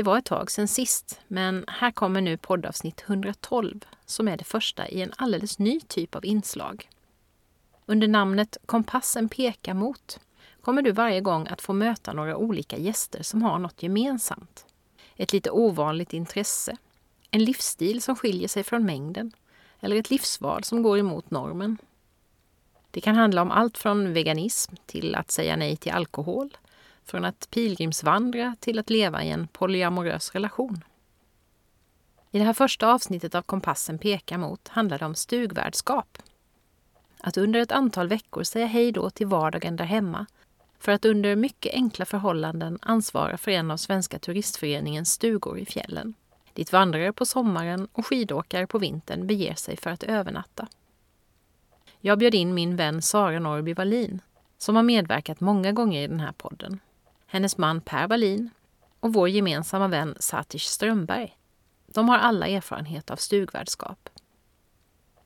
Det 0.00 0.04
var 0.04 0.18
ett 0.18 0.24
tag 0.24 0.50
sedan 0.50 0.68
sist, 0.68 1.20
men 1.28 1.64
här 1.68 1.90
kommer 1.90 2.20
nu 2.20 2.36
poddavsnitt 2.36 3.04
112 3.06 3.84
som 4.06 4.28
är 4.28 4.36
det 4.36 4.44
första 4.44 4.88
i 4.88 5.02
en 5.02 5.12
alldeles 5.16 5.58
ny 5.58 5.80
typ 5.80 6.14
av 6.14 6.24
inslag. 6.24 6.88
Under 7.86 8.08
namnet 8.08 8.56
Kompassen 8.66 9.28
pekar 9.28 9.74
mot 9.74 10.20
kommer 10.60 10.82
du 10.82 10.92
varje 10.92 11.20
gång 11.20 11.46
att 11.48 11.62
få 11.62 11.72
möta 11.72 12.12
några 12.12 12.36
olika 12.36 12.78
gäster 12.78 13.22
som 13.22 13.42
har 13.42 13.58
något 13.58 13.82
gemensamt. 13.82 14.66
Ett 15.16 15.32
lite 15.32 15.50
ovanligt 15.50 16.12
intresse, 16.12 16.76
en 17.30 17.44
livsstil 17.44 18.02
som 18.02 18.16
skiljer 18.16 18.48
sig 18.48 18.62
från 18.62 18.84
mängden 18.86 19.32
eller 19.80 19.96
ett 19.96 20.10
livsval 20.10 20.64
som 20.64 20.82
går 20.82 20.98
emot 20.98 21.30
normen. 21.30 21.78
Det 22.90 23.00
kan 23.00 23.14
handla 23.14 23.42
om 23.42 23.50
allt 23.50 23.78
från 23.78 24.12
veganism 24.12 24.74
till 24.86 25.14
att 25.14 25.30
säga 25.30 25.56
nej 25.56 25.76
till 25.76 25.92
alkohol, 25.92 26.56
från 27.10 27.24
att 27.24 27.50
pilgrimsvandra 27.50 28.56
till 28.60 28.78
att 28.78 28.90
leva 28.90 29.24
i 29.24 29.30
en 29.30 29.48
polyamorös 29.48 30.32
relation. 30.32 30.84
I 32.30 32.38
det 32.38 32.44
här 32.44 32.52
första 32.52 32.92
avsnittet 32.92 33.34
av 33.34 33.42
Kompassen 33.42 33.98
pekar 33.98 34.38
mot 34.38 34.68
handlar 34.68 34.98
det 34.98 35.04
om 35.04 35.14
stugvärdskap. 35.14 36.18
Att 37.20 37.36
under 37.36 37.60
ett 37.60 37.72
antal 37.72 38.08
veckor 38.08 38.42
säga 38.42 38.66
hej 38.66 38.92
då 38.92 39.10
till 39.10 39.26
vardagen 39.26 39.76
där 39.76 39.84
hemma 39.84 40.26
för 40.78 40.92
att 40.92 41.04
under 41.04 41.36
mycket 41.36 41.74
enkla 41.74 42.04
förhållanden 42.04 42.78
ansvara 42.82 43.38
för 43.38 43.50
en 43.50 43.70
av 43.70 43.76
Svenska 43.76 44.18
turistföreningens 44.18 45.12
stugor 45.12 45.58
i 45.58 45.66
fjällen, 45.66 46.14
dit 46.54 46.72
vandrare 46.72 47.12
på 47.12 47.26
sommaren 47.26 47.88
och 47.92 48.06
skidåkare 48.06 48.66
på 48.66 48.78
vintern 48.78 49.26
beger 49.26 49.54
sig 49.54 49.76
för 49.76 49.90
att 49.90 50.02
övernatta. 50.02 50.68
Jag 52.00 52.18
bjöd 52.18 52.34
in 52.34 52.54
min 52.54 52.76
vän 52.76 53.02
Sara 53.02 53.38
Norrby 53.38 53.74
Wallin, 53.74 54.22
som 54.58 54.76
har 54.76 54.82
medverkat 54.82 55.40
många 55.40 55.72
gånger 55.72 56.02
i 56.02 56.06
den 56.06 56.20
här 56.20 56.32
podden 56.32 56.80
hennes 57.30 57.58
man 57.58 57.80
Per 57.80 58.08
Wallin 58.08 58.50
och 59.00 59.12
vår 59.12 59.28
gemensamma 59.28 59.88
vän 59.88 60.16
Satish 60.20 60.66
Strömberg. 60.66 61.36
De 61.86 62.08
har 62.08 62.18
alla 62.18 62.48
erfarenhet 62.48 63.10
av 63.10 63.16
stugvärdskap. 63.16 64.08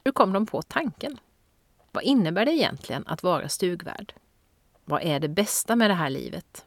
Hur 0.04 0.12
kom 0.12 0.32
de 0.32 0.46
på 0.46 0.62
tanken? 0.62 1.18
Vad 1.92 2.04
innebär 2.04 2.46
det 2.46 2.52
egentligen 2.52 3.04
att 3.06 3.22
vara 3.22 3.48
stugvärd? 3.48 4.12
Vad 4.84 5.02
är 5.02 5.20
det 5.20 5.28
bästa 5.28 5.76
med 5.76 5.90
det 5.90 5.94
här 5.94 6.10
livet? 6.10 6.64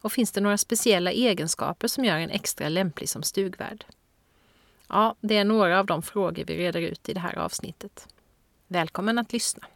Och 0.00 0.12
finns 0.12 0.32
det 0.32 0.40
några 0.40 0.58
speciella 0.58 1.12
egenskaper 1.12 1.88
som 1.88 2.04
gör 2.04 2.16
en 2.16 2.30
extra 2.30 2.68
lämplig 2.68 3.08
som 3.08 3.22
stugvärd? 3.22 3.84
Ja, 4.88 5.14
det 5.20 5.36
är 5.36 5.44
några 5.44 5.78
av 5.78 5.86
de 5.86 6.02
frågor 6.02 6.44
vi 6.44 6.56
reder 6.56 6.80
ut 6.80 7.08
i 7.08 7.14
det 7.14 7.20
här 7.20 7.38
avsnittet. 7.38 8.08
Välkommen 8.66 9.18
att 9.18 9.32
lyssna! 9.32 9.66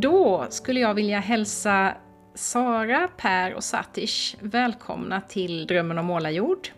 Då 0.00 0.46
skulle 0.50 0.80
jag 0.80 0.94
vilja 0.94 1.20
hälsa 1.20 1.96
Sara, 2.34 3.08
Per 3.16 3.54
och 3.54 3.64
Satish 3.64 4.36
välkomna 4.40 5.20
till 5.20 5.66
Drömmen 5.66 5.98
om 5.98 6.06
målarjord. 6.06 6.68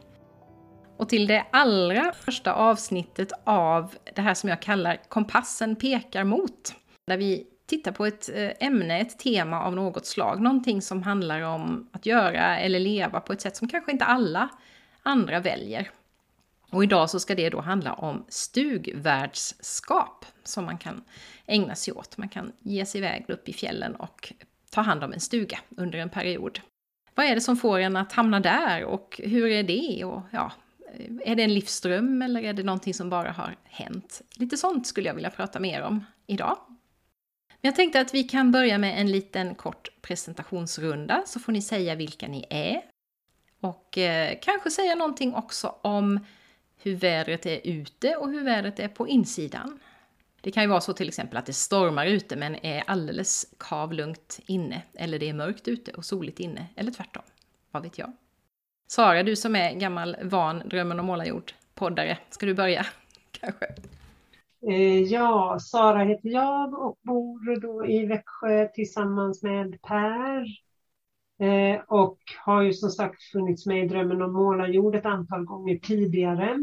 Och 0.99 1.09
till 1.09 1.27
det 1.27 1.47
allra 1.53 2.13
första 2.13 2.53
avsnittet 2.53 3.33
av 3.45 3.95
det 4.15 4.23
här 4.23 4.35
som 4.35 4.49
jag 4.49 4.63
kallar 4.63 5.01
Kompassen 5.09 5.77
pekar 5.77 6.25
mot. 6.25 6.75
Där 7.07 7.17
vi 7.17 7.47
tittar 7.67 7.93
på 7.93 8.07
ett 8.07 8.31
eh, 8.35 8.51
ämne, 8.67 9.01
ett 9.01 9.19
tema 9.19 9.63
av 9.63 9.75
något 9.75 10.07
slag. 10.07 10.41
Någonting 10.41 10.83
som 10.83 11.03
handlar 11.03 11.41
om 11.41 11.89
att 11.93 12.07
göra 12.07 12.59
eller 12.59 12.81
leva 12.81 13.21
på 13.21 13.33
ett 13.33 13.41
sätt 13.41 13.57
som 13.57 13.69
kanske 13.69 13.93
inte 13.93 14.05
alla 14.05 14.49
andra 15.03 15.41
väljer. 15.41 15.91
Och 16.73 16.85
idag 16.85 17.11
så 17.11 17.21
ska 17.21 17.35
det 17.35 17.51
då 17.51 17.61
handla 17.61 17.93
om 17.93 18.25
stugvärdskap 18.29 20.27
som 20.45 20.65
man 20.65 20.79
kan 20.79 21.05
ägna 21.47 21.75
sig 21.75 21.95
åt. 21.95 22.17
Man 22.17 22.29
kan 22.29 22.53
ge 22.59 22.87
sig 22.87 22.99
iväg 22.99 23.25
upp 23.29 23.49
i 23.49 23.53
fjällen 23.53 23.97
och 23.97 24.33
ta 24.71 24.81
hand 24.81 25.05
om 25.05 25.13
en 25.13 25.21
stuga 25.21 25.59
under 25.77 25.99
en 25.99 26.11
period. 26.11 26.61
Vad 27.15 27.27
är 27.27 27.35
det 27.35 27.41
som 27.41 27.57
får 27.57 27.79
en 27.79 27.97
att 27.97 28.13
hamna 28.13 28.41
där 28.41 28.85
och 28.85 29.21
hur 29.25 29.47
är 29.47 29.63
det? 29.63 30.05
Och 30.05 30.23
ja, 30.31 30.53
är 31.25 31.37
det 31.37 31.43
en 31.43 31.55
livsdröm 31.55 32.23
eller 32.23 32.43
är 32.43 32.53
det 32.53 32.63
någonting 32.63 32.95
som 32.95 33.11
bara 33.11 33.33
har 33.33 33.57
hänt? 33.65 34.23
Lite 34.37 34.57
sånt 34.57 34.87
skulle 34.87 35.09
jag 35.09 35.15
vilja 35.15 35.31
prata 35.31 35.61
mer 35.61 35.83
om 35.83 36.05
idag. 36.27 36.57
Men 37.49 37.69
jag 37.69 37.77
tänkte 37.77 38.01
att 38.01 38.15
vi 38.15 38.25
kan 38.25 38.53
börja 38.53 38.79
med 38.79 39.01
en 39.01 39.11
liten 39.13 39.55
kort 39.55 39.89
presentationsrunda 40.03 41.23
så 41.27 41.41
får 41.41 41.53
ni 41.53 41.63
säga 41.63 41.95
vilka 41.95 42.29
ni 42.29 42.47
är. 42.51 42.83
Och 43.61 43.99
eh, 43.99 44.39
kanske 44.43 44.71
säga 44.71 44.95
någonting 44.95 45.35
också 45.35 45.75
om 45.83 46.21
hur 46.83 46.97
vädret 46.97 47.47
är 47.47 47.61
ute 47.65 48.17
och 48.17 48.31
hur 48.31 48.45
vädret 48.45 48.79
är 48.79 48.89
på 48.89 49.09
insidan. 49.09 49.81
Det 50.41 50.51
kan 50.51 50.63
ju 50.63 50.69
vara 50.69 50.81
så 50.81 50.93
till 50.93 51.09
exempel 51.09 51.37
att 51.37 51.47
det 51.47 51.53
stormar 51.53 52.07
ute 52.07 52.37
men 52.37 52.57
är 52.67 52.83
alldeles 52.87 53.55
kavlugnt 53.59 54.41
inne. 54.47 54.83
Eller 54.95 55.19
det 55.19 55.29
är 55.29 55.35
mörkt 55.35 55.69
ute 55.69 55.91
och 55.93 56.05
soligt 56.05 56.41
inne. 56.41 56.67
Eller 56.77 56.91
tvärtom. 56.91 57.23
Vad 57.71 57.83
vet 57.83 57.99
jag? 57.99 58.13
Sara, 58.87 59.23
du 59.23 59.37
som 59.37 59.57
är 59.57 59.75
gammal 59.75 60.17
van 60.23 60.63
Drömmen 60.69 61.01
om 61.01 61.07
målarjord 61.07 61.53
poddare, 61.75 62.19
ska 62.31 62.47
du 62.47 62.55
börja? 62.55 62.87
Kanske? 63.31 63.67
Eh, 64.67 65.03
ja, 65.03 65.59
Sara 65.61 66.05
heter 66.05 66.29
jag 66.29 66.75
och 66.75 66.99
bor 67.03 67.61
då 67.61 67.87
i 67.87 68.07
Växjö 68.07 68.69
tillsammans 68.69 69.43
med 69.43 69.83
Per. 69.83 70.47
Eh, 71.43 71.81
och 71.89 72.19
har 72.45 72.63
ju 72.63 72.73
som 72.73 72.91
sagt 72.91 73.23
funnits 73.23 73.67
med 73.67 73.85
i 73.85 73.89
Drömmen 73.89 74.23
om 74.23 74.33
målarjord 74.33 74.95
ett 74.95 75.07
antal 75.07 75.45
gånger 75.45 75.79
tidigare. 75.79 76.59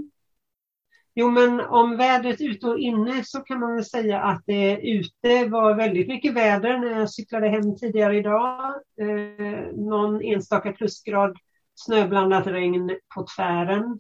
Jo, 1.15 1.31
men 1.31 1.59
om 1.59 1.97
vädret 1.97 2.41
ute 2.41 2.67
och 2.67 2.79
inne 2.79 3.23
så 3.23 3.39
kan 3.39 3.59
man 3.59 3.75
väl 3.75 3.85
säga 3.85 4.21
att 4.21 4.43
det 4.45 4.79
ute 4.81 5.45
var 5.49 5.75
väldigt 5.75 6.07
mycket 6.07 6.33
väder 6.33 6.77
när 6.77 6.99
jag 6.99 7.09
cyklade 7.09 7.49
hem 7.49 7.75
tidigare 7.75 8.17
idag. 8.17 8.75
Eh, 9.01 9.75
någon 9.75 10.21
enstaka 10.21 10.73
plusgrad 10.73 11.37
snöblandat 11.75 12.47
regn 12.47 12.99
på 13.15 13.25
tvären. 13.35 13.99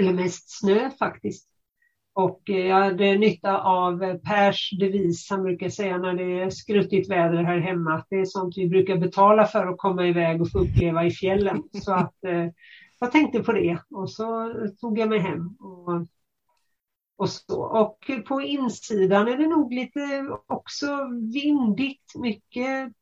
Eller 0.00 0.12
mest 0.12 0.58
snö 0.60 0.90
faktiskt. 0.90 1.57
Och 2.18 2.50
eh, 2.50 2.66
jag 2.66 2.80
hade 2.80 3.18
nytta 3.18 3.58
av 3.60 4.18
Pers 4.18 4.70
devis, 4.78 5.30
han 5.30 5.42
brukar 5.42 5.68
säga 5.68 5.98
när 5.98 6.14
det 6.14 6.40
är 6.40 6.50
skruttigt 6.50 7.10
väder 7.10 7.42
här 7.42 7.58
hemma, 7.58 7.94
att 7.94 8.06
det 8.10 8.16
är 8.16 8.24
sånt 8.24 8.54
vi 8.56 8.68
brukar 8.68 8.96
betala 8.96 9.46
för 9.46 9.66
att 9.66 9.78
komma 9.78 10.06
iväg 10.06 10.42
och 10.42 10.50
få 10.50 10.58
uppleva 10.58 11.04
i 11.04 11.10
fjällen. 11.10 11.62
Så 11.72 11.92
att 11.92 12.24
eh, 12.24 12.46
jag 13.00 13.12
tänkte 13.12 13.42
på 13.42 13.52
det 13.52 13.78
och 13.90 14.10
så 14.10 14.54
tog 14.80 14.98
jag 14.98 15.08
mig 15.08 15.18
hem. 15.18 15.48
Och 15.60 16.06
och, 17.16 17.28
så. 17.28 17.62
och 17.62 17.98
på 18.28 18.42
insidan 18.42 19.28
är 19.28 19.36
det 19.36 19.46
nog 19.46 19.72
lite 19.72 20.28
också 20.46 20.86
vindigt, 21.32 22.12
mycket 22.14 22.92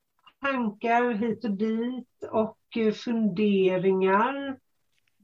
tankar 0.40 1.14
hit 1.14 1.44
och 1.44 1.50
dit 1.50 2.08
och 2.30 2.58
funderingar. 2.94 4.56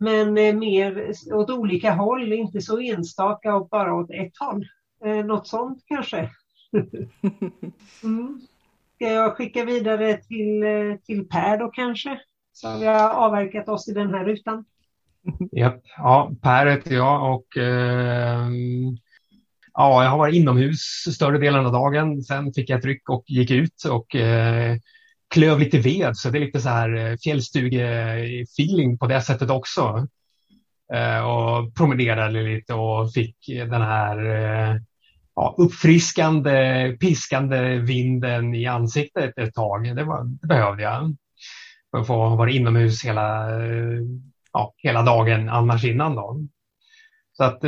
Men 0.02 0.58
mer 0.58 1.12
åt 1.32 1.50
olika 1.50 1.92
håll, 1.92 2.32
inte 2.32 2.60
så 2.60 2.80
enstaka 2.80 3.54
och 3.54 3.68
bara 3.68 3.94
åt 3.94 4.10
ett 4.10 4.38
håll. 4.38 4.66
Eh, 5.04 5.24
något 5.24 5.46
sånt 5.46 5.82
kanske. 5.86 6.30
Mm. 8.04 8.40
Ska 8.94 9.12
jag 9.12 9.36
skicka 9.36 9.64
vidare 9.64 10.16
till, 10.16 10.62
eh, 10.62 10.96
till 11.06 11.28
Per 11.28 11.58
då 11.58 11.68
kanske? 11.68 12.20
Så 12.52 12.68
har 12.68 12.78
vi 12.78 12.86
avverkat 12.86 13.68
oss 13.68 13.88
i 13.88 13.92
den 13.92 14.14
här 14.14 14.24
rutan. 14.24 14.64
Yep. 15.56 15.82
Ja, 15.96 16.32
Per 16.42 16.66
heter 16.66 16.94
jag 16.94 17.34
och 17.34 17.56
eh, 17.56 18.48
ja, 19.72 20.04
jag 20.04 20.10
har 20.10 20.18
varit 20.18 20.34
inomhus 20.34 20.80
större 21.14 21.38
delen 21.38 21.66
av 21.66 21.72
dagen. 21.72 22.22
Sen 22.22 22.52
fick 22.52 22.70
jag 22.70 22.78
ett 22.78 22.84
ryck 22.84 23.08
och 23.08 23.24
gick 23.26 23.50
ut 23.50 23.84
och 23.90 24.16
eh, 24.16 24.76
klöv 25.32 25.58
lite 25.58 25.78
ved. 25.78 26.16
Så 26.16 26.30
det 26.30 26.38
är 26.38 26.40
lite 26.40 26.60
så 26.60 26.68
här 26.68 26.96
eh, 26.96 27.16
fjällstuge-feeling 27.16 28.98
på 28.98 29.06
det 29.06 29.20
sättet 29.20 29.50
också. 29.50 30.08
Eh, 30.94 31.18
och 31.18 31.74
promenerade 31.74 32.42
lite 32.42 32.74
och 32.74 33.12
fick 33.12 33.36
den 33.48 33.82
här 33.82 34.24
eh, 34.24 34.76
ja, 35.34 35.54
uppfriskande, 35.58 36.96
piskande 37.00 37.78
vinden 37.78 38.54
i 38.54 38.66
ansiktet 38.66 39.38
ett 39.38 39.54
tag. 39.54 39.96
Det, 39.96 40.04
var, 40.04 40.24
det 40.24 40.46
behövde 40.46 40.82
jag. 40.82 41.16
För 41.90 41.98
att 41.98 42.06
få 42.06 42.36
vara 42.36 42.50
inomhus 42.50 43.04
hela, 43.04 43.48
ja, 44.52 44.74
hela 44.76 45.02
dagen 45.02 45.48
annars 45.48 45.84
innan. 45.84 46.14
Då. 46.14 46.40
Så 47.32 47.44
att 47.44 47.58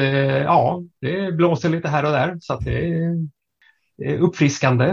ja, 0.44 0.82
det 1.00 1.32
blåser 1.32 1.68
lite 1.68 1.88
här 1.88 2.04
och 2.04 2.12
där 2.12 2.36
så 2.40 2.54
att 2.54 2.64
det 2.64 2.94
är 3.98 4.18
uppfriskande. 4.18 4.84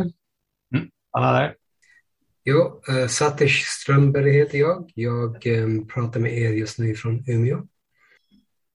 Mm, 0.76 0.90
Anna 1.12 1.32
där. 1.32 1.56
Jo, 2.44 2.82
uh, 2.90 3.08
Satish 3.08 3.66
Strömberg 3.66 4.32
heter 4.32 4.58
jag. 4.58 4.92
Jag 4.96 5.48
um, 5.48 5.88
pratar 5.88 6.20
med 6.20 6.38
er 6.38 6.52
just 6.52 6.80
nu 6.80 6.96
från 6.96 7.24
Umeå. 7.28 7.68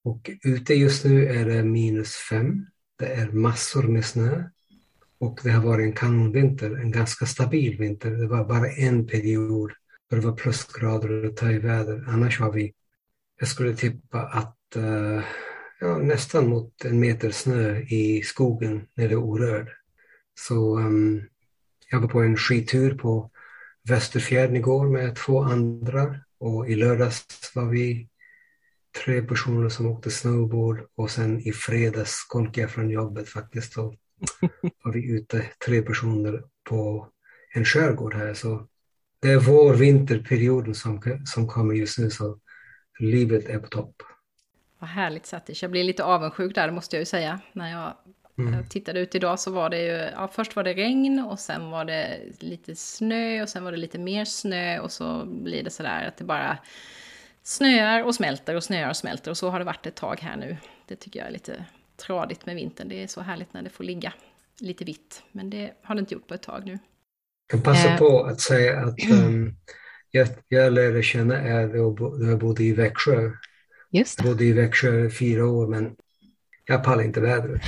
Och 0.05 0.31
ute 0.45 0.75
just 0.75 1.05
nu 1.05 1.27
är 1.27 1.45
det 1.45 1.63
minus 1.63 2.15
fem. 2.15 2.67
Det 2.99 3.07
är 3.07 3.33
massor 3.33 3.83
med 3.83 4.05
snö. 4.05 4.45
Och 5.19 5.41
det 5.43 5.51
har 5.51 5.63
varit 5.63 5.85
en 5.85 5.93
kanonvinter, 5.93 6.77
en 6.77 6.91
ganska 6.91 7.27
stabil 7.27 7.79
vinter. 7.79 8.11
Det 8.11 8.27
var 8.27 8.45
bara 8.45 8.71
en 8.71 9.07
period 9.07 9.73
då 10.11 10.17
det 10.17 10.27
var 10.27 10.37
plusgrader 10.37 11.25
och 11.25 11.37
töjväder. 11.37 12.05
Annars 12.09 12.41
har 12.41 12.53
vi, 12.53 12.73
jag 13.39 13.49
skulle 13.49 13.77
tippa 13.77 14.23
att 14.23 14.77
uh, 14.77 15.21
ja, 15.81 15.99
nästan 15.99 16.49
mot 16.49 16.85
en 16.85 17.01
meter 17.01 17.31
snö 17.31 17.79
i 17.79 18.23
skogen 18.25 18.87
när 18.95 19.09
det 19.09 19.15
är 19.15 19.19
orörd. 19.19 19.69
Så 20.35 20.79
um, 20.79 21.23
jag 21.91 22.01
var 22.01 22.09
på 22.09 22.21
en 22.21 22.37
skidtur 22.37 22.95
på 22.95 23.31
Västerfjärden 23.89 24.57
igår 24.57 24.89
med 24.89 25.17
två 25.17 25.43
andra 25.43 26.17
och 26.39 26.69
i 26.69 26.75
lördags 26.75 27.53
var 27.55 27.65
vi 27.65 28.09
tre 29.05 29.23
personer 29.23 29.69
som 29.69 29.87
åkte 29.87 30.11
snowboard 30.11 30.87
och 30.95 31.11
sen 31.11 31.41
i 31.41 31.53
fredags 31.53 32.11
skolkade 32.11 32.61
jag 32.61 32.71
från 32.71 32.91
jobbet 32.91 33.29
faktiskt. 33.29 33.75
Då 33.75 33.95
var 34.85 34.93
vi 34.93 35.11
ute 35.11 35.45
tre 35.67 35.83
personer 35.83 36.43
på 36.65 37.09
en 37.55 37.65
skärgård 37.65 38.15
här. 38.15 38.35
Så 38.35 38.67
det 39.21 39.29
är 39.29 39.39
vår 39.39 39.75
vinterperioden 39.75 40.75
som, 40.75 41.03
som 41.25 41.49
kommer 41.49 41.75
just 41.75 41.99
nu 41.99 42.11
så 42.11 42.39
livet 42.99 43.49
är 43.49 43.59
på 43.59 43.69
topp. 43.69 44.03
Vad 44.79 44.91
härligt 44.91 45.27
Satish. 45.27 45.63
Jag 45.63 45.71
blir 45.71 45.85
lite 45.85 46.05
avundsjuk 46.05 46.55
där 46.55 46.71
måste 46.71 46.97
jag 46.97 47.01
ju 47.01 47.07
säga. 47.07 47.41
När 47.53 47.71
jag 47.71 47.97
Mm. 48.39 48.55
Jag 48.55 48.71
tittade 48.71 49.01
ut 49.01 49.15
idag 49.15 49.41
så 49.41 49.51
var 49.51 49.71
det 49.71 49.83
ju, 49.83 50.11
ja, 50.15 50.29
först 50.33 50.57
var 50.57 50.65
det 50.65 50.75
regn 50.75 51.19
och 51.21 51.39
sen 51.39 51.71
var 51.71 51.85
det 51.85 52.21
lite 52.39 52.77
snö 52.77 53.43
och 53.43 53.49
sen 53.49 53.65
var 53.65 53.73
det 53.73 53.79
lite 53.79 53.99
mer 53.99 54.25
snö 54.25 54.79
och 54.79 54.93
så 54.93 55.25
blir 55.27 55.63
det 55.63 55.71
sådär 55.71 56.09
att 56.09 56.17
det 56.17 56.25
bara 56.25 56.59
snöar 57.43 58.03
och 58.03 58.15
smälter 58.15 58.55
och 58.55 58.65
snöar 58.65 58.91
och 58.91 58.97
smälter 58.97 59.31
och 59.31 59.37
så 59.37 59.51
har 59.51 59.59
det 59.59 59.65
varit 59.65 59.87
ett 59.87 59.95
tag 59.95 60.21
här 60.21 60.37
nu. 60.37 60.57
Det 60.87 60.97
tycker 60.97 61.21
jag 61.21 61.29
är 61.29 61.33
lite 61.33 61.65
tradigt 61.97 62.47
med 62.47 62.57
vintern. 62.57 62.89
Det 62.89 63.03
är 63.03 63.07
så 63.07 63.21
härligt 63.21 63.55
när 63.55 63.63
det 63.63 63.71
får 63.71 63.85
ligga 63.85 64.13
lite 64.61 64.85
vitt, 64.85 65.23
men 65.33 65.51
det 65.51 65.73
har 65.83 65.95
det 65.95 65.99
inte 65.99 66.15
gjort 66.15 66.27
på 66.27 66.35
ett 66.35 66.43
tag 66.43 66.63
nu. 66.67 66.73
Jag 66.73 66.81
kan 67.51 67.63
passa 67.63 67.89
eh. 67.89 67.99
på 67.99 68.25
att 68.25 68.41
säga 68.41 68.81
att 68.81 69.11
um, 69.11 69.57
jag, 70.11 70.29
jag 70.49 70.73
lärde 70.73 71.03
känna 71.03 71.49
er 71.49 71.69
då 71.69 72.09
jag 72.31 72.39
bodde 72.39 72.65
i 72.65 72.73
Växjö. 72.73 73.31
Just 73.91 74.19
Jag 74.19 74.33
bodde 74.33 74.45
i 74.45 74.53
Växjö 74.53 75.11
fyra 75.11 75.47
år, 75.47 75.67
men 75.67 75.97
jag 76.65 76.85
pallar 76.85 77.03
inte 77.03 77.21
vädret. 77.21 77.63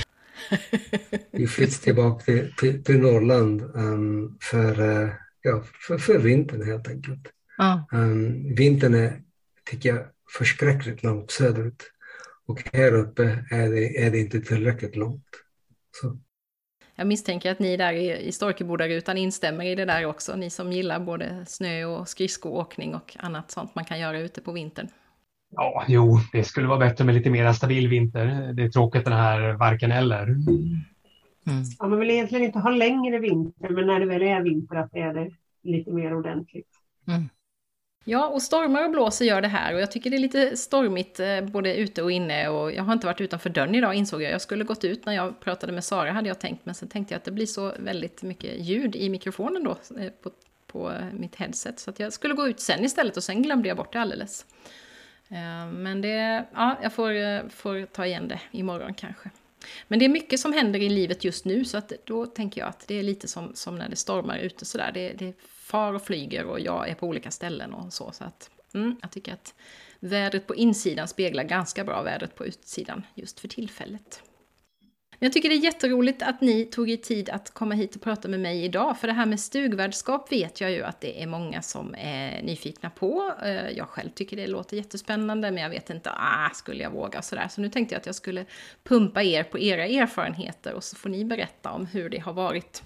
Vi 1.31 1.47
flyttade 1.47 1.83
tillbaka 1.83 2.25
till, 2.25 2.53
till, 2.57 2.83
till 2.83 2.99
Norrland 2.99 3.61
um, 3.61 4.37
för, 4.41 4.81
uh, 4.81 5.09
ja, 5.41 5.63
för, 5.87 5.97
för 5.97 6.17
vintern 6.17 6.65
helt 6.65 6.87
enkelt. 6.87 7.27
Ah. 7.57 7.77
Um, 7.91 8.55
vintern 8.55 8.93
är, 8.93 9.21
tycker 9.65 9.89
jag, 9.89 10.05
förskräckligt 10.37 11.03
långt 11.03 11.31
söderut. 11.31 11.83
Och 12.45 12.63
här 12.73 12.93
uppe 12.93 13.45
är 13.51 13.69
det, 13.69 13.97
är 13.97 14.11
det 14.11 14.19
inte 14.19 14.41
tillräckligt 14.41 14.95
långt. 14.95 15.29
Så. 16.01 16.17
Jag 16.95 17.07
misstänker 17.07 17.51
att 17.51 17.59
ni 17.59 17.77
där 17.77 17.93
i, 17.93 18.27
i 18.27 18.31
Storkebodarutan 18.31 19.17
instämmer 19.17 19.65
i 19.65 19.75
det 19.75 19.85
där 19.85 20.05
också, 20.05 20.35
ni 20.35 20.49
som 20.49 20.71
gillar 20.71 20.99
både 20.99 21.45
snö 21.47 21.85
och 21.85 22.09
skridskoåkning 22.09 22.95
och 22.95 23.17
annat 23.19 23.51
sånt 23.51 23.75
man 23.75 23.85
kan 23.85 23.99
göra 23.99 24.19
ute 24.19 24.41
på 24.41 24.51
vintern. 24.51 24.87
Ja, 25.51 25.83
jo, 25.87 26.19
det 26.31 26.43
skulle 26.43 26.67
vara 26.67 26.79
bättre 26.79 27.05
med 27.05 27.15
lite 27.15 27.29
mer 27.29 27.53
stabil 27.53 27.87
vinter. 27.87 28.53
Det 28.53 28.63
är 28.63 28.69
tråkigt 28.69 29.05
den 29.05 29.13
här 29.13 29.53
varken 29.53 29.91
eller. 29.91 30.23
Mm. 30.23 31.63
Ja, 31.79 31.87
man 31.87 31.99
vill 31.99 32.09
egentligen 32.09 32.45
inte 32.45 32.59
ha 32.59 32.69
längre 32.69 33.19
vinter, 33.19 33.69
men 33.69 33.87
när 33.87 33.99
det 33.99 34.05
väl 34.05 34.21
är 34.21 34.41
vinter 34.41 34.75
att 34.75 34.91
det 34.91 34.99
är 34.99 35.13
det 35.13 35.31
lite 35.63 35.91
mer 35.91 36.15
ordentligt. 36.15 36.69
Mm. 37.07 37.29
Ja, 38.05 38.27
och 38.27 38.41
stormar 38.41 38.83
och 38.83 38.91
blåser 38.91 39.25
gör 39.25 39.41
det 39.41 39.47
här 39.47 39.73
och 39.73 39.81
jag 39.81 39.91
tycker 39.91 40.09
det 40.09 40.17
är 40.17 40.19
lite 40.19 40.57
stormigt 40.57 41.19
eh, 41.19 41.41
både 41.41 41.75
ute 41.75 42.03
och 42.03 42.11
inne 42.11 42.47
och 42.47 42.73
jag 42.73 42.83
har 42.83 42.93
inte 42.93 43.07
varit 43.07 43.21
utanför 43.21 43.49
dörren 43.49 43.75
idag 43.75 43.95
insåg 43.95 44.21
jag. 44.21 44.31
Jag 44.31 44.41
skulle 44.41 44.63
gått 44.63 44.83
ut 44.83 45.05
när 45.05 45.13
jag 45.13 45.39
pratade 45.39 45.73
med 45.73 45.83
Sara 45.83 46.11
hade 46.11 46.27
jag 46.27 46.39
tänkt, 46.39 46.65
men 46.65 46.75
sen 46.75 46.89
tänkte 46.89 47.13
jag 47.13 47.17
att 47.17 47.25
det 47.25 47.31
blir 47.31 47.45
så 47.45 47.73
väldigt 47.79 48.23
mycket 48.23 48.59
ljud 48.59 48.95
i 48.95 49.09
mikrofonen 49.09 49.63
då 49.63 49.71
eh, 49.71 50.09
på, 50.23 50.31
på 50.67 50.93
mitt 51.13 51.35
headset 51.35 51.79
så 51.79 51.89
att 51.89 51.99
jag 51.99 52.13
skulle 52.13 52.33
gå 52.33 52.47
ut 52.47 52.59
sen 52.59 52.85
istället 52.85 53.17
och 53.17 53.23
sen 53.23 53.43
glömde 53.43 53.67
jag 53.67 53.77
bort 53.77 53.93
det 53.93 54.01
alldeles. 54.01 54.45
Eh, 55.29 55.71
men 55.71 56.01
det, 56.01 56.45
ja, 56.53 56.77
jag 56.81 56.93
får, 56.93 57.13
eh, 57.13 57.47
får 57.49 57.85
ta 57.85 58.05
igen 58.05 58.27
det 58.27 58.39
imorgon 58.51 58.93
kanske. 58.93 59.29
Men 59.87 59.99
det 59.99 60.05
är 60.05 60.09
mycket 60.09 60.39
som 60.39 60.53
händer 60.53 60.79
i 60.79 60.89
livet 60.89 61.23
just 61.23 61.45
nu 61.45 61.65
så 61.65 61.77
att 61.77 61.91
då 62.05 62.25
tänker 62.25 62.61
jag 62.61 62.69
att 62.69 62.87
det 62.87 62.95
är 62.95 63.03
lite 63.03 63.27
som, 63.27 63.51
som 63.55 63.77
när 63.77 63.89
det 63.89 63.95
stormar 63.95 64.37
ute 64.37 64.65
sådär. 64.65 64.91
Det, 64.93 65.13
det 65.13 65.33
far 65.47 65.93
och 65.93 66.01
flyger 66.01 66.45
och 66.45 66.59
jag 66.59 66.89
är 66.89 66.95
på 66.95 67.07
olika 67.07 67.31
ställen 67.31 67.73
och 67.73 67.93
så. 67.93 68.11
Så 68.11 68.23
att 68.23 68.49
mm, 68.73 68.95
jag 69.01 69.11
tycker 69.11 69.33
att 69.33 69.53
vädret 69.99 70.47
på 70.47 70.55
insidan 70.55 71.07
speglar 71.07 71.43
ganska 71.43 71.83
bra 71.83 72.01
vädret 72.01 72.35
på 72.35 72.45
utsidan 72.45 73.05
just 73.15 73.39
för 73.39 73.47
tillfället. 73.47 74.23
Men 75.19 75.27
jag 75.27 75.33
tycker 75.33 75.49
det 75.49 75.55
är 75.55 75.63
jätteroligt 75.63 76.21
att 76.21 76.41
ni 76.41 76.65
tog 76.65 76.89
er 76.89 76.97
tid 76.97 77.29
att 77.29 77.53
komma 77.53 77.75
hit 77.75 77.95
och 77.95 78.01
prata 78.01 78.27
med 78.27 78.39
mig 78.39 78.63
idag. 78.63 78.99
För 78.99 79.07
det 79.07 79.13
här 79.13 79.25
med 79.25 79.39
stugvärdskap 79.39 80.31
vet 80.31 80.61
jag 80.61 80.71
ju 80.71 80.83
att 80.83 81.01
det 81.01 81.23
är 81.23 81.27
många 81.27 81.61
som 81.61 81.95
är 81.97 82.41
nyfikna 82.41 82.89
på. 82.89 83.33
Eh, 83.43 83.69
jag 83.69 83.87
själv 83.87 84.09
tycker 84.09 84.37
det 84.37 84.47
låter 84.47 84.77
jättespännande 84.77 85.51
men 85.51 85.63
jag 85.63 85.69
vet 85.69 85.89
inte, 85.89 86.11
ah, 86.11 86.49
skulle 86.53 86.83
jag 86.83 86.91
våga 86.91 87.21
sådär. 87.21 87.47
Så 87.47 87.61
nu 87.61 87.69
tänkte 87.69 87.95
jag 87.95 87.99
att 87.99 88.05
jag 88.05 88.15
skulle 88.15 88.45
pumpa 88.83 89.23
er 89.23 89.43
på 89.43 89.59
era 89.59 89.85
erfarenheter 89.85 90.73
och 90.73 90.83
så 90.83 90.95
får 90.95 91.09
ni 91.09 91.25
berätta 91.25 91.71
om 91.71 91.85
hur 91.85 92.09
det 92.09 92.19
har 92.19 92.33
varit 92.33 92.83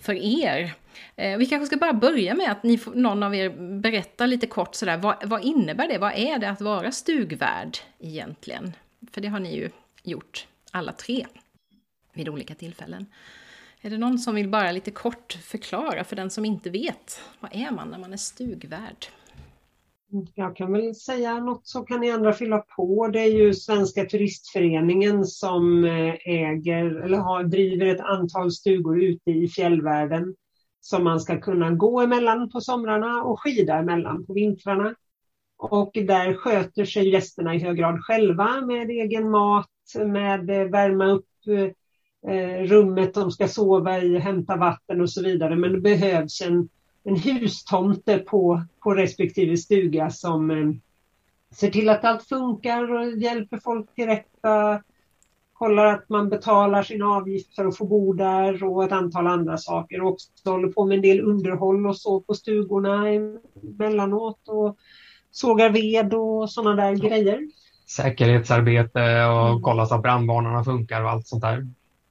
för 0.00 0.14
er. 0.14 0.74
Eh, 1.16 1.38
vi 1.38 1.46
kanske 1.46 1.66
ska 1.66 1.76
bara 1.76 1.92
börja 1.92 2.34
med 2.34 2.50
att 2.50 2.62
ni, 2.62 2.80
någon 2.94 3.22
av 3.22 3.34
er 3.34 3.50
berättar 3.80 4.26
lite 4.26 4.46
kort 4.46 4.74
sådär, 4.74 4.96
vad, 4.96 5.28
vad 5.28 5.44
innebär 5.44 5.88
det? 5.88 5.98
Vad 5.98 6.12
är 6.14 6.38
det 6.38 6.50
att 6.50 6.60
vara 6.60 6.92
stugvärd 6.92 7.78
egentligen? 7.98 8.72
För 9.12 9.20
det 9.20 9.28
har 9.28 9.40
ni 9.40 9.56
ju 9.56 9.70
gjort 10.02 10.46
alla 10.70 10.92
tre 10.92 11.26
vid 12.14 12.28
olika 12.28 12.54
tillfällen. 12.54 13.06
Är 13.80 13.90
det 13.90 13.98
någon 13.98 14.18
som 14.18 14.34
vill 14.34 14.48
bara 14.48 14.72
lite 14.72 14.90
kort 14.90 15.32
förklara 15.32 16.04
för 16.04 16.16
den 16.16 16.30
som 16.30 16.44
inte 16.44 16.70
vet? 16.70 17.20
Vad 17.40 17.50
är 17.54 17.70
man 17.70 17.88
när 17.88 17.98
man 17.98 18.12
är 18.12 18.16
stugvärd? 18.16 19.06
Jag 20.34 20.56
kan 20.56 20.72
väl 20.72 20.94
säga 20.94 21.38
något 21.38 21.66
så 21.66 21.82
kan 21.82 22.00
ni 22.00 22.10
andra 22.10 22.32
fylla 22.32 22.58
på. 22.58 23.08
Det 23.08 23.20
är 23.20 23.32
ju 23.32 23.54
Svenska 23.54 24.04
turistföreningen 24.04 25.24
som 25.24 25.84
eh, 25.84 26.14
äger 26.24 26.84
eller 26.84 27.18
har, 27.18 27.44
driver 27.44 27.86
ett 27.86 28.00
antal 28.00 28.50
stugor 28.50 29.02
ute 29.02 29.30
i 29.30 29.48
fjällvärlden 29.48 30.34
som 30.80 31.04
man 31.04 31.20
ska 31.20 31.40
kunna 31.40 31.70
gå 31.70 32.00
emellan 32.00 32.50
på 32.50 32.60
somrarna 32.60 33.22
och 33.22 33.40
skida 33.40 33.74
emellan 33.74 34.26
på 34.26 34.32
vintrarna. 34.32 34.94
Och 35.58 35.90
där 35.94 36.34
sköter 36.34 36.84
sig 36.84 37.08
gästerna 37.08 37.54
i 37.54 37.58
hög 37.58 37.76
grad 37.76 38.04
själva 38.04 38.60
med 38.60 38.90
egen 38.90 39.30
mat, 39.30 39.70
med 40.06 40.50
eh, 40.50 40.70
värma 40.70 41.06
upp 41.06 41.28
eh, 41.46 41.70
rummet 42.66 43.14
de 43.14 43.30
ska 43.30 43.48
sova 43.48 43.98
i, 43.98 44.18
hämta 44.18 44.56
vatten 44.56 45.00
och 45.00 45.10
så 45.10 45.22
vidare. 45.22 45.56
Men 45.56 45.72
det 45.72 45.80
behövs 45.80 46.40
en, 46.40 46.68
en 47.04 47.16
hustomte 47.16 48.18
på, 48.18 48.62
på 48.82 48.94
respektive 48.94 49.56
stuga 49.56 50.10
som 50.10 50.50
eh, 50.50 50.70
ser 51.54 51.70
till 51.70 51.88
att 51.88 52.04
allt 52.04 52.28
funkar 52.28 52.94
och 52.94 53.18
hjälper 53.18 53.58
folk 53.58 53.94
till 53.94 54.06
rätta. 54.06 54.82
Kollar 55.52 55.86
att 55.86 56.08
man 56.08 56.28
betalar 56.28 56.82
sin 56.82 57.02
avgift 57.02 57.54
för 57.54 57.64
att 57.64 57.76
få 57.76 57.84
bo 57.84 58.12
där 58.12 58.64
och 58.64 58.84
ett 58.84 58.92
antal 58.92 59.26
andra 59.26 59.58
saker. 59.58 60.02
Och 60.02 60.10
också 60.10 60.28
håller 60.44 60.68
på 60.68 60.84
med 60.84 60.96
en 60.96 61.02
del 61.02 61.20
underhåll 61.20 61.86
och 61.86 61.96
så 61.96 62.20
på 62.20 62.34
stugorna 62.34 63.08
emellanåt. 63.08 64.48
Och 64.48 64.76
sågar 65.30 65.70
ved 65.70 66.14
och 66.14 66.50
sådana 66.50 66.84
där 66.84 66.96
grejer. 66.96 67.40
Säkerhetsarbete 67.86 69.00
och 69.24 69.48
mm. 69.48 69.62
kolla 69.62 69.86
så 69.86 69.94
att 69.94 70.02
brandvarnarna 70.02 70.64
funkar 70.64 71.02
och 71.02 71.10
allt 71.10 71.26
sånt 71.26 71.42
där. 71.42 71.66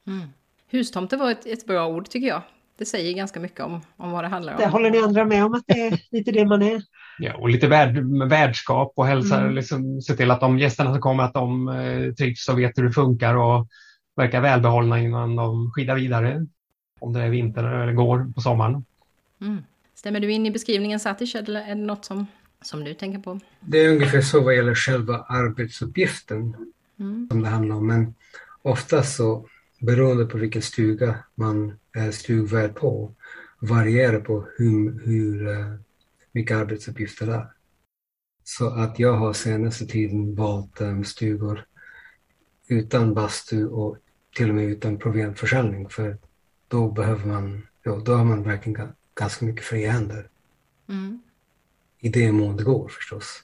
Mm. 0.08 0.28
Hustomte 0.70 1.18
var 1.18 1.32
ett, 1.32 1.46
ett 1.46 1.66
bra 1.66 1.88
ord 1.88 2.10
tycker 2.10 2.28
jag. 2.28 2.42
Det 2.78 2.86
säger 2.86 3.14
ganska 3.14 3.40
mycket 3.40 3.60
om, 3.60 3.82
om 3.98 4.12
vad 4.12 4.24
det 4.24 4.28
handlar 4.28 4.54
om. 4.54 4.60
Det 4.60 4.68
håller 4.68 4.92
ni 4.92 4.98
andra 4.98 5.26
med 5.26 5.46
om 5.46 5.54
att 5.54 5.64
det 5.68 5.88
är 5.88 6.00
lite 6.12 6.32
det 6.32 6.46
man 6.46 6.62
är? 6.62 6.82
Ja, 7.20 7.36
och 7.36 7.50
lite 7.50 7.68
värd, 7.68 7.98
värdskap 8.30 8.94
och 8.96 9.08
hälsa, 9.08 9.40
mm. 9.40 9.56
liksom, 9.56 10.02
se 10.02 10.16
till 10.16 10.32
att 10.32 10.40
de 10.40 10.60
gästerna 10.60 10.92
som 10.92 11.02
kommer 11.02 11.24
att 11.24 11.34
de 11.34 11.68
eh, 11.68 12.14
trivs 12.14 12.50
och 12.50 12.60
vet 12.60 12.78
hur 12.78 12.84
det 12.84 12.92
funkar 12.92 13.36
och 13.36 13.68
verkar 14.16 14.42
välbehållna 14.42 15.00
innan 15.00 15.36
de 15.36 15.72
skidar 15.72 15.96
vidare. 15.96 16.48
Om 17.00 17.14
det 17.14 17.22
är 17.22 17.30
vinter 17.30 17.64
eller 17.64 17.94
går 17.94 18.34
på 18.36 18.42
sommaren. 18.42 18.86
Mm. 19.42 19.64
Stämmer 19.96 20.20
du 20.20 20.32
in 20.32 20.46
i 20.46 20.52
beskrivningen 20.52 21.00
Satish 21.00 21.36
eller 21.36 21.62
är 21.62 21.76
det 21.76 21.76
något 21.76 22.06
som, 22.06 22.28
som 22.62 22.84
du 22.84 22.94
tänker 22.94 23.20
på? 23.20 23.40
Det 23.60 23.78
är 23.78 23.90
ungefär 23.90 24.22
så 24.22 24.42
vad 24.42 24.56
gäller 24.56 24.76
själva 24.76 25.26
arbetsuppgiften 25.30 26.56
mm. 27.00 27.28
som 27.32 27.42
det 27.42 27.50
handlar 27.50 27.76
om. 27.76 27.88
Men 27.88 28.16
ofta 28.62 29.04
så 29.04 29.46
beroende 29.86 30.26
på 30.26 30.38
vilken 30.38 30.62
stuga 30.62 31.16
man 31.36 31.80
är 31.94 32.12
stugvärd 32.12 32.76
på 32.76 33.16
varierar 33.60 34.20
på 34.20 34.48
hur, 34.58 35.00
hur 35.06 35.48
uh, 35.48 35.76
mycket 36.32 36.58
arbetsuppgifter 36.58 37.26
det 37.26 37.34
är. 37.34 37.54
Så 38.44 38.70
att 38.70 39.00
jag 39.00 39.14
har 39.14 39.34
senaste 39.34 39.86
tiden 39.86 40.36
valt 40.36 40.82
um, 40.82 41.04
stugor 41.04 41.66
utan 42.68 43.14
bastu 43.14 43.68
och 43.68 43.98
till 44.36 44.50
och 44.50 44.56
med 44.56 44.66
utan 44.66 44.98
proviantförsäljning 44.98 45.90
för 45.90 46.18
då 46.68 46.92
behöver 46.92 47.26
man, 47.26 47.68
ja, 47.84 48.02
då 48.06 48.14
har 48.14 48.26
man 48.26 48.44
verkligen 48.44 48.88
ganska 49.16 49.46
mycket 49.46 49.66
fria 49.66 49.92
händer. 49.92 50.28
Mm. 50.90 51.22
I 52.00 52.10
det 52.10 52.32
mån 52.32 52.58
det 52.58 52.64
går 52.64 52.88
förstås. 52.88 53.44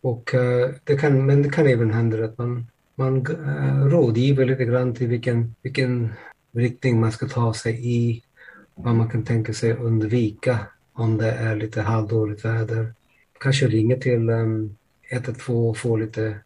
Och, 0.00 0.34
uh, 0.34 0.68
det 0.84 0.96
kan, 0.96 1.26
men 1.26 1.42
det 1.42 1.50
kan 1.50 1.66
även 1.66 1.90
hända 1.90 2.24
att 2.24 2.38
man, 2.38 2.66
man 2.98 3.26
uh, 3.26 3.86
rådgiver 3.86 4.46
lite 4.46 4.64
grann 4.64 4.94
till 4.94 5.08
vilken, 5.08 5.54
vilken 5.62 6.12
riktning 6.52 7.00
man 7.00 7.12
ska 7.12 7.26
ta 7.26 7.54
sig 7.54 7.86
i, 7.86 8.22
vad 8.74 8.94
man 8.94 9.08
kan 9.08 9.24
tänka 9.24 9.52
sig 9.52 9.72
undvika 9.72 10.58
om 10.92 11.16
det 11.16 11.30
är 11.30 11.56
lite 11.56 11.82
halvdåligt 11.82 12.44
väder. 12.44 12.94
Kanske 13.40 13.66
ringer 13.66 13.96
till 13.96 14.30
um, 14.30 14.76
112 15.10 15.68
och 15.68 15.76
får 15.76 15.98
lite 15.98 16.38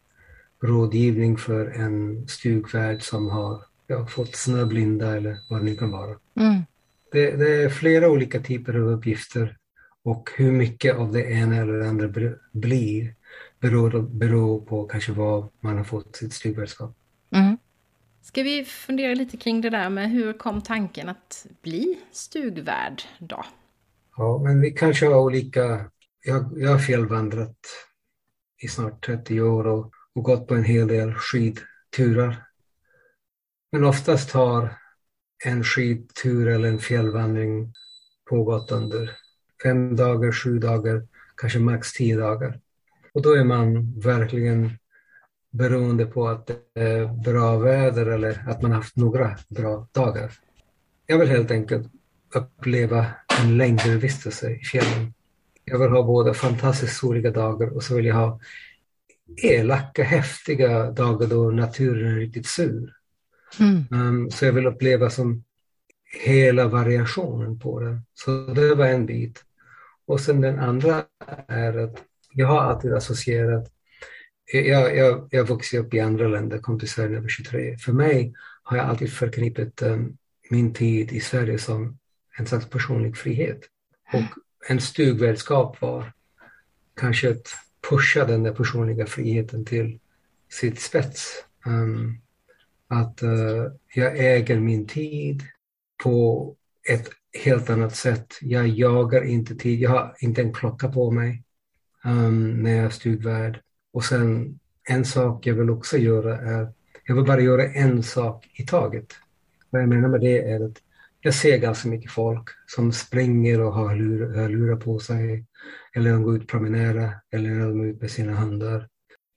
rådgivning 0.61 1.37
för 1.37 1.65
en 1.65 2.27
stugvärd 2.27 3.01
som 3.01 3.29
har 3.29 3.63
ja, 3.87 4.05
fått 4.05 4.35
snöblinda 4.35 5.17
eller 5.17 5.37
vad 5.49 5.59
det 5.59 5.65
nu 5.65 5.75
kan 5.75 5.91
vara. 5.91 6.15
Mm. 6.39 6.61
Det, 7.11 7.31
det, 7.31 7.63
är 7.63 7.69
flera 7.69 8.09
olika 8.09 8.39
typer 8.39 8.73
av 8.73 8.87
uppgifter 8.87 9.57
och 10.03 10.29
hur 10.35 10.51
mycket 10.51 10.95
av 10.95 11.11
det 11.11 11.23
ena 11.23 11.55
eller 11.55 11.73
det 11.73 11.89
andra 11.89 12.09
blir 12.51 13.15
beror, 13.63 14.01
beror 14.01 14.65
på 14.65 14.85
kanske 14.85 15.11
vad 15.11 15.49
man 15.59 15.77
har 15.77 15.83
fått 15.83 16.15
sitt 16.15 16.33
stugvärdskap. 16.33 16.97
Mm. 17.31 17.57
Ska 18.21 18.43
vi 18.43 18.65
fundera 18.65 19.13
lite 19.13 19.37
kring 19.37 19.61
det 19.61 19.69
där 19.69 19.89
med 19.89 20.11
hur 20.11 20.33
kom 20.33 20.61
tanken 20.61 21.09
att 21.09 21.45
bli 21.61 21.99
stugvärd 22.11 23.03
då? 23.19 23.45
Ja, 24.17 24.41
men 24.43 24.61
vi 24.61 24.71
kanske 24.71 25.05
har 25.05 25.19
olika... 25.19 25.89
Jag, 26.25 26.53
jag 26.55 26.71
har 26.71 26.79
fjällvandrat 26.79 27.57
i 28.63 28.67
snart 28.67 29.05
30 29.05 29.41
år 29.41 29.67
och, 29.67 29.91
och 30.15 30.23
gått 30.23 30.47
på 30.47 30.55
en 30.55 30.63
hel 30.63 30.87
del 30.87 31.13
skidturer. 31.13 32.43
Men 33.71 33.83
oftast 33.83 34.31
har 34.31 34.77
en 35.45 35.63
skidtur 35.63 36.47
eller 36.47 36.69
en 36.69 36.79
fjällvandring 36.79 37.73
pågått 38.29 38.71
under 38.71 39.11
fem 39.63 39.95
dagar, 39.95 40.31
sju 40.31 40.59
dagar, 40.59 41.07
kanske 41.35 41.59
max 41.59 41.93
tio 41.93 42.17
dagar. 42.17 42.59
Och 43.13 43.21
då 43.21 43.33
är 43.33 43.43
man 43.43 43.93
verkligen 43.99 44.71
beroende 45.51 46.05
på 46.05 46.27
att 46.27 46.47
det 46.47 46.81
är 46.81 47.05
bra 47.23 47.57
väder 47.57 48.05
eller 48.05 48.43
att 48.47 48.61
man 48.61 48.71
haft 48.71 48.95
några 48.95 49.37
bra 49.47 49.87
dagar. 49.91 50.31
Jag 51.07 51.17
vill 51.17 51.29
helt 51.29 51.51
enkelt 51.51 51.87
uppleva 52.35 53.05
en 53.41 53.57
längre 53.57 53.97
vistelse 53.97 54.51
i 54.51 54.59
fjällen. 54.59 55.13
Jag 55.65 55.79
vill 55.79 55.89
ha 55.89 56.03
både 56.03 56.33
fantastiskt 56.33 56.97
soliga 56.97 57.31
dagar 57.31 57.67
och 57.67 57.83
så 57.83 57.95
vill 57.95 58.05
jag 58.05 58.15
ha 58.15 58.39
elaka, 59.37 60.03
häftiga 60.03 60.91
dagar 60.91 61.27
då 61.27 61.51
naturen 61.51 62.13
är 62.13 62.19
riktigt 62.19 62.47
sur. 62.47 62.93
Mm. 63.59 63.85
Um, 63.91 64.31
så 64.31 64.45
jag 64.45 64.53
vill 64.53 64.65
uppleva 64.65 65.09
som 65.09 65.43
hela 66.23 66.67
variationen 66.67 67.59
på 67.59 67.79
det. 67.79 68.01
Så 68.13 68.31
det 68.31 68.75
var 68.75 68.85
en 68.85 69.05
bit. 69.05 69.43
Och 70.05 70.19
sen 70.19 70.41
den 70.41 70.59
andra 70.59 71.03
är 71.47 71.77
att 71.77 71.97
jag 72.33 72.47
har 72.47 72.61
alltid 72.61 72.93
associerat 72.93 73.73
jag, 74.51 74.97
jag, 74.97 75.27
jag 75.31 75.47
vuxit 75.47 75.79
upp 75.79 75.93
i 75.93 75.99
andra 75.99 76.27
länder, 76.27 76.57
kom 76.57 76.79
till 76.79 76.89
Sverige 76.89 77.09
när 77.09 77.15
jag 77.15 77.21
var 77.21 77.29
23. 77.29 77.77
För 77.77 77.93
mig 77.93 78.33
har 78.63 78.77
jag 78.77 78.85
alltid 78.85 79.13
förknippat 79.13 79.81
um, 79.81 80.17
min 80.49 80.73
tid 80.73 81.11
i 81.11 81.19
Sverige 81.19 81.57
som 81.57 81.97
en 82.37 82.45
slags 82.45 82.69
personlig 82.69 83.17
frihet. 83.17 83.61
Och 84.13 84.23
en 84.69 84.81
stugvärdskap 84.81 85.81
var 85.81 86.13
kanske 86.95 87.31
att 87.31 87.47
pusha 87.89 88.25
den 88.25 88.43
där 88.43 88.53
personliga 88.53 89.05
friheten 89.05 89.65
till 89.65 89.99
sitt 90.49 90.81
spets. 90.81 91.45
Um, 91.65 92.17
att 92.87 93.23
uh, 93.23 93.67
jag 93.93 94.17
äger 94.17 94.59
min 94.59 94.87
tid 94.87 95.43
på 96.03 96.55
ett 96.89 97.09
helt 97.43 97.69
annat 97.69 97.95
sätt. 97.95 98.37
Jag 98.41 98.67
jagar 98.67 99.23
inte 99.23 99.55
tid, 99.55 99.79
jag 99.79 99.89
har 99.89 100.15
inte 100.19 100.41
en 100.41 100.53
klocka 100.53 100.87
på 100.87 101.11
mig 101.11 101.43
um, 102.05 102.63
när 102.63 102.75
jag 102.75 102.85
är 102.85 102.89
stugvärd. 102.89 103.61
Och 103.93 104.03
sen 104.03 104.59
en 104.89 105.05
sak 105.05 105.45
jag 105.45 105.53
vill 105.53 105.69
också 105.69 105.97
göra 105.97 106.37
är, 106.37 106.73
jag 107.05 107.15
vill 107.15 107.25
bara 107.25 107.41
göra 107.41 107.67
en 107.67 108.03
sak 108.03 108.47
i 108.53 108.63
taget. 108.63 109.07
Vad 109.69 109.81
jag 109.81 109.89
menar 109.89 110.09
med 110.09 110.21
det 110.21 110.51
är 110.51 110.65
att 110.65 110.77
jag 111.21 111.33
ser 111.33 111.57
ganska 111.57 111.89
mycket 111.89 112.11
folk 112.11 112.49
som 112.67 112.91
springer 112.91 113.61
och 113.61 113.73
har 113.73 113.95
lurar 114.49 114.75
på 114.75 114.99
sig. 114.99 115.45
Eller 115.95 116.11
de 116.11 116.23
går 116.23 116.35
ut 116.35 116.41
och 116.41 116.49
promenerar 116.49 117.21
eller 117.31 117.49
de 117.49 117.81
är 117.81 117.85
ute 117.85 118.01
med 118.01 118.11
sina 118.11 118.33
hundar. 118.33 118.87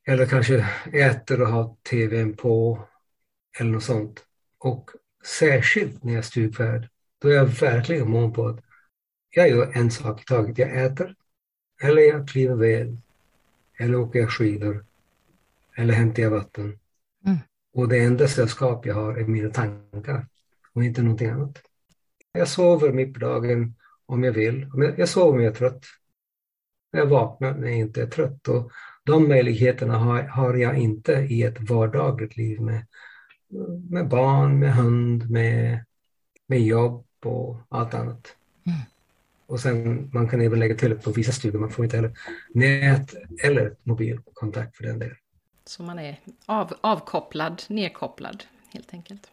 Eller 0.08 0.26
kanske 0.26 0.66
äter 0.92 1.42
och 1.42 1.48
har 1.48 1.76
tvn 1.90 2.36
på. 2.36 2.84
Eller 3.60 3.70
något 3.70 3.82
sånt. 3.82 4.24
Och 4.58 4.90
särskilt 5.38 6.04
när 6.04 6.12
jag 6.12 6.18
är 6.18 6.22
stugvärd, 6.22 6.88
då 7.22 7.28
är 7.28 7.34
jag 7.34 7.46
verkligen 7.46 8.10
mån 8.10 8.32
på 8.32 8.48
att 8.48 8.60
jag 9.30 9.50
gör 9.50 9.72
en 9.74 9.90
sak 9.90 10.22
i 10.22 10.24
taget. 10.24 10.58
Jag 10.58 10.84
äter, 10.84 11.14
eller 11.82 12.02
jag 12.02 12.28
kliver 12.28 12.54
ved, 12.54 12.96
eller 13.78 13.98
åker 13.98 14.18
jag 14.18 14.30
skidor, 14.30 14.84
eller 15.76 15.94
hämtar 15.94 16.22
jag 16.22 16.30
vatten. 16.30 16.78
Mm. 17.26 17.38
Och 17.74 17.88
det 17.88 17.98
enda 17.98 18.28
sällskap 18.28 18.86
jag 18.86 18.94
har 18.94 19.16
är 19.16 19.24
mina 19.24 19.50
tankar 19.50 20.26
och 20.72 20.84
inte 20.84 21.02
någonting 21.02 21.28
annat. 21.28 21.62
Jag 22.32 22.48
sover 22.48 22.92
mitt 22.92 23.14
på 23.14 23.20
dagen 23.20 23.74
om 24.06 24.24
jag 24.24 24.32
vill. 24.32 24.70
Jag 24.96 25.08
sover 25.08 25.32
om 25.32 25.42
jag 25.42 25.52
är 25.52 25.56
trött. 25.56 25.84
Jag 26.90 27.06
vaknar 27.06 27.54
när 27.54 27.68
jag 27.68 27.76
inte 27.76 28.02
är 28.02 28.06
trött. 28.06 28.48
Och 28.48 28.72
de 29.04 29.28
möjligheterna 29.28 29.98
har, 29.98 30.22
har 30.22 30.54
jag 30.54 30.78
inte 30.78 31.12
i 31.12 31.42
ett 31.42 31.70
vardagligt 31.70 32.36
liv 32.36 32.60
med, 32.60 32.86
med 33.90 34.08
barn, 34.08 34.58
med 34.58 34.74
hund, 34.74 35.30
med, 35.30 35.84
med 36.46 36.60
jobb 36.60 37.06
och 37.24 37.58
allt 37.68 37.94
annat. 37.94 38.36
Mm. 38.66 38.78
Och 39.46 39.60
sen 39.60 40.10
man 40.12 40.28
kan 40.28 40.40
även 40.40 40.58
lägga 40.58 40.74
till 40.74 40.98
på 40.98 41.10
vissa 41.10 41.32
stugor, 41.32 41.58
man 41.58 41.70
får 41.70 41.84
inte 41.84 41.96
heller 41.96 42.12
nät 42.54 43.14
eller 43.44 43.76
mobilkontakt 43.82 44.76
för 44.76 44.84
den 44.84 44.98
delen. 44.98 45.16
Så 45.64 45.82
man 45.82 45.98
är 45.98 46.20
av, 46.46 46.74
avkopplad, 46.80 47.62
nedkopplad 47.68 48.44
helt 48.72 48.92
enkelt. 48.92 49.30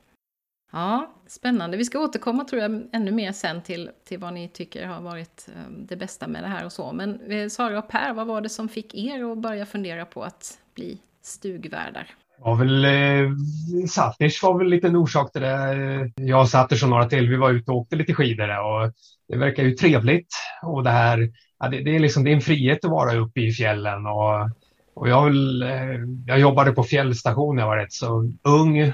Ja, 0.71 1.13
spännande. 1.27 1.77
Vi 1.77 1.85
ska 1.85 1.99
återkomma 1.99 2.43
tror 2.43 2.61
jag 2.61 2.83
ännu 2.91 3.11
mer 3.11 3.31
sen 3.31 3.61
till, 3.61 3.89
till 4.05 4.19
vad 4.19 4.33
ni 4.33 4.47
tycker 4.47 4.87
har 4.87 5.01
varit 5.01 5.47
ehm, 5.55 5.85
det 5.87 5.95
bästa 5.95 6.27
med 6.27 6.43
det 6.43 6.47
här 6.47 6.65
och 6.65 6.71
så. 6.71 6.91
Men 6.91 7.31
eh, 7.31 7.49
Sara 7.49 7.79
och 7.79 7.87
Per, 7.87 8.13
vad 8.13 8.27
var 8.27 8.41
det 8.41 8.49
som 8.49 8.69
fick 8.69 8.95
er 8.95 9.31
att 9.31 9.37
börja 9.37 9.65
fundera 9.65 10.05
på 10.05 10.23
att 10.23 10.57
bli 10.75 10.97
stugvärdar? 11.21 12.07
var 12.37 12.55
väl, 12.55 12.85
eh, 12.85 13.31
Satters 13.87 14.43
var 14.43 14.57
väl 14.57 14.67
lite 14.67 14.87
en 14.87 14.95
orsak 14.95 15.31
till 15.31 15.41
det. 15.41 16.11
Jag 16.15 16.41
och 16.41 16.49
Satters 16.49 16.83
och 16.83 16.89
några 16.89 17.09
till, 17.09 17.29
vi 17.29 17.35
var 17.35 17.51
ute 17.51 17.71
och 17.71 17.77
åkte 17.77 17.95
lite 17.95 18.13
skidor 18.13 18.59
och 18.59 18.91
det 19.33 19.39
verkar 19.39 19.63
ju 19.63 19.71
trevligt. 19.71 20.27
Och 20.61 20.83
det 20.83 20.89
här, 20.89 21.29
ja, 21.59 21.69
det, 21.69 21.83
det, 21.83 21.95
är 21.95 21.99
liksom, 21.99 22.23
det 22.23 22.31
är 22.31 22.35
en 22.35 22.41
frihet 22.41 22.85
att 22.85 22.91
vara 22.91 23.15
uppe 23.15 23.41
i 23.41 23.51
fjällen 23.51 24.05
och, 24.05 24.49
och 24.93 25.09
jag, 25.09 25.27
eh, 25.61 25.99
jag 26.27 26.39
jobbade 26.39 26.71
på 26.71 26.83
fjällstation 26.83 27.55
när 27.55 27.63
jag 27.63 27.67
var 27.67 27.77
rätt 27.77 27.93
så 27.93 28.31
ung 28.43 28.93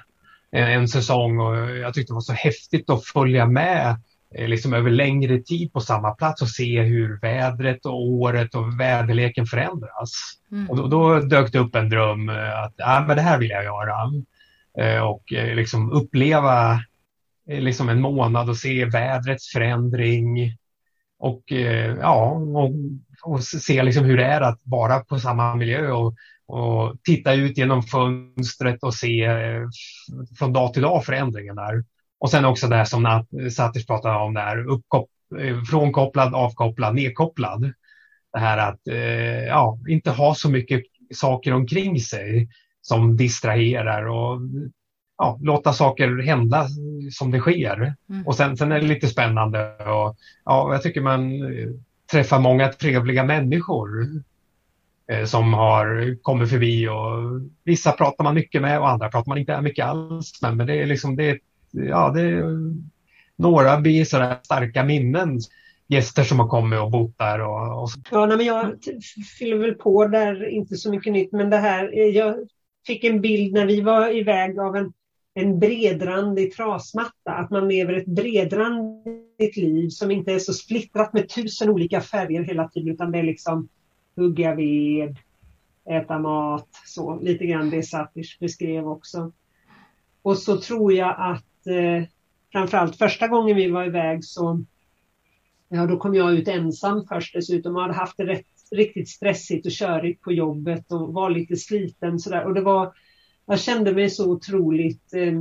en 0.51 0.87
säsong 0.87 1.39
och 1.39 1.55
jag 1.75 1.93
tyckte 1.93 2.11
det 2.11 2.15
var 2.15 2.21
så 2.21 2.33
häftigt 2.33 2.89
att 2.89 3.05
följa 3.05 3.45
med 3.45 3.95
eh, 4.35 4.47
liksom 4.47 4.73
över 4.73 4.91
längre 4.91 5.39
tid 5.39 5.73
på 5.73 5.79
samma 5.79 6.11
plats 6.11 6.41
och 6.41 6.49
se 6.49 6.81
hur 6.81 7.19
vädret 7.19 7.85
och 7.85 8.01
året 8.01 8.55
och 8.55 8.79
väderleken 8.79 9.45
förändras. 9.45 10.11
Mm. 10.51 10.69
Och 10.69 10.77
då, 10.77 10.87
då, 10.87 11.19
dök 11.19 11.51
det 11.51 11.59
upp 11.59 11.75
en 11.75 11.89
dröm 11.89 12.29
eh, 12.29 12.63
att 12.63 12.73
ah, 12.83 13.05
men 13.07 13.15
det 13.15 13.21
här 13.21 13.39
vill 13.39 13.49
jag 13.49 13.63
göra. 13.63 13.95
Eh, 14.79 15.01
och 15.01 15.23
liksom 15.31 15.91
uppleva 15.91 16.79
Eh, 17.49 17.61
liksom 17.61 17.89
en 17.89 18.01
månad 18.01 18.49
och 18.49 18.57
se 18.57 18.85
vädrets 18.85 19.51
förändring 19.51 20.55
och 21.19 21.51
eh, 21.51 21.95
ja, 21.95 22.31
och, 22.31 22.71
och 23.23 23.43
se 23.43 23.83
liksom 23.83 24.05
hur 24.05 24.17
det 24.17 24.25
är 24.25 24.41
att 24.41 24.59
vara 24.63 24.99
på 24.99 25.19
samma 25.19 25.55
miljö 25.55 25.91
och 25.91 26.15
och 26.51 26.95
titta 27.03 27.33
ut 27.33 27.57
genom 27.57 27.83
fönstret 27.83 28.83
och 28.83 28.93
se 28.93 29.23
eh, 29.23 29.67
från 30.37 30.53
dag 30.53 30.73
till 30.73 30.81
dag 30.81 31.05
förändringen 31.05 31.55
där. 31.55 31.83
Och 32.19 32.31
sen 32.31 32.45
också 32.45 32.67
det 32.67 32.85
som 32.85 33.25
Satish 33.51 33.87
pratade 33.87 34.15
om 34.15 34.33
där, 34.33 34.67
uppkop 34.67 35.09
frånkopplad, 35.69 36.33
avkopplad, 36.33 36.95
nedkopplad. 36.95 37.73
Det 38.33 38.39
här 38.39 38.57
att 38.57 38.79
ja, 39.47 39.79
inte 39.87 40.11
ha 40.11 40.35
så 40.35 40.49
mycket 40.49 40.81
saker 41.13 41.53
omkring 41.53 41.99
sig 41.99 42.49
som 42.81 43.17
distraherar 43.17 44.07
och 44.07 44.41
ja, 45.19 45.39
låta 45.41 45.73
saker 45.73 46.21
hända 46.21 46.67
som 47.11 47.31
det 47.31 47.39
sker. 47.39 47.95
Mm. 48.09 48.27
Och 48.27 48.35
sen, 48.35 48.57
sen 48.57 48.71
är 48.71 48.81
det 48.81 48.87
lite 48.87 49.07
spännande 49.07 49.75
och 49.75 50.17
ja, 50.45 50.73
jag 50.73 50.83
tycker 50.83 51.01
man 51.01 51.31
träffar 52.11 52.39
många 52.39 52.67
trevliga 52.67 53.23
människor 53.23 54.07
Eh, 55.09 55.25
som 55.25 55.53
har 55.53 56.17
kommit 56.21 56.49
förbi 56.49 56.87
och 56.87 57.41
vissa 57.63 57.91
pratar 57.91 58.23
man 58.23 58.35
mycket 58.35 58.61
med 58.61 58.79
och 58.79 58.89
andra 58.89 59.09
pratar 59.09 59.29
man 59.29 59.37
inte 59.37 59.61
mycket 59.61 59.85
alls 59.85 60.41
med. 60.41 60.57
Men 60.57 60.67
det 60.67 60.75
är, 60.75 60.85
liksom, 60.85 61.15
det 61.15 61.29
är 61.29 61.39
ja, 61.71 62.09
det, 62.09 62.43
några 63.35 63.77
blir 63.79 64.05
sådär 64.05 64.39
starka 64.43 64.83
minnen 64.83 65.39
gäster 65.87 66.23
som 66.23 66.39
har 66.39 66.47
kommit 66.47 66.79
och 66.79 66.91
bott 66.91 67.17
där. 67.17 67.41
Och, 67.41 67.83
och... 67.83 67.89
Ja, 68.11 68.25
nej, 68.25 68.37
men 68.37 68.45
jag 68.45 68.75
fyller 69.39 69.57
väl 69.57 69.73
på 69.73 70.07
där, 70.07 70.49
inte 70.49 70.75
så 70.75 70.91
mycket 70.91 71.13
nytt, 71.13 71.31
men 71.31 71.49
det 71.49 71.57
här, 71.57 71.93
jag 72.13 72.35
fick 72.87 73.03
en 73.03 73.21
bild 73.21 73.53
när 73.53 73.65
vi 73.65 73.81
var 73.81 74.17
iväg 74.17 74.59
av 74.59 74.75
en, 74.75 74.93
en 75.39 75.59
bredrandig 75.59 76.53
trasmatta, 76.53 77.31
att 77.31 77.49
man 77.49 77.67
lever 77.67 77.93
ett 77.93 78.05
bredrandigt 78.05 79.57
liv 79.57 79.89
som 79.89 80.11
inte 80.11 80.33
är 80.33 80.39
så 80.39 80.53
splittrat 80.53 81.13
med 81.13 81.29
tusen 81.29 81.69
olika 81.69 82.01
färger 82.01 82.43
hela 82.43 82.67
tiden, 82.67 82.93
utan 82.93 83.11
det 83.11 83.19
är 83.19 83.23
liksom 83.23 83.69
hugga 84.15 84.55
ved, 84.55 85.17
äta 85.89 86.19
mat, 86.19 86.69
så 86.85 87.19
lite 87.19 87.45
grann 87.45 87.69
det 87.69 87.83
Satish 87.83 88.39
beskrev 88.39 88.87
också. 88.87 89.31
Och 90.21 90.37
så 90.37 90.57
tror 90.57 90.93
jag 90.93 91.15
att 91.17 91.67
eh, 91.67 92.07
framförallt 92.51 92.97
första 92.97 93.27
gången 93.27 93.55
vi 93.55 93.69
var 93.69 93.85
iväg 93.85 94.23
så 94.23 94.63
Ja, 95.71 95.85
då 95.85 95.97
kom 95.97 96.15
jag 96.15 96.33
ut 96.33 96.47
ensam 96.47 97.05
först 97.05 97.33
dessutom 97.33 97.75
och 97.75 97.81
hade 97.81 97.93
haft 97.93 98.17
det 98.17 98.25
rätt, 98.25 98.45
riktigt 98.71 99.09
stressigt 99.09 99.65
och 99.65 99.71
körigt 99.71 100.21
på 100.21 100.31
jobbet 100.31 100.91
och 100.91 101.13
var 101.13 101.29
lite 101.29 101.55
sliten 101.55 102.19
sådär. 102.19 102.45
Och 102.45 102.53
det 102.53 102.61
var, 102.61 102.93
jag 103.49 103.59
kände 103.59 103.93
mig 103.93 104.09
så 104.09 104.31
otroligt 104.31 105.13
eh, 105.13 105.33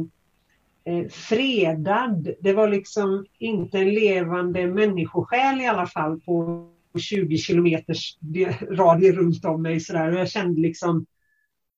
eh, 0.84 1.08
fredad. 1.08 2.28
Det 2.40 2.52
var 2.52 2.68
liksom 2.68 3.26
inte 3.38 3.78
en 3.78 3.90
levande 3.94 4.66
människosjäl 4.66 5.60
i 5.60 5.66
alla 5.66 5.86
fall 5.86 6.20
på 6.20 6.68
20 6.98 7.38
kilometers 7.38 8.18
radie 8.70 9.12
runt 9.12 9.44
om 9.44 9.62
mig 9.62 9.80
sådär. 9.80 10.12
Och 10.12 10.20
jag 10.20 10.30
kände 10.30 10.60
liksom, 10.60 11.06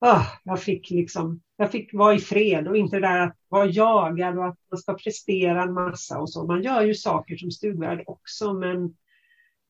oh, 0.01 0.27
jag 0.45 0.63
fick 0.63 0.91
liksom 0.91 1.41
jag 1.61 1.71
fick 1.71 1.95
vara 1.95 2.15
i 2.15 2.19
fred 2.19 2.69
och 2.69 2.77
inte 2.77 2.99
där 2.99 3.21
att 3.21 3.37
vara 3.49 3.67
jagad 3.67 4.39
och 4.39 4.47
att 4.47 4.59
man 4.71 4.79
ska 4.79 4.95
prestera 4.95 5.63
en 5.63 5.73
massa 5.73 6.21
och 6.21 6.31
så. 6.31 6.47
Man 6.47 6.63
gör 6.63 6.83
ju 6.83 6.95
saker 6.95 7.37
som 7.37 7.51
stugvärd 7.51 8.03
också 8.07 8.55
men, 8.55 8.95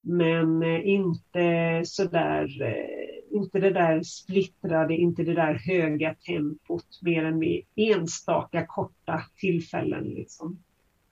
men 0.03 0.63
eh, 0.63 0.89
inte 0.89 1.83
sådär, 1.85 2.63
eh, 2.63 3.10
inte 3.31 3.61
det 3.61 3.71
där 3.71 4.03
splittrade, 4.03 4.97
inte 4.97 5.23
det 5.23 5.35
där 5.35 5.55
höga 5.55 6.15
tempot 6.15 6.99
mer 7.03 7.25
än 7.25 7.39
vid 7.39 7.65
enstaka 7.77 8.67
korta 8.67 9.23
tillfällen. 9.37 10.05
Liksom. 10.05 10.63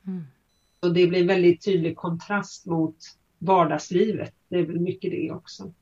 Mm. 0.06 0.22
Och 0.80 0.94
det 0.94 1.06
blir 1.06 1.26
väldigt 1.26 1.64
tydlig 1.64 1.96
kontrast 1.96 2.66
mot 2.66 2.96
vardagslivet. 3.38 4.34
Det 4.48 4.58
är 4.58 4.66
väl 4.66 4.80
mycket 4.80 5.10
det 5.10 5.30
också. 5.30 5.72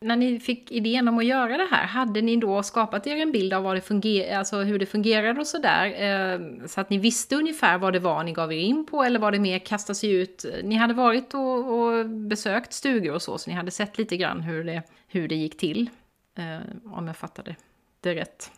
När 0.00 0.16
ni 0.16 0.40
fick 0.40 0.72
idén 0.72 1.08
om 1.08 1.18
att 1.18 1.24
göra 1.24 1.56
det 1.56 1.68
här, 1.70 1.86
hade 1.86 2.22
ni 2.22 2.36
då 2.36 2.62
skapat 2.62 3.06
er 3.06 3.16
en 3.16 3.32
bild 3.32 3.52
av 3.52 3.62
vad 3.62 3.76
det 3.76 3.80
funger 3.80 4.38
alltså 4.38 4.56
hur 4.56 4.78
det 4.78 4.86
fungerade 4.86 5.40
och 5.40 5.46
sådär? 5.46 5.86
Eh, 5.86 6.66
så 6.66 6.80
att 6.80 6.90
ni 6.90 6.98
visste 6.98 7.36
ungefär 7.36 7.78
vad 7.78 7.92
det 7.92 7.98
var 7.98 8.24
ni 8.24 8.32
gav 8.32 8.52
er 8.52 8.56
in 8.56 8.86
på 8.86 9.02
eller 9.02 9.18
var 9.18 9.32
det 9.32 9.38
mer 9.38 9.58
kasta 9.58 9.94
sig 9.94 10.12
ut? 10.12 10.44
Ni 10.62 10.74
hade 10.74 10.94
varit 10.94 11.34
och, 11.34 11.72
och 11.72 12.10
besökt 12.10 12.72
stugor 12.72 13.14
och 13.14 13.22
så, 13.22 13.38
så 13.38 13.50
ni 13.50 13.56
hade 13.56 13.70
sett 13.70 13.98
lite 13.98 14.16
grann 14.16 14.40
hur 14.40 14.64
det, 14.64 14.82
hur 15.08 15.28
det 15.28 15.34
gick 15.34 15.58
till. 15.58 15.90
Eh, 16.38 16.58
om 16.84 17.06
jag 17.06 17.16
fattade 17.16 17.56
det 18.00 18.14
rätt. 18.14 18.50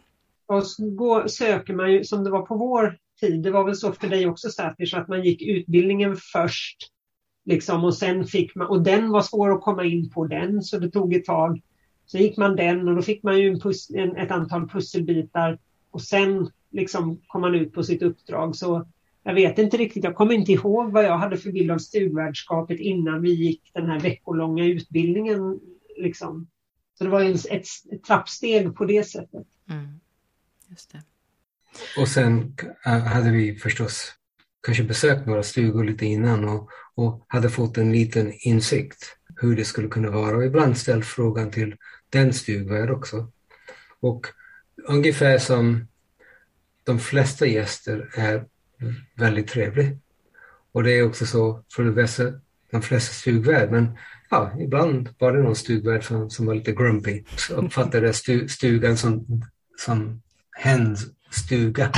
Och 0.46 0.66
så 0.66 1.24
söker 1.28 1.74
man 1.74 1.92
ju, 1.92 2.04
som 2.04 2.24
det 2.24 2.30
var 2.30 2.42
på 2.42 2.56
vår 2.56 2.98
tid, 3.20 3.42
det 3.42 3.50
var 3.50 3.64
väl 3.64 3.76
så 3.76 3.92
för 3.92 4.08
dig 4.08 4.26
också 4.26 4.50
Säter, 4.50 4.98
att 4.98 5.08
man 5.08 5.24
gick 5.24 5.42
utbildningen 5.42 6.16
först 6.32 6.76
Liksom, 7.44 7.84
och, 7.84 7.94
sen 7.94 8.26
fick 8.26 8.54
man, 8.54 8.66
och 8.66 8.82
den 8.82 9.10
var 9.10 9.22
svår 9.22 9.52
att 9.52 9.60
komma 9.60 9.84
in 9.84 10.10
på 10.10 10.26
den 10.26 10.62
så 10.62 10.78
det 10.78 10.90
tog 10.90 11.14
ett 11.14 11.24
tag. 11.24 11.62
Så 12.06 12.18
gick 12.18 12.36
man 12.36 12.56
den 12.56 12.88
och 12.88 12.96
då 12.96 13.02
fick 13.02 13.22
man 13.22 13.38
ju 13.38 13.48
en 13.48 13.60
pus, 13.60 13.90
en, 13.90 14.16
ett 14.16 14.30
antal 14.30 14.68
pusselbitar 14.68 15.58
och 15.90 16.02
sen 16.02 16.50
liksom 16.70 17.20
kom 17.26 17.40
man 17.40 17.54
ut 17.54 17.72
på 17.72 17.82
sitt 17.82 18.02
uppdrag. 18.02 18.56
Så 18.56 18.86
jag 19.22 19.34
vet 19.34 19.58
inte 19.58 19.76
riktigt, 19.76 20.04
jag 20.04 20.14
kommer 20.14 20.34
inte 20.34 20.52
ihåg 20.52 20.92
vad 20.92 21.04
jag 21.04 21.18
hade 21.18 21.36
för 21.36 21.52
bild 21.52 21.70
av 21.70 21.78
stugvärdskapet 21.78 22.80
innan 22.80 23.22
vi 23.22 23.30
gick 23.34 23.70
den 23.74 23.86
här 23.86 24.00
veckolånga 24.00 24.64
utbildningen. 24.64 25.60
Liksom. 25.96 26.48
Så 26.98 27.04
det 27.04 27.10
var 27.10 27.24
ett, 27.24 27.46
ett, 27.46 27.66
ett 27.92 28.04
trappsteg 28.04 28.74
på 28.74 28.84
det 28.84 29.04
sättet. 29.04 29.46
Mm. 29.70 30.00
Just 30.68 30.92
det. 30.92 31.02
Och 32.00 32.08
sen 32.08 32.56
äh, 32.86 32.92
hade 32.92 33.30
vi 33.30 33.54
förstås 33.54 34.14
kanske 34.62 34.84
besökt 34.84 35.26
några 35.26 35.42
stugor 35.42 35.84
lite 35.84 36.06
innan 36.06 36.48
och, 36.48 36.68
och 36.94 37.24
hade 37.28 37.50
fått 37.50 37.78
en 37.78 37.92
liten 37.92 38.32
insikt 38.32 39.16
hur 39.36 39.56
det 39.56 39.64
skulle 39.64 39.88
kunna 39.88 40.10
vara 40.10 40.36
och 40.36 40.44
ibland 40.44 40.78
ställt 40.78 41.06
frågan 41.06 41.50
till 41.50 41.76
den 42.10 42.32
stugvärd 42.32 42.90
också. 42.90 43.32
Och 44.00 44.26
ungefär 44.88 45.38
som 45.38 45.86
de 46.84 46.98
flesta 46.98 47.46
gäster 47.46 48.10
är 48.14 48.44
väldigt 49.16 49.48
trevliga. 49.48 49.96
Och 50.72 50.82
det 50.82 50.92
är 50.98 51.06
också 51.06 51.26
så 51.26 51.64
för 51.74 51.84
de 51.84 51.94
flesta, 51.94 52.32
de 52.70 52.82
flesta 52.82 53.12
stugvärd. 53.12 53.70
Men 53.70 53.98
ja, 54.30 54.52
ibland 54.60 55.08
var 55.18 55.32
det 55.32 55.42
någon 55.42 55.56
stugvärd 55.56 56.04
som, 56.04 56.30
som 56.30 56.46
var 56.46 56.54
lite 56.54 56.72
grumpy. 56.72 57.24
Uppfattade 57.50 58.12
stu, 58.12 58.48
stugan 58.48 58.96
som, 58.96 59.42
som 59.78 60.22
hens 60.52 61.06
stuga. 61.30 61.92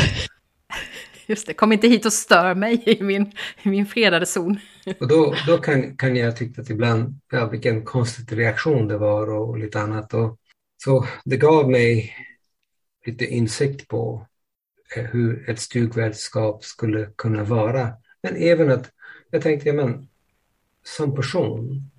Just 1.27 1.47
det, 1.47 1.55
kom 1.55 1.73
inte 1.73 1.89
hit 1.89 2.07
och 2.07 2.13
stör 2.13 2.55
mig 2.55 2.83
i 2.87 3.03
min, 3.03 3.33
i 3.63 3.69
min 3.69 3.87
fredade 3.87 4.27
zon. 4.27 4.59
Och 5.01 5.09
då, 5.09 5.35
då 5.47 5.59
kan, 5.59 5.97
kan 5.97 6.17
jag 6.17 6.37
tycka 6.37 6.63
att 6.63 6.71
ibland, 6.71 7.21
ja, 7.31 7.49
vilken 7.49 7.85
konstig 7.85 8.39
reaktion 8.39 8.89
det 8.89 8.99
var 8.99 9.31
och, 9.31 9.49
och 9.49 9.59
lite 9.59 9.81
annat. 9.81 10.15
Och, 10.15 10.39
så 10.85 11.07
det 11.25 11.37
gav 11.37 11.71
mig 11.71 12.17
lite 13.07 13.27
insikt 13.27 13.89
på 13.89 14.27
eh, 14.97 15.05
hur 15.05 15.51
ett 15.51 15.61
stugvärdskap 15.61 16.65
skulle 16.65 17.11
kunna 17.17 17.45
vara. 17.45 17.93
Men 18.23 18.37
även 18.37 18.71
att 18.71 18.91
jag 19.31 19.43
tänkte, 19.43 19.69
ja, 19.69 19.75
men 19.75 20.09
som 20.85 21.15
person 21.15 21.91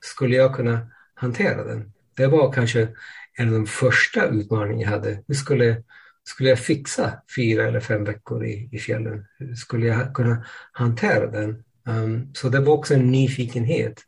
skulle 0.00 0.36
jag 0.36 0.54
kunna 0.54 0.90
hantera 1.14 1.64
den. 1.64 1.92
Det 2.14 2.26
var 2.26 2.52
kanske 2.52 2.88
en 3.34 3.48
av 3.48 3.54
de 3.54 3.66
första 3.66 4.26
utmaningarna 4.26 4.82
jag 4.82 4.90
hade. 4.90 5.22
Hur 5.28 5.34
skulle 5.34 5.82
skulle 6.28 6.48
jag 6.48 6.58
fixa 6.58 7.12
fyra 7.36 7.68
eller 7.68 7.80
fem 7.80 8.04
veckor 8.04 8.46
i, 8.46 8.68
i 8.72 8.78
fjällen? 8.78 9.26
Skulle 9.56 9.86
jag 9.86 10.14
kunna 10.14 10.44
hantera 10.72 11.26
den? 11.26 11.64
Um, 11.84 12.30
så 12.34 12.48
det 12.48 12.60
var 12.60 12.74
också 12.74 12.94
en 12.94 13.10
nyfikenhet 13.10 14.00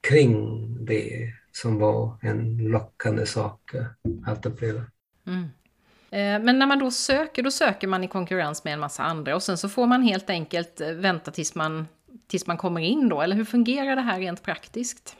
kring 0.00 0.66
det 0.84 1.32
som 1.52 1.78
var 1.78 2.18
en 2.22 2.58
lockande 2.58 3.26
sak 3.26 3.74
att 4.26 4.46
uppleva. 4.46 4.82
Mm. 5.26 5.42
Eh, 6.10 6.44
men 6.44 6.58
när 6.58 6.66
man 6.66 6.78
då 6.78 6.90
söker, 6.90 7.42
då 7.42 7.50
söker 7.50 7.88
man 7.88 8.04
i 8.04 8.08
konkurrens 8.08 8.64
med 8.64 8.72
en 8.72 8.80
massa 8.80 9.02
andra 9.02 9.34
och 9.34 9.42
sen 9.42 9.58
så 9.58 9.68
får 9.68 9.86
man 9.86 10.02
helt 10.02 10.30
enkelt 10.30 10.80
eh, 10.80 10.88
vänta 10.88 11.30
tills 11.30 11.54
man, 11.54 11.88
tills 12.26 12.46
man 12.46 12.56
kommer 12.56 12.80
in 12.80 13.08
då, 13.08 13.22
eller 13.22 13.36
hur 13.36 13.44
fungerar 13.44 13.96
det 13.96 14.02
här 14.02 14.18
rent 14.18 14.42
praktiskt? 14.42 15.16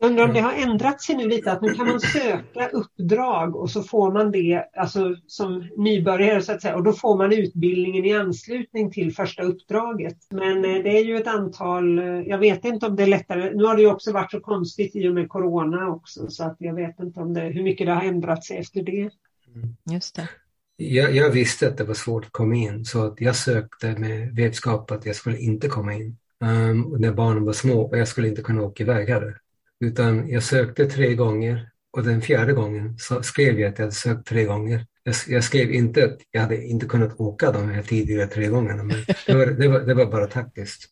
Jag 0.00 0.10
undrar 0.10 0.24
om 0.24 0.34
det 0.34 0.40
har 0.40 0.52
ändrat 0.52 1.02
sig 1.02 1.16
nu 1.16 1.28
lite, 1.28 1.52
att 1.52 1.62
nu 1.62 1.74
kan 1.74 1.86
man 1.86 2.00
söka 2.00 2.68
uppdrag 2.72 3.56
och 3.56 3.70
så 3.70 3.82
får 3.82 4.12
man 4.12 4.30
det 4.30 4.64
alltså, 4.76 5.16
som 5.26 5.68
nybörjare 5.76 6.42
så 6.42 6.52
att 6.52 6.62
säga 6.62 6.76
och 6.76 6.82
då 6.82 6.92
får 6.92 7.16
man 7.16 7.32
utbildningen 7.32 8.04
i 8.04 8.12
anslutning 8.12 8.90
till 8.90 9.14
första 9.14 9.42
uppdraget. 9.42 10.16
Men 10.30 10.64
eh, 10.64 10.82
det 10.82 10.98
är 10.98 11.04
ju 11.04 11.16
ett 11.16 11.26
antal, 11.26 11.98
eh, 11.98 12.04
jag 12.04 12.38
vet 12.38 12.64
inte 12.64 12.86
om 12.86 12.96
det 12.96 13.02
är 13.02 13.06
lättare, 13.06 13.54
nu 13.54 13.64
har 13.64 13.76
det 13.76 13.82
ju 13.82 13.90
också 13.90 14.12
varit 14.12 14.30
så 14.30 14.40
konstigt 14.40 14.96
i 14.96 15.08
och 15.08 15.14
med 15.14 15.28
Corona 15.28 15.88
också 15.88 16.30
så 16.30 16.44
att 16.44 16.56
jag 16.58 16.74
vet 16.74 17.00
inte 17.00 17.20
om 17.20 17.34
det, 17.34 17.40
hur 17.40 17.62
mycket 17.62 17.86
det 17.86 17.92
har 17.92 18.02
ändrat 18.02 18.44
sig 18.44 18.58
efter 18.58 18.82
det. 18.82 19.10
Mm. 19.54 19.76
Just 19.90 20.16
det. 20.16 20.28
Jag, 20.76 21.14
jag, 21.14 21.30
visste 21.30 21.68
att 21.68 21.76
det 21.76 21.84
var 21.84 21.94
svårt 21.94 22.24
att 22.24 22.32
komma 22.32 22.54
in 22.54 22.84
så 22.84 23.06
att 23.06 23.20
jag 23.20 23.36
sökte 23.36 23.98
med 23.98 24.34
vetskap 24.34 24.90
att 24.90 25.06
jag 25.06 25.16
skulle 25.16 25.38
inte 25.38 25.68
komma 25.68 25.94
in. 25.94 26.16
Um, 26.40 26.96
när 26.98 27.12
barnen 27.12 27.44
var 27.44 27.52
små 27.52 27.82
och 27.82 27.98
jag 27.98 28.08
skulle 28.08 28.28
inte 28.28 28.42
kunna 28.42 28.62
åka 28.62 28.82
iväg 28.82 29.08
heller. 29.08 29.38
Utan 29.80 30.28
jag 30.28 30.42
sökte 30.42 30.86
tre 30.86 31.14
gånger 31.14 31.70
och 31.90 32.04
den 32.04 32.22
fjärde 32.22 32.52
gången 32.52 32.98
så 32.98 33.22
skrev 33.22 33.60
jag 33.60 33.68
att 33.68 33.78
jag 33.78 33.84
hade 33.84 33.94
sökt 33.94 34.26
tre 34.26 34.44
gånger. 34.44 34.86
Jag, 35.02 35.14
jag 35.28 35.44
skrev 35.44 35.72
inte 35.72 36.04
att 36.04 36.18
jag 36.30 36.40
hade 36.40 36.64
inte 36.64 36.86
kunnat 36.86 37.20
åka 37.20 37.52
de 37.52 37.68
här 37.70 37.82
tidigare 37.82 38.26
tre 38.26 38.46
gångerna, 38.46 38.82
men 38.82 38.96
det 39.26 39.34
var, 39.34 39.46
det 39.46 39.68
var, 39.68 39.80
det 39.80 39.94
var 39.94 40.06
bara 40.06 40.26
taktiskt. 40.26 40.88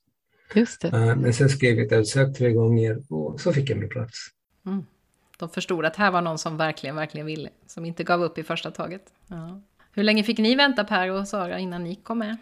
Just 0.54 0.80
det. 0.80 0.88
Uh, 0.88 1.16
men 1.16 1.34
sen 1.34 1.48
skrev 1.48 1.76
jag 1.76 1.84
att 1.84 1.90
jag 1.90 1.98
hade 1.98 2.06
sökt 2.06 2.36
tre 2.36 2.52
gånger 2.52 3.02
och 3.08 3.40
så 3.40 3.52
fick 3.52 3.70
jag 3.70 3.78
min 3.78 3.88
plats. 3.88 4.28
Mm. 4.66 4.84
De 5.38 5.48
förstod 5.48 5.84
att 5.84 5.96
här 5.96 6.10
var 6.10 6.22
någon 6.22 6.38
som 6.38 6.56
verkligen, 6.56 6.96
verkligen 6.96 7.26
ville, 7.26 7.48
som 7.66 7.84
inte 7.84 8.04
gav 8.04 8.22
upp 8.22 8.38
i 8.38 8.42
första 8.42 8.70
taget. 8.70 9.02
Ja. 9.26 9.60
Hur 9.92 10.02
länge 10.02 10.24
fick 10.24 10.38
ni 10.38 10.54
vänta 10.54 10.84
Per 10.84 11.10
och 11.10 11.28
Sara 11.28 11.58
innan 11.58 11.84
ni 11.84 11.94
kom 11.94 12.18
med? 12.18 12.36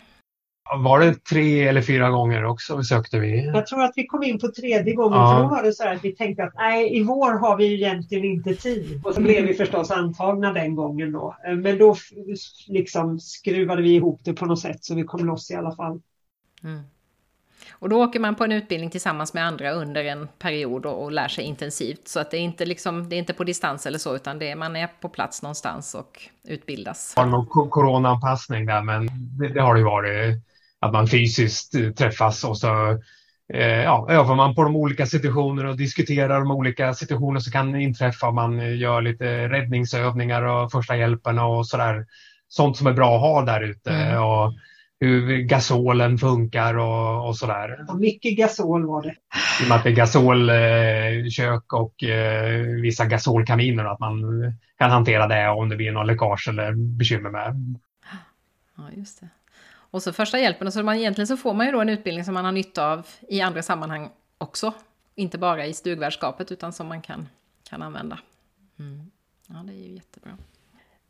Var 0.72 1.00
det 1.00 1.24
tre 1.24 1.68
eller 1.68 1.82
fyra 1.82 2.10
gånger 2.10 2.44
också 2.44 2.82
sökte 2.82 3.18
vi? 3.18 3.46
Jag 3.46 3.66
tror 3.66 3.82
att 3.82 3.92
vi 3.96 4.06
kom 4.06 4.22
in 4.22 4.38
på 4.38 4.48
tredje 4.48 4.94
gången 4.94 5.18
ja. 5.18 5.36
för 5.36 5.42
då 5.42 5.48
var 5.48 5.62
det 5.62 5.72
så 5.72 5.88
att 5.88 6.04
vi 6.04 6.16
tänkte 6.16 6.44
att 6.44 6.54
nej, 6.54 6.96
i 6.96 7.02
vår 7.02 7.38
har 7.38 7.56
vi 7.56 7.74
egentligen 7.74 8.24
inte 8.24 8.54
tid. 8.54 9.00
Och 9.04 9.14
så 9.14 9.20
blev 9.20 9.46
vi 9.46 9.54
förstås 9.54 9.90
antagna 9.90 10.52
den 10.52 10.74
gången 10.74 11.12
då. 11.12 11.36
Men 11.56 11.78
då 11.78 11.96
liksom 12.66 13.20
skruvade 13.20 13.82
vi 13.82 13.94
ihop 13.94 14.20
det 14.24 14.32
på 14.32 14.46
något 14.46 14.60
sätt 14.60 14.84
så 14.84 14.94
vi 14.94 15.02
kom 15.02 15.26
loss 15.26 15.50
i 15.50 15.54
alla 15.54 15.76
fall. 15.76 16.00
Mm. 16.64 16.82
Och 17.72 17.88
då 17.88 18.04
åker 18.04 18.20
man 18.20 18.34
på 18.34 18.44
en 18.44 18.52
utbildning 18.52 18.90
tillsammans 18.90 19.34
med 19.34 19.46
andra 19.46 19.70
under 19.70 20.04
en 20.04 20.28
period 20.38 20.86
och, 20.86 21.02
och 21.02 21.12
lär 21.12 21.28
sig 21.28 21.44
intensivt. 21.44 22.08
Så 22.08 22.20
att 22.20 22.30
det 22.30 22.36
är 22.36 22.40
inte 22.40 22.64
liksom, 22.64 23.08
det 23.08 23.16
är 23.16 23.18
inte 23.18 23.32
på 23.32 23.44
distans 23.44 23.86
eller 23.86 23.98
så, 23.98 24.16
utan 24.16 24.38
det 24.38 24.50
är, 24.50 24.56
man 24.56 24.76
är 24.76 24.86
på 24.86 25.08
plats 25.08 25.42
någonstans 25.42 25.94
och 25.94 26.28
utbildas. 26.44 27.14
Det 27.14 27.20
har 27.20 27.28
någon 27.28 27.70
coronaanpassning 27.70 28.66
där, 28.66 28.82
men 28.82 29.08
det, 29.38 29.48
det 29.48 29.60
har 29.60 29.74
det 29.74 29.80
ju 29.80 29.86
varit 29.86 30.44
att 30.84 30.92
man 30.92 31.06
fysiskt 31.06 31.74
eh, 31.74 31.90
träffas 31.90 32.44
och 32.44 32.58
så 32.58 32.98
eh, 33.54 33.82
ja, 33.82 34.06
övar 34.10 34.34
man 34.34 34.54
på 34.54 34.62
de 34.62 34.76
olika 34.76 35.06
situationerna 35.06 35.70
och 35.70 35.76
diskuterar 35.76 36.38
de 36.38 36.50
olika 36.50 36.94
situationer 36.94 37.40
som 37.40 37.52
kan 37.52 37.80
inträffa. 37.80 38.30
Man 38.30 38.78
gör 38.78 39.02
lite 39.02 39.48
räddningsövningar 39.48 40.42
och 40.42 40.72
första 40.72 40.96
hjälpen 40.96 41.38
och 41.38 41.66
sådär. 41.66 42.06
Sånt 42.48 42.76
som 42.76 42.86
är 42.86 42.92
bra 42.92 43.14
att 43.14 43.20
ha 43.20 43.44
där 43.44 43.60
ute. 43.60 43.90
Mm. 43.90 44.22
Och 44.22 44.52
hur 45.00 45.38
gasolen 45.38 46.18
funkar 46.18 46.78
och, 46.78 47.28
och 47.28 47.36
sådär. 47.36 47.84
Ja, 47.88 47.94
mycket 47.94 48.36
gasol 48.36 48.86
var 48.86 49.02
det. 49.02 49.14
I 49.60 49.64
och 49.64 49.68
med 49.68 49.76
att 49.76 49.84
det 49.84 49.90
är 49.90 49.94
gasolkök 49.94 51.72
och 51.72 52.04
eh, 52.04 52.60
vissa 52.82 53.04
gasolkaminer. 53.04 53.84
Att 53.84 54.00
man 54.00 54.22
kan 54.78 54.90
hantera 54.90 55.26
det 55.26 55.48
om 55.48 55.68
det 55.68 55.76
blir 55.76 55.92
någon 55.92 56.06
läckage 56.06 56.48
eller 56.48 56.72
bekymmer 56.72 57.30
med. 57.30 57.78
Ja, 58.76 58.82
just 58.96 59.20
det. 59.20 59.28
Och 59.94 60.02
så 60.02 60.12
första 60.12 60.38
hjälpen, 60.38 60.66
och 60.66 60.72
så 60.72 60.82
man, 60.82 60.96
egentligen 60.96 61.26
så 61.26 61.36
får 61.36 61.54
man 61.54 61.66
ju 61.66 61.72
då 61.72 61.80
en 61.80 61.88
utbildning 61.88 62.24
som 62.24 62.34
man 62.34 62.44
har 62.44 62.52
nytta 62.52 62.92
av 62.92 63.06
i 63.28 63.40
andra 63.40 63.62
sammanhang 63.62 64.10
också. 64.38 64.72
Inte 65.14 65.38
bara 65.38 65.66
i 65.66 65.74
stugvärdskapet 65.74 66.52
utan 66.52 66.72
som 66.72 66.86
man 66.86 67.02
kan, 67.02 67.28
kan 67.62 67.82
använda. 67.82 68.18
Mm. 68.78 69.10
Ja, 69.46 69.54
det 69.54 69.72
är 69.72 69.88
ju 69.88 69.94
jättebra. 69.94 70.38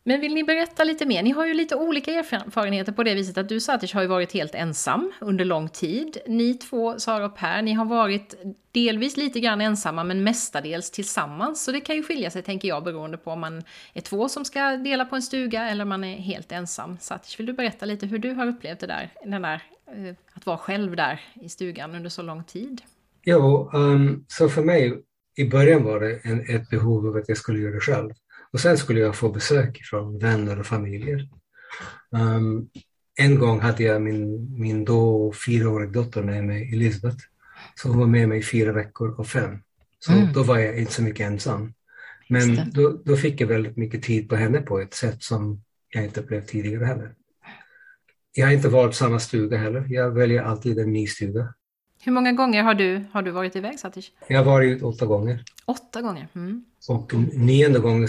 Men 0.06 0.20
vill 0.20 0.34
ni 0.34 0.44
berätta 0.44 0.84
lite 0.84 1.06
mer? 1.06 1.22
Ni 1.22 1.30
har 1.30 1.46
ju 1.46 1.54
lite 1.54 1.76
olika 1.76 2.10
erfarenheter 2.10 2.92
på 2.92 3.02
det 3.02 3.14
viset 3.14 3.38
att 3.38 3.48
du 3.48 3.60
Satish 3.60 3.94
har 3.94 4.02
ju 4.02 4.08
varit 4.08 4.32
helt 4.32 4.54
ensam 4.54 5.12
under 5.20 5.44
lång 5.44 5.68
tid. 5.68 6.18
Ni 6.26 6.54
två, 6.54 6.98
Sara 6.98 7.24
och 7.24 7.36
Per, 7.36 7.62
ni 7.62 7.72
har 7.72 7.84
varit 7.84 8.34
delvis 8.72 9.16
lite 9.16 9.40
grann 9.40 9.60
ensamma 9.60 10.04
men 10.04 10.24
mestadels 10.24 10.90
tillsammans. 10.90 11.64
Så 11.64 11.72
det 11.72 11.80
kan 11.80 11.96
ju 11.96 12.02
skilja 12.02 12.30
sig 12.30 12.42
tänker 12.42 12.68
jag 12.68 12.84
beroende 12.84 13.16
på 13.16 13.30
om 13.30 13.40
man 13.40 13.62
är 13.92 14.00
två 14.00 14.28
som 14.28 14.44
ska 14.44 14.76
dela 14.76 15.04
på 15.04 15.16
en 15.16 15.22
stuga 15.22 15.70
eller 15.70 15.82
om 15.82 15.88
man 15.88 16.04
är 16.04 16.16
helt 16.16 16.52
ensam. 16.52 16.98
Satish, 17.00 17.38
vill 17.38 17.46
du 17.46 17.52
berätta 17.52 17.86
lite 17.86 18.06
hur 18.06 18.18
du 18.18 18.30
har 18.30 18.46
upplevt 18.46 18.80
det 18.80 18.86
där, 18.86 19.12
den 19.24 19.42
där 19.42 19.62
eh, 19.86 20.14
att 20.34 20.46
vara 20.46 20.58
själv 20.58 20.96
där 20.96 21.20
i 21.34 21.48
stugan 21.48 21.94
under 21.94 22.10
så 22.10 22.22
lång 22.22 22.44
tid? 22.44 22.82
Jo, 23.22 23.70
um, 23.72 24.24
så 24.28 24.48
för 24.48 24.62
mig 24.62 25.02
i 25.36 25.44
början 25.44 25.84
var 25.84 26.00
det 26.00 26.20
en, 26.24 26.40
ett 26.40 26.70
behov 26.70 27.06
av 27.06 27.16
att 27.16 27.28
jag 27.28 27.38
skulle 27.38 27.58
göra 27.58 27.74
det 27.74 27.80
själv. 27.80 28.10
Och 28.54 28.60
sen 28.60 28.78
skulle 28.78 29.00
jag 29.00 29.16
få 29.16 29.28
besök 29.28 29.80
från 29.84 30.18
vänner 30.18 30.60
och 30.60 30.66
familjer. 30.66 31.28
Um, 32.10 32.68
en 33.18 33.38
gång 33.38 33.60
hade 33.60 33.82
jag 33.82 34.02
min, 34.02 34.48
min 34.60 34.84
då 34.84 35.32
fyraåriga 35.46 35.90
dotter 35.90 36.22
med 36.22 36.44
mig, 36.44 36.74
Elisabeth. 36.74 37.16
Så 37.74 37.88
hon 37.88 37.98
var 37.98 38.06
med 38.06 38.28
mig 38.28 38.42
fyra 38.42 38.72
veckor 38.72 39.20
och 39.20 39.26
fem. 39.26 39.58
Så 39.98 40.12
mm. 40.12 40.32
då 40.32 40.42
var 40.42 40.58
jag 40.58 40.78
inte 40.78 40.92
så 40.92 41.02
mycket 41.02 41.26
ensam. 41.26 41.74
Men 42.28 42.70
då, 42.70 43.00
då 43.04 43.16
fick 43.16 43.40
jag 43.40 43.46
väldigt 43.46 43.76
mycket 43.76 44.02
tid 44.02 44.28
på 44.28 44.36
henne 44.36 44.60
på 44.60 44.80
ett 44.80 44.94
sätt 44.94 45.22
som 45.22 45.62
jag 45.88 46.04
inte 46.04 46.20
upplevt 46.20 46.48
tidigare 46.48 46.84
heller. 46.84 47.14
Jag 48.32 48.46
har 48.46 48.52
inte 48.52 48.68
valt 48.68 48.94
samma 48.94 49.18
stuga 49.18 49.56
heller. 49.56 49.86
Jag 49.88 50.10
väljer 50.10 50.42
alltid 50.42 50.78
en 50.78 50.92
ny 50.92 51.06
stuga. 51.06 51.54
Hur 52.02 52.12
många 52.12 52.32
gånger 52.32 52.62
har 52.62 52.74
du, 52.74 53.04
har 53.12 53.22
du 53.22 53.30
varit 53.30 53.56
iväg 53.56 53.80
Satish? 53.80 54.12
Jag 54.28 54.38
har 54.38 54.44
varit 54.44 54.82
åtta 54.82 55.06
gånger. 55.06 55.44
Åtta 55.66 56.02
gånger? 56.02 56.28
Mm. 56.34 56.64
Och 56.88 57.14
nionde 57.34 57.78
gången 57.78 58.08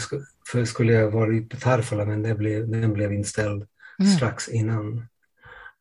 för 0.52 0.66
skulle 0.66 0.94
jag 0.94 1.12
varit 1.12 1.50
på 1.50 1.58
Tarfala 1.58 2.06
men 2.06 2.24
det 2.24 2.36
blev, 2.36 2.70
den 2.70 2.94
blev 2.94 3.14
inställd 3.14 3.68
mm. 4.00 4.12
strax 4.12 4.48
innan. 4.48 5.08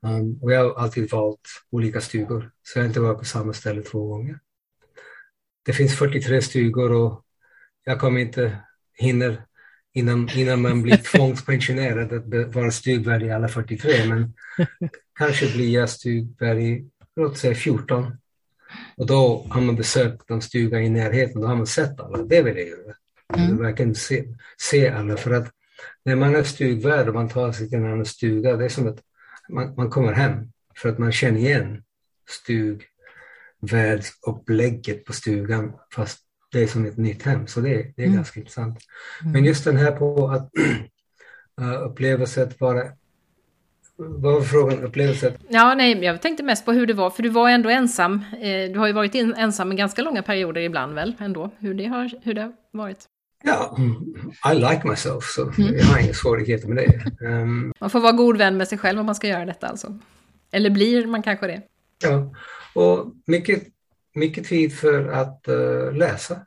Um, 0.02 0.38
och 0.42 0.52
jag 0.52 0.64
har 0.64 0.82
alltid 0.82 1.10
valt 1.10 1.48
olika 1.70 2.00
stugor, 2.00 2.50
så 2.62 2.78
jag 2.78 2.82
har 2.82 2.88
inte 2.88 3.00
varit 3.00 3.18
på 3.18 3.24
samma 3.24 3.52
ställe 3.52 3.82
två 3.82 4.06
gånger. 4.06 4.38
Det 5.64 5.72
finns 5.72 5.98
43 5.98 6.42
stugor 6.42 6.92
och 6.92 7.24
jag 7.84 8.00
kommer 8.00 8.20
inte 8.20 8.58
hinna 8.94 9.36
innan, 9.94 10.28
innan 10.34 10.62
man 10.62 10.82
blir 10.82 10.96
tvångspensionerad 11.12 12.12
att 12.12 12.54
vara 12.54 12.70
stugvärd 12.70 13.22
i 13.22 13.30
alla 13.30 13.48
43, 13.48 14.08
men 14.08 14.34
kanske 15.18 15.52
blir 15.52 15.74
jag 15.74 15.88
stugvärd 15.88 16.58
i, 16.58 16.90
låt 17.16 17.38
säga 17.38 17.54
14. 17.54 18.16
Och 18.96 19.06
då 19.06 19.46
har 19.50 19.60
man 19.60 19.76
besökt 19.76 20.30
en 20.30 20.42
stuga 20.42 20.80
i 20.80 20.88
närheten, 20.88 21.40
då 21.40 21.46
har 21.46 21.56
man 21.56 21.66
sett 21.66 22.00
alla. 22.00 22.22
Det 22.22 22.42
vill 22.42 22.56
jag 22.56 22.68
göra. 22.68 22.94
Mm. 23.36 23.58
Verkligen 23.58 23.94
se, 23.94 24.24
se 24.58 24.88
alla. 24.88 25.16
För 25.16 25.30
att 25.30 25.50
när 26.04 26.16
man 26.16 26.34
är 26.34 26.42
stugvärd 26.42 27.08
och 27.08 27.14
man 27.14 27.28
tar 27.28 27.52
sig 27.52 27.68
till 27.68 27.78
en 27.78 27.92
annan 27.92 28.04
stuga, 28.04 28.56
det 28.56 28.64
är 28.64 28.68
som 28.68 28.88
att 28.88 29.02
man, 29.48 29.74
man 29.74 29.90
kommer 29.90 30.12
hem. 30.12 30.50
För 30.76 30.88
att 30.88 30.98
man 30.98 31.12
känner 31.12 31.40
igen 31.40 31.82
stugvärdsupplägget 32.28 35.04
på 35.04 35.12
stugan 35.12 35.72
fast 35.94 36.20
det 36.52 36.62
är 36.62 36.66
som 36.66 36.86
ett 36.86 36.96
nytt 36.96 37.22
hem. 37.22 37.46
Så 37.46 37.60
det, 37.60 37.92
det 37.96 38.02
är 38.02 38.06
mm. 38.06 38.16
ganska 38.16 38.40
intressant. 38.40 38.78
Mm. 39.20 39.32
Men 39.32 39.44
just 39.44 39.64
den 39.64 39.76
här 39.76 39.92
på 39.92 40.28
att 40.28 40.50
uh, 41.60 41.82
upplevelsen 41.82 42.50
vara 42.58 42.92
vad 43.96 44.34
var 44.34 44.40
frågan? 44.40 44.82
Upplevelsen? 44.82 45.32
Ja, 45.48 45.74
nej, 45.74 46.04
jag 46.04 46.22
tänkte 46.22 46.42
mest 46.42 46.64
på 46.64 46.72
hur 46.72 46.86
det 46.86 46.94
var, 46.94 47.10
för 47.10 47.22
du 47.22 47.28
var 47.28 47.50
ändå 47.50 47.68
ensam. 47.68 48.24
Eh, 48.40 48.72
du 48.72 48.78
har 48.78 48.86
ju 48.86 48.92
varit 48.92 49.14
ensam 49.14 49.72
i 49.72 49.74
ganska 49.74 50.02
långa 50.02 50.22
perioder 50.22 50.60
ibland 50.60 50.94
väl, 50.94 51.14
ändå, 51.18 51.50
hur 51.58 51.74
det 51.74 51.86
har, 51.86 52.10
hur 52.22 52.34
det 52.34 52.42
har 52.42 52.52
varit. 52.70 53.08
Ja, 53.46 53.78
I 54.52 54.54
like 54.54 54.88
myself, 54.88 55.24
så 55.24 55.42
mm. 55.42 55.74
jag 55.74 55.84
har 55.84 55.98
inga 55.98 56.14
svårigheter 56.14 56.68
med 56.68 56.76
det. 56.76 57.26
Um, 57.26 57.72
man 57.80 57.90
får 57.90 58.00
vara 58.00 58.12
god 58.12 58.36
vän 58.36 58.56
med 58.56 58.68
sig 58.68 58.78
själv 58.78 59.00
om 59.00 59.06
man 59.06 59.14
ska 59.14 59.28
göra 59.28 59.44
detta 59.44 59.66
alltså. 59.66 59.98
Eller 60.52 60.70
blir 60.70 61.06
man 61.06 61.22
kanske 61.22 61.46
det? 61.46 61.62
Ja, 62.02 62.34
och 62.74 63.12
mycket, 63.26 63.62
mycket 64.14 64.46
tid 64.46 64.78
för 64.78 65.08
att 65.08 65.44
uh, 65.48 65.92
läsa. 65.92 66.40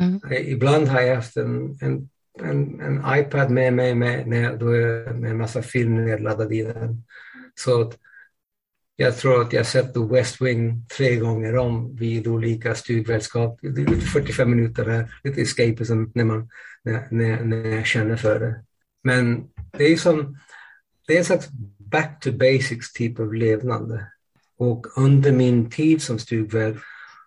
Mm. 0.00 0.20
Ibland 0.30 0.88
har 0.88 1.00
jag 1.00 1.16
haft 1.16 1.36
en, 1.36 1.78
en, 1.80 2.08
en, 2.42 2.80
en 2.80 3.04
iPad 3.18 3.50
med 3.50 3.72
mig 3.72 3.94
med, 3.94 4.26
med, 4.26 4.58
då 4.58 4.64
med 5.14 5.30
en 5.30 5.38
massa 5.38 5.62
film 5.62 6.04
nedladdad 6.04 6.52
i 6.52 6.62
den. 6.62 7.04
Så 7.54 7.80
att 7.80 7.98
jag 9.00 9.16
tror 9.16 9.42
att 9.42 9.52
jag 9.52 9.66
sett 9.66 9.94
The 9.94 10.00
West 10.00 10.40
Wing 10.40 10.84
tre 10.96 11.16
gånger 11.16 11.56
om 11.56 11.96
vid 11.96 12.26
olika 12.26 12.74
stugvärdskap. 12.74 13.60
45 14.12 14.50
minuter 14.50 14.86
är 14.90 15.14
lite 15.24 15.40
escapism 15.40 16.04
när, 16.14 16.24
man, 16.24 16.48
när, 16.82 17.08
när, 17.10 17.44
när 17.44 17.76
jag 17.76 17.86
känner 17.86 18.16
för 18.16 18.40
det. 18.40 18.64
Men 19.02 19.48
det 19.78 19.84
är 19.84 19.96
som 19.96 20.38
det 21.06 21.14
är 21.14 21.18
en 21.18 21.24
slags 21.24 21.48
back 21.78 22.20
to 22.20 22.32
basics 22.32 22.92
typ 22.92 23.20
av 23.20 23.34
levnande. 23.34 24.06
Och 24.56 24.86
under 24.96 25.32
min 25.32 25.70
tid 25.70 26.02
som 26.02 26.18
stugvärd 26.18 26.78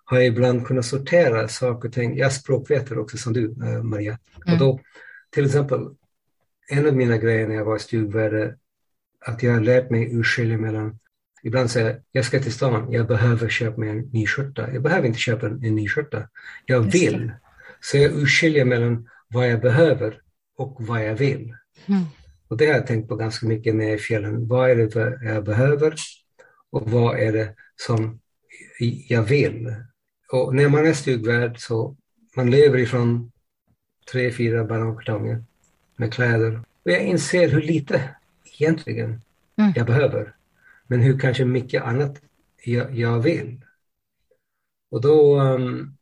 har 0.05 0.17
jag 0.17 0.27
ibland 0.27 0.67
kunnat 0.67 0.85
sortera 0.85 1.47
saker 1.47 1.87
och 1.87 1.93
ting. 1.93 2.17
Jag 2.17 2.25
är 2.25 2.29
språkvetare 2.29 2.99
också 2.99 3.17
som 3.17 3.33
du, 3.33 3.55
eh, 3.65 3.83
Maria. 3.83 4.17
Mm. 4.45 4.53
Och 4.53 4.59
då, 4.59 4.79
till 5.31 5.45
exempel, 5.45 5.89
en 6.69 6.87
av 6.87 6.95
mina 6.95 7.17
grejer 7.17 7.47
när 7.47 7.55
jag 7.55 7.65
var 7.65 7.77
stugvärd 7.77 8.33
är 8.33 8.55
att 9.25 9.43
jag 9.43 9.53
har 9.53 9.61
lärt 9.61 9.89
mig 9.89 10.15
urskilja 10.15 10.57
mellan 10.57 10.99
Ibland 11.43 11.71
säger 11.71 12.01
jag, 12.11 12.25
ska 12.25 12.39
till 12.39 12.53
stan, 12.53 12.91
jag 12.91 13.07
behöver 13.07 13.49
köpa 13.49 13.79
mig 13.79 13.89
en 13.89 13.99
ny 13.99 14.27
skjorta. 14.27 14.73
Jag 14.73 14.83
behöver 14.83 15.07
inte 15.07 15.19
köpa 15.19 15.45
en, 15.45 15.63
en 15.63 15.75
ny 15.75 15.89
skjorta. 15.89 16.29
Jag 16.65 16.79
vill. 16.79 17.31
Så 17.79 17.97
jag 17.97 18.11
urskiljer 18.11 18.65
mellan 18.65 19.09
vad 19.27 19.49
jag 19.49 19.61
behöver 19.61 20.21
och 20.57 20.77
vad 20.79 21.05
jag 21.05 21.15
vill. 21.15 21.55
Mm. 21.85 22.03
Och 22.47 22.57
det 22.57 22.65
har 22.65 22.73
jag 22.73 22.87
tänkt 22.87 23.09
på 23.09 23.15
ganska 23.15 23.47
mycket 23.47 23.75
när 23.75 23.83
jag 23.83 23.93
är 23.93 23.97
i 23.97 23.99
fjällen. 23.99 24.47
Vad 24.47 24.69
är 24.69 24.75
det 24.75 25.19
jag 25.23 25.43
behöver 25.43 25.95
och 26.71 26.91
vad 26.91 27.19
är 27.19 27.33
det 27.33 27.55
som 27.75 28.19
jag 29.07 29.23
vill? 29.23 29.75
Och 30.31 30.55
när 30.55 30.69
man 30.69 30.85
är 30.85 30.93
stugvärd 30.93 31.59
så 31.59 31.95
man 32.35 32.51
lever 32.51 32.77
ifrån 32.77 33.31
tre, 34.11 34.31
fyra 34.31 34.63
ballongkartonger 34.63 35.43
med 35.95 36.13
kläder. 36.13 36.61
Och 36.85 36.91
jag 36.91 37.01
inser 37.01 37.49
hur 37.49 37.61
lite 37.61 38.09
egentligen 38.59 39.21
mm. 39.57 39.73
jag 39.75 39.85
behöver 39.85 40.33
men 40.87 40.99
hur 40.99 41.19
kanske 41.19 41.45
mycket 41.45 41.83
annat 41.83 42.21
jag, 42.63 42.95
jag 42.95 43.19
vill. 43.19 43.65
Och, 44.91 45.01
då, 45.01 45.41
um, 45.41 45.97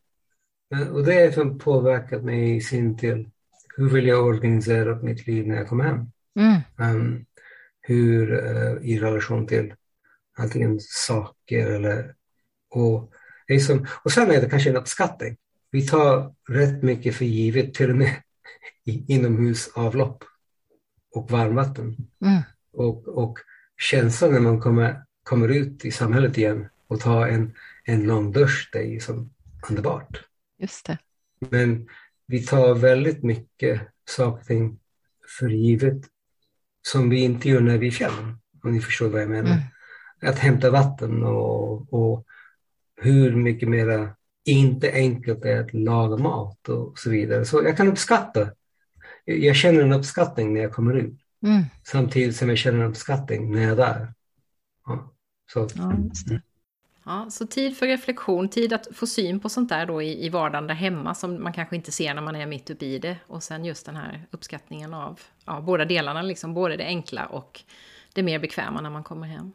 och 0.92 1.06
det 1.06 1.36
har 1.36 1.60
påverkat 1.60 2.24
mig 2.24 2.56
i 2.56 2.62
sin 2.62 2.98
till 2.98 3.30
hur 3.78 3.90
vill 3.90 4.08
jag 4.08 4.26
organisera 4.26 5.02
mitt 5.02 5.28
liv 5.28 5.48
när 5.48 5.56
jag 5.56 5.68
kommer 5.68 5.84
hem? 5.84 6.12
Mm. 6.40 6.96
Um, 6.96 7.26
hur 7.82 8.32
uh, 8.32 8.86
i 8.86 9.00
relation 9.00 9.48
till 9.48 9.74
antingen 10.38 10.80
saker 10.80 11.72
eller 11.72 12.16
och, 12.72 13.12
det 13.48 13.54
är 13.54 13.60
som, 13.60 13.88
och 14.04 14.12
sen 14.12 14.32
är 14.32 14.42
det 14.42 14.50
kanske 14.50 14.70
en 14.70 14.78
uppskattning. 14.78 15.38
Vi 15.72 15.88
tar 15.88 16.34
rätt 16.50 16.84
mycket 16.84 17.16
för 17.16 17.26
givet, 17.26 17.74
till 17.74 17.90
och 17.90 17.96
med 17.96 18.16
inomhusavlopp 18.86 20.24
och 21.16 21.32
varmvatten. 21.32 21.98
Mm. 22.26 22.42
Och, 22.74 23.08
och 23.08 23.40
känslan 23.82 24.32
när 24.32 24.40
man 24.40 24.60
kommer, 24.60 25.04
kommer 25.24 25.48
ut 25.48 25.86
i 25.86 25.92
samhället 25.92 26.38
igen 26.38 26.68
och 26.88 27.00
tar 27.00 27.28
en, 27.28 27.54
en 27.84 28.04
lång 28.04 28.32
dusch, 28.32 28.70
det 28.72 28.80
är 28.80 28.88
ju 28.88 29.00
som 29.00 29.34
underbart. 29.70 30.22
Just 30.60 30.86
det. 30.86 30.98
Men 31.40 31.88
vi 32.28 32.46
tar 32.46 32.76
väldigt 32.76 33.24
mycket 33.24 33.82
saker 34.10 34.42
och 34.42 34.48
ting 34.48 34.80
för 35.40 35.50
givet 35.50 36.02
som 36.88 37.10
vi 37.10 37.20
inte 37.20 37.50
gör 37.50 37.62
när 37.62 37.78
vi 37.78 37.88
är 37.88 37.92
i 37.92 37.94
fjällen, 37.94 38.38
om 38.64 38.74
ni 38.74 38.82
förstår 38.82 39.10
vad 39.10 39.22
jag 39.22 39.30
menar. 39.30 39.58
att 40.22 40.40
hämta 40.40 40.72
vatten 40.72 41.24
och, 41.24 41.94
och 41.94 42.26
hur 42.96 43.36
mycket 43.36 43.70
mera 43.70 44.10
inte 44.46 44.92
enkelt 44.92 45.42
det 45.42 45.52
är 45.52 45.62
att 45.62 45.74
laga 45.74 46.18
mat 46.18 46.70
och 46.70 47.00
så 47.00 47.10
vidare. 47.10 47.46
Så 47.46 47.64
jag 47.64 47.78
kan 47.78 47.88
uppskatta, 47.88 48.50
jag 49.26 49.56
känner 49.56 49.82
en 49.82 49.94
uppskattning 49.94 50.54
när 50.54 50.62
jag 50.62 50.74
kommer 50.74 50.94
ut. 50.94 51.21
Mm. 51.44 51.64
Samtidigt 51.84 52.36
som 52.36 52.50
jag 52.50 52.58
känner 52.58 52.86
uppskattning 52.86 53.52
när 53.52 53.62
jag 53.62 53.72
är 53.72 53.76
där. 53.76 54.14
Ja, 54.86 55.14
så. 55.54 55.70
Ja, 55.76 55.94
Ja, 57.06 57.28
så 57.30 57.48
tid 57.48 57.78
för 57.78 57.88
reflektion, 57.88 58.50
tid 58.50 58.74
att 58.74 58.88
få 58.94 59.08
syn 59.08 59.40
på 59.40 59.50
sånt 59.50 59.70
där 59.70 59.86
då 59.86 60.02
i, 60.02 60.26
i 60.26 60.30
vardagen 60.30 60.68
där 60.68 60.76
hemma 60.76 61.16
som 61.16 61.44
man 61.44 61.54
kanske 61.54 61.76
inte 61.76 61.92
ser 61.92 62.14
när 62.14 62.22
man 62.22 62.36
är 62.36 62.46
mitt 62.46 62.70
uppe 62.70 62.86
i 62.86 63.00
det. 63.00 63.18
Och 63.28 63.44
sen 63.44 63.66
just 63.66 63.86
den 63.86 63.96
här 63.96 64.28
uppskattningen 64.32 64.94
av 64.94 65.20
ja, 65.46 65.62
båda 65.62 65.86
delarna, 65.86 66.22
liksom, 66.22 66.54
både 66.54 66.78
det 66.78 66.86
enkla 66.86 67.26
och 67.26 67.62
det 68.14 68.24
mer 68.24 68.40
bekväma 68.40 68.82
när 68.82 68.90
man 68.90 69.04
kommer 69.04 69.28
hem. 69.28 69.52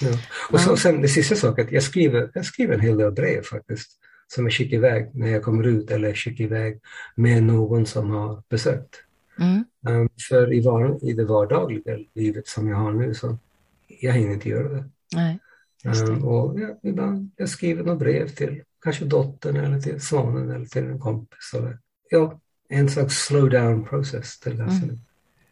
Ja. 0.00 0.18
Och 0.50 0.60
så, 0.60 0.76
sen 0.76 1.02
det 1.02 1.08
sista 1.08 1.34
saken, 1.34 1.68
jag 1.70 1.82
skriver, 1.82 2.30
jag 2.34 2.44
skriver 2.44 2.74
en 2.74 2.80
hel 2.80 2.98
del 2.98 3.12
brev 3.12 3.42
faktiskt 3.42 3.90
som 4.26 4.44
jag 4.44 4.52
skickar 4.52 4.76
iväg 4.76 5.10
när 5.14 5.28
jag 5.28 5.42
kommer 5.42 5.66
ut 5.66 5.90
eller 5.90 6.14
skickar 6.14 6.44
iväg 6.44 6.80
med 7.14 7.42
någon 7.42 7.86
som 7.86 8.10
har 8.10 8.42
besökt. 8.48 8.94
Mm. 9.38 9.64
Um, 9.88 10.08
för 10.28 10.52
i, 10.52 10.60
var, 10.60 11.04
i 11.04 11.12
det 11.12 11.24
vardagliga 11.24 11.98
livet 12.14 12.48
som 12.48 12.68
jag 12.68 12.76
har 12.76 12.92
nu 12.92 13.14
så 13.14 13.38
jag 13.86 14.12
hinner 14.12 14.34
inte 14.34 14.48
göra 14.48 14.68
det. 14.68 14.84
Nej. 15.14 15.38
Um, 15.84 16.24
och 16.24 16.60
ja, 16.60 16.78
ibland 16.82 17.30
jag 17.36 17.48
skriver 17.48 17.84
något 17.84 17.98
brev 17.98 18.28
till 18.28 18.62
kanske 18.82 19.04
dottern 19.04 19.56
eller 19.56 19.80
till 19.80 20.00
sonen 20.00 20.50
eller 20.50 20.66
till 20.66 20.84
en 20.84 20.98
kompis. 20.98 21.54
Eller, 21.54 21.78
ja, 22.10 22.40
en 22.68 22.90
slags 22.90 23.24
slow 23.24 23.50
down 23.50 23.84
process 23.84 24.40
till 24.40 24.56
läsning. 24.58 24.90
Mm. 24.90 25.00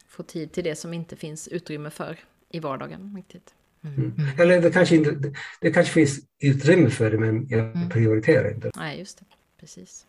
Få 0.09 0.23
tid 0.23 0.53
till 0.53 0.65
det 0.65 0.77
som 0.77 0.95
inte 0.95 1.17
finns 1.17 1.49
utrymme 1.49 1.91
för 1.91 2.19
i 2.49 2.61
vardagen. 2.61 3.13
Riktigt. 3.17 3.55
Mm. 3.85 3.97
Mm. 3.97 4.29
Eller 4.39 4.63
det 4.63 4.71
kanske, 4.71 4.97
inte, 4.97 5.11
det, 5.11 5.33
det, 5.61 5.71
kanske 5.71 5.93
finns 5.93 6.21
utrymme 6.39 6.91
för 6.91 7.11
det 7.11 7.19
men 7.19 7.49
jag 7.49 7.61
mm. 7.61 7.89
prioriterar 7.89 8.55
inte. 8.55 8.71
Nej, 8.77 8.99
just 8.99 9.19
det. 9.19 9.25
Precis. 9.61 10.07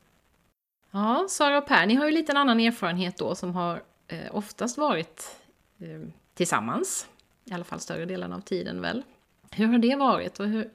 Ja, 0.92 1.28
Sara 1.30 1.58
och 1.58 1.68
Per, 1.68 1.86
ni 1.86 1.96
har 1.96 2.06
ju 2.06 2.12
lite 2.12 2.32
en 2.32 2.38
annan 2.38 2.60
erfarenhet 2.60 3.18
då 3.18 3.36
som 3.36 3.56
har 3.56 3.82
eh, 4.10 4.36
oftast 4.36 4.78
varit 4.78 5.36
eh, 5.80 6.10
tillsammans. 6.34 7.08
I 7.46 7.54
alla 7.54 7.64
fall 7.64 7.80
större 7.80 8.06
delen 8.06 8.34
av 8.34 8.40
tiden 8.40 8.82
väl. 8.82 9.04
Hur 9.52 9.68
har 9.68 9.78
det 9.78 9.96
varit 9.96 10.40
och 10.40 10.48
hur, 10.48 10.70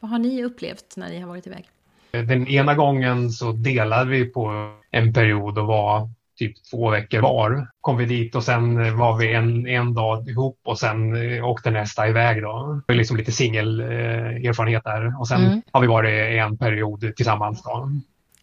vad 0.00 0.10
har 0.10 0.18
ni 0.18 0.44
upplevt 0.44 0.96
när 0.96 1.08
ni 1.08 1.20
har 1.20 1.28
varit 1.28 1.46
iväg? 1.46 1.68
Den 2.10 2.48
ena 2.48 2.74
gången 2.74 3.30
så 3.30 3.52
delade 3.52 4.10
vi 4.10 4.24
på 4.24 4.74
en 4.90 5.12
period 5.12 5.58
och 5.58 5.66
var 5.66 6.08
typ 6.40 6.64
två 6.70 6.90
veckor 6.90 7.20
var. 7.20 7.68
Kom 7.80 7.96
vi 7.96 8.04
dit 8.04 8.34
och 8.34 8.44
sen 8.44 8.96
var 8.96 9.18
vi 9.18 9.34
en, 9.34 9.66
en 9.66 9.94
dag 9.94 10.28
ihop 10.28 10.60
och 10.64 10.78
sen 10.78 11.16
eh, 11.16 11.44
åkte 11.44 11.70
nästa 11.70 12.08
iväg 12.08 12.42
då. 12.42 12.82
Det 12.86 12.92
var 12.92 12.98
liksom 12.98 13.16
lite 13.16 13.32
singelerfarenhet 13.32 14.84
där 14.84 15.20
och 15.20 15.28
sen 15.28 15.44
mm. 15.44 15.62
har 15.72 15.80
vi 15.80 15.86
varit 15.86 16.40
en 16.42 16.58
period 16.58 17.16
tillsammans 17.16 17.62
då. 17.62 17.90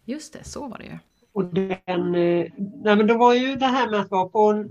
Just 0.04 0.32
det, 0.32 0.44
så 0.44 0.68
var 0.68 0.78
det 0.78 0.84
ju. 0.84 0.98
Och 1.38 1.44
den, 1.44 2.14
eh, 2.14 2.46
nej 2.84 2.96
men 2.96 3.06
det 3.06 3.14
var 3.14 3.34
ju 3.34 3.56
det 3.56 3.66
här 3.66 3.90
med 3.90 4.00
att 4.00 4.10
vara 4.10 4.28
på 4.28 4.64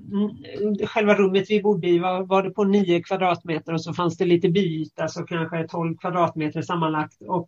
själva 0.87 1.13
rummet 1.15 1.45
vi 1.49 1.61
bodde 1.61 1.87
i 1.87 1.99
var, 1.99 2.23
var 2.23 2.43
det 2.43 2.49
på 2.49 2.63
9 2.63 3.03
kvadratmeter 3.03 3.73
och 3.73 3.81
så 3.81 3.93
fanns 3.93 4.17
det 4.17 4.25
lite 4.25 4.49
byta, 4.49 5.07
så 5.07 5.23
kanske 5.23 5.67
12 5.67 5.97
kvadratmeter 5.97 6.61
sammanlagt 6.61 7.21
och 7.21 7.47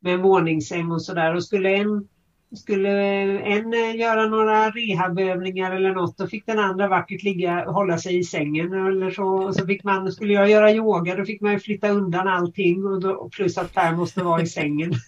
med 0.00 0.14
en 0.14 0.22
våningssäng 0.22 0.92
och 0.92 1.02
sådär. 1.02 1.34
Och 1.34 1.44
skulle 1.44 1.76
en, 1.76 2.08
skulle 2.56 2.90
en 3.38 3.74
eh, 3.74 3.96
göra 3.96 4.28
några 4.28 4.70
rehabövningar 4.70 5.76
eller 5.76 5.94
något, 5.94 6.18
då 6.18 6.26
fick 6.26 6.46
den 6.46 6.58
andra 6.58 6.88
vackert 6.88 7.22
ligga 7.22 7.66
och 7.66 7.74
hålla 7.74 7.98
sig 7.98 8.18
i 8.18 8.24
sängen 8.24 8.72
eller 8.72 9.10
så. 9.10 9.26
Och 9.26 9.54
så 9.54 9.66
fick 9.66 9.84
man, 9.84 10.12
skulle 10.12 10.32
jag 10.32 10.50
göra 10.50 10.72
yoga, 10.72 11.16
då 11.16 11.24
fick 11.24 11.40
man 11.40 11.60
flytta 11.60 11.88
undan 11.88 12.28
allting 12.28 12.84
och 12.84 13.00
då, 13.00 13.28
plus 13.32 13.58
att 13.58 13.74
Per 13.74 13.96
måste 13.96 14.22
vara 14.22 14.42
i 14.42 14.46
sängen. 14.46 14.92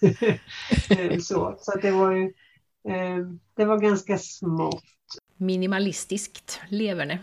Eh, 0.89 1.17
så, 1.19 1.55
så 1.59 1.71
att 1.71 1.81
det 1.81 1.91
var 1.91 2.11
ju 2.11 2.33
det 3.55 3.65
var 3.65 3.77
ganska 3.77 4.17
smått. 4.17 4.83
Minimalistiskt 5.37 6.61
leverne. 6.69 7.19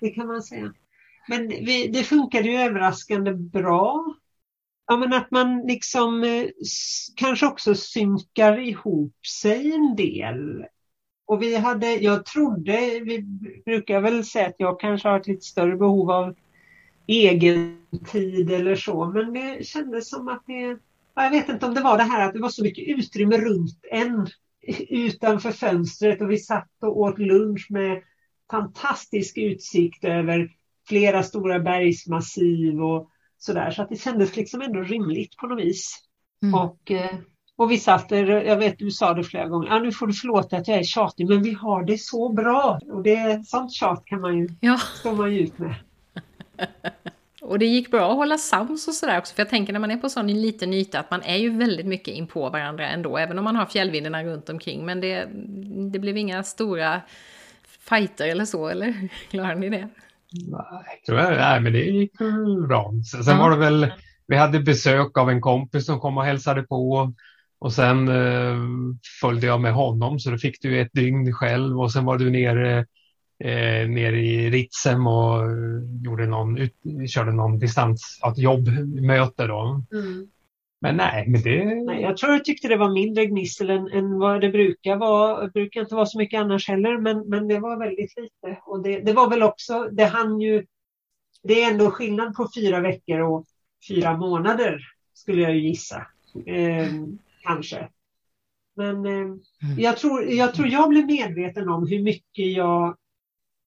Det 0.00 0.10
kan 0.10 0.26
man 0.26 0.42
säga. 0.42 0.74
Men 1.28 1.48
vi, 1.48 1.88
det 1.88 2.02
funkade 2.02 2.48
ju 2.48 2.56
överraskande 2.56 3.34
bra. 3.34 4.14
Ja, 4.86 4.96
men 4.96 5.12
att 5.12 5.30
man 5.30 5.66
liksom 5.66 6.24
eh, 6.24 6.46
kanske 7.16 7.46
också 7.46 7.74
synkar 7.74 8.58
ihop 8.58 9.26
sig 9.26 9.72
en 9.72 9.96
del. 9.96 10.64
Och 11.26 11.42
vi 11.42 11.56
hade, 11.56 11.94
jag 11.94 12.24
trodde, 12.24 13.00
vi 13.04 13.22
brukar 13.64 14.00
väl 14.00 14.24
säga 14.24 14.46
att 14.46 14.54
jag 14.58 14.80
kanske 14.80 15.08
har 15.08 15.20
ett 15.20 15.26
lite 15.26 15.46
större 15.46 15.76
behov 15.76 16.10
av 16.10 16.34
egen 17.06 17.86
tid 18.12 18.50
eller 18.50 18.76
så, 18.76 19.04
men 19.04 19.32
det 19.32 19.66
kändes 19.66 20.10
som 20.10 20.28
att 20.28 20.42
det, 20.46 20.78
jag 21.14 21.30
vet 21.30 21.48
inte 21.48 21.66
om 21.66 21.74
det 21.74 21.80
var 21.80 21.96
det 21.96 22.02
här 22.02 22.28
att 22.28 22.34
det 22.34 22.40
var 22.40 22.48
så 22.48 22.62
mycket 22.62 22.98
utrymme 22.98 23.36
runt 23.36 23.78
en 23.90 24.28
utanför 24.88 25.50
fönstret 25.50 26.20
och 26.20 26.30
vi 26.30 26.38
satt 26.38 26.70
och 26.82 26.98
åt 26.98 27.18
lunch 27.18 27.66
med 27.70 28.02
fantastisk 28.50 29.38
utsikt 29.38 30.04
över 30.04 30.50
flera 30.88 31.22
stora 31.22 31.58
bergsmassiv 31.58 32.82
och 32.82 33.10
sådär. 33.38 33.70
Så 33.70 33.82
att 33.82 33.88
det 33.88 33.96
kändes 33.96 34.36
liksom 34.36 34.60
ändå 34.62 34.80
rimligt 34.80 35.36
på 35.36 35.46
något 35.46 35.64
vis. 35.64 35.98
Mm. 36.42 36.54
Och, 36.54 36.90
eh, 36.90 37.16
och 37.56 37.70
vi 37.70 37.78
satt 37.78 38.08
där, 38.08 38.26
jag 38.26 38.56
vet 38.56 38.78
du 38.78 38.90
sa 38.90 39.14
det 39.14 39.24
flera 39.24 39.48
gånger, 39.48 39.70
ah, 39.70 39.78
nu 39.78 39.92
får 39.92 40.06
du 40.06 40.12
förlåta 40.12 40.56
att 40.56 40.68
jag 40.68 40.78
är 40.78 40.82
tjatig 40.82 41.28
men 41.28 41.42
vi 41.42 41.52
har 41.52 41.84
det 41.84 41.98
så 41.98 42.32
bra. 42.32 42.80
Och 42.92 43.02
det, 43.02 43.46
sånt 43.46 43.72
tjat 43.72 44.02
kan 44.04 44.20
man 44.20 44.38
ju, 44.38 44.48
ja. 44.60 44.78
stå 44.78 45.12
man 45.12 45.34
ju 45.34 45.40
ut 45.40 45.58
med. 45.58 45.74
Och 47.40 47.58
det 47.58 47.66
gick 47.66 47.90
bra 47.90 48.10
att 48.10 48.16
hålla 48.16 48.38
sams 48.38 48.88
och 48.88 48.94
sådär 48.94 49.18
också, 49.18 49.34
för 49.34 49.42
jag 49.42 49.48
tänker 49.48 49.72
när 49.72 49.80
man 49.80 49.90
är 49.90 49.96
på 49.96 50.08
sån 50.08 50.26
liten 50.26 50.74
yta 50.74 51.00
att 51.00 51.10
man 51.10 51.22
är 51.22 51.36
ju 51.36 51.58
väldigt 51.58 51.86
mycket 51.86 52.14
in 52.14 52.26
på 52.26 52.50
varandra 52.50 52.88
ändå, 52.88 53.18
även 53.18 53.38
om 53.38 53.44
man 53.44 53.56
har 53.56 53.66
fjällvindarna 53.66 54.24
runt 54.24 54.48
omkring. 54.48 54.86
Men 54.86 55.00
det, 55.00 55.28
det 55.92 55.98
blev 55.98 56.16
inga 56.16 56.42
stora 56.42 57.00
fighter 57.88 58.28
eller 58.28 58.44
så, 58.44 58.68
eller 58.68 59.08
klarar 59.30 59.54
ni 59.54 59.68
det? 59.70 59.88
Nej, 60.50 61.02
jag, 61.06 61.36
nej 61.36 61.60
men 61.60 61.72
det 61.72 61.84
gick 61.84 62.18
bra. 62.68 62.92
Sen 63.24 63.36
ja. 63.36 63.38
var 63.38 63.50
det 63.50 63.56
väl, 63.56 63.92
vi 64.26 64.36
hade 64.36 64.60
besök 64.60 65.18
av 65.18 65.30
en 65.30 65.40
kompis 65.40 65.86
som 65.86 66.00
kom 66.00 66.18
och 66.18 66.24
hälsade 66.24 66.62
på. 66.62 67.12
Och 67.58 67.72
sen 67.72 68.08
eh, 68.08 68.56
följde 69.20 69.46
jag 69.46 69.60
med 69.60 69.72
honom 69.72 70.18
så 70.18 70.30
då 70.30 70.38
fick 70.38 70.62
du 70.62 70.80
ett 70.80 70.92
dygn 70.92 71.32
själv 71.32 71.80
och 71.80 71.92
sen 71.92 72.04
var 72.04 72.18
du 72.18 72.30
nere 72.30 72.86
eh, 73.40 73.88
nere 73.88 74.20
i 74.20 74.50
Ritsem 74.50 75.06
och 75.06 75.42
gjorde 76.04 76.26
någon, 76.26 76.58
ut, 76.58 76.74
körde 77.08 77.32
någon 77.32 77.58
distans, 77.58 78.20
ett 78.26 78.38
jobbmöte 78.38 79.46
då. 79.46 79.82
Mm. 79.92 80.28
Men 80.80 80.96
nej, 80.96 81.24
men 81.28 81.42
det... 81.42 81.64
Nej, 81.74 82.02
jag 82.02 82.16
tror 82.16 82.32
jag 82.32 82.44
tyckte 82.44 82.68
det 82.68 82.76
var 82.76 82.90
mindre 82.92 83.26
gnissel 83.26 83.70
än, 83.70 83.88
än 83.88 84.18
vad 84.18 84.40
det 84.40 84.50
brukar 84.50 84.96
vara. 84.96 85.42
Det 85.42 85.52
brukar 85.52 85.80
inte 85.80 85.94
vara 85.94 86.06
så 86.06 86.18
mycket 86.18 86.40
annars 86.40 86.68
heller, 86.68 86.98
men, 86.98 87.28
men 87.28 87.48
det 87.48 87.58
var 87.58 87.78
väldigt 87.78 88.16
lite. 88.16 88.60
Och 88.66 88.82
det, 88.82 89.00
det 89.00 89.12
var 89.12 89.30
väl 89.30 89.42
också, 89.42 89.88
det 89.92 90.04
hann 90.04 90.40
ju, 90.40 90.66
det 91.42 91.62
är 91.62 91.70
ändå 91.70 91.90
skillnad 91.90 92.34
på 92.34 92.48
fyra 92.54 92.80
veckor 92.80 93.20
och 93.20 93.44
fyra 93.88 94.16
månader, 94.16 94.80
skulle 95.14 95.42
jag 95.42 95.54
ju 95.54 95.68
gissa. 95.68 96.06
Eh, 96.46 96.88
kanske. 97.42 97.88
Men 98.76 99.06
eh, 99.06 99.36
jag, 99.78 99.96
tror, 99.96 100.24
jag 100.24 100.54
tror 100.54 100.68
jag 100.68 100.88
blev 100.88 101.06
medveten 101.06 101.68
om 101.68 101.86
hur 101.86 102.02
mycket 102.02 102.46
jag 102.52 102.96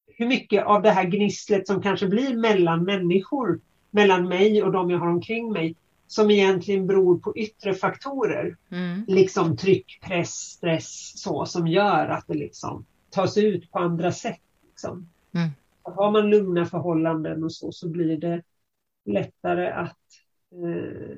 hur 0.07 0.27
mycket 0.27 0.65
av 0.65 0.81
det 0.81 0.91
här 0.91 1.03
gnisslet 1.03 1.67
som 1.67 1.81
kanske 1.81 2.07
blir 2.07 2.37
mellan 2.37 2.83
människor, 2.83 3.59
mellan 3.91 4.27
mig 4.27 4.63
och 4.63 4.71
de 4.71 4.89
jag 4.89 4.99
har 4.99 5.07
omkring 5.07 5.51
mig, 5.51 5.75
som 6.07 6.31
egentligen 6.31 6.87
beror 6.87 7.19
på 7.19 7.37
yttre 7.37 7.73
faktorer. 7.73 8.57
Mm. 8.71 9.03
Liksom 9.07 9.57
tryck, 9.57 9.99
press, 10.01 10.29
stress, 10.29 11.11
så 11.15 11.45
som 11.45 11.67
gör 11.67 12.07
att 12.07 12.27
det 12.27 12.33
liksom 12.33 12.85
tas 13.09 13.37
ut 13.37 13.71
på 13.71 13.79
andra 13.79 14.11
sätt. 14.11 14.41
Liksom. 14.69 15.09
Mm. 15.33 15.49
Har 15.81 16.11
man 16.11 16.29
lugna 16.29 16.65
förhållanden 16.65 17.43
och 17.43 17.51
så, 17.51 17.71
så 17.71 17.89
blir 17.89 18.17
det 18.17 18.43
lättare 19.05 19.67
att 19.67 19.97
eh, 20.51 21.17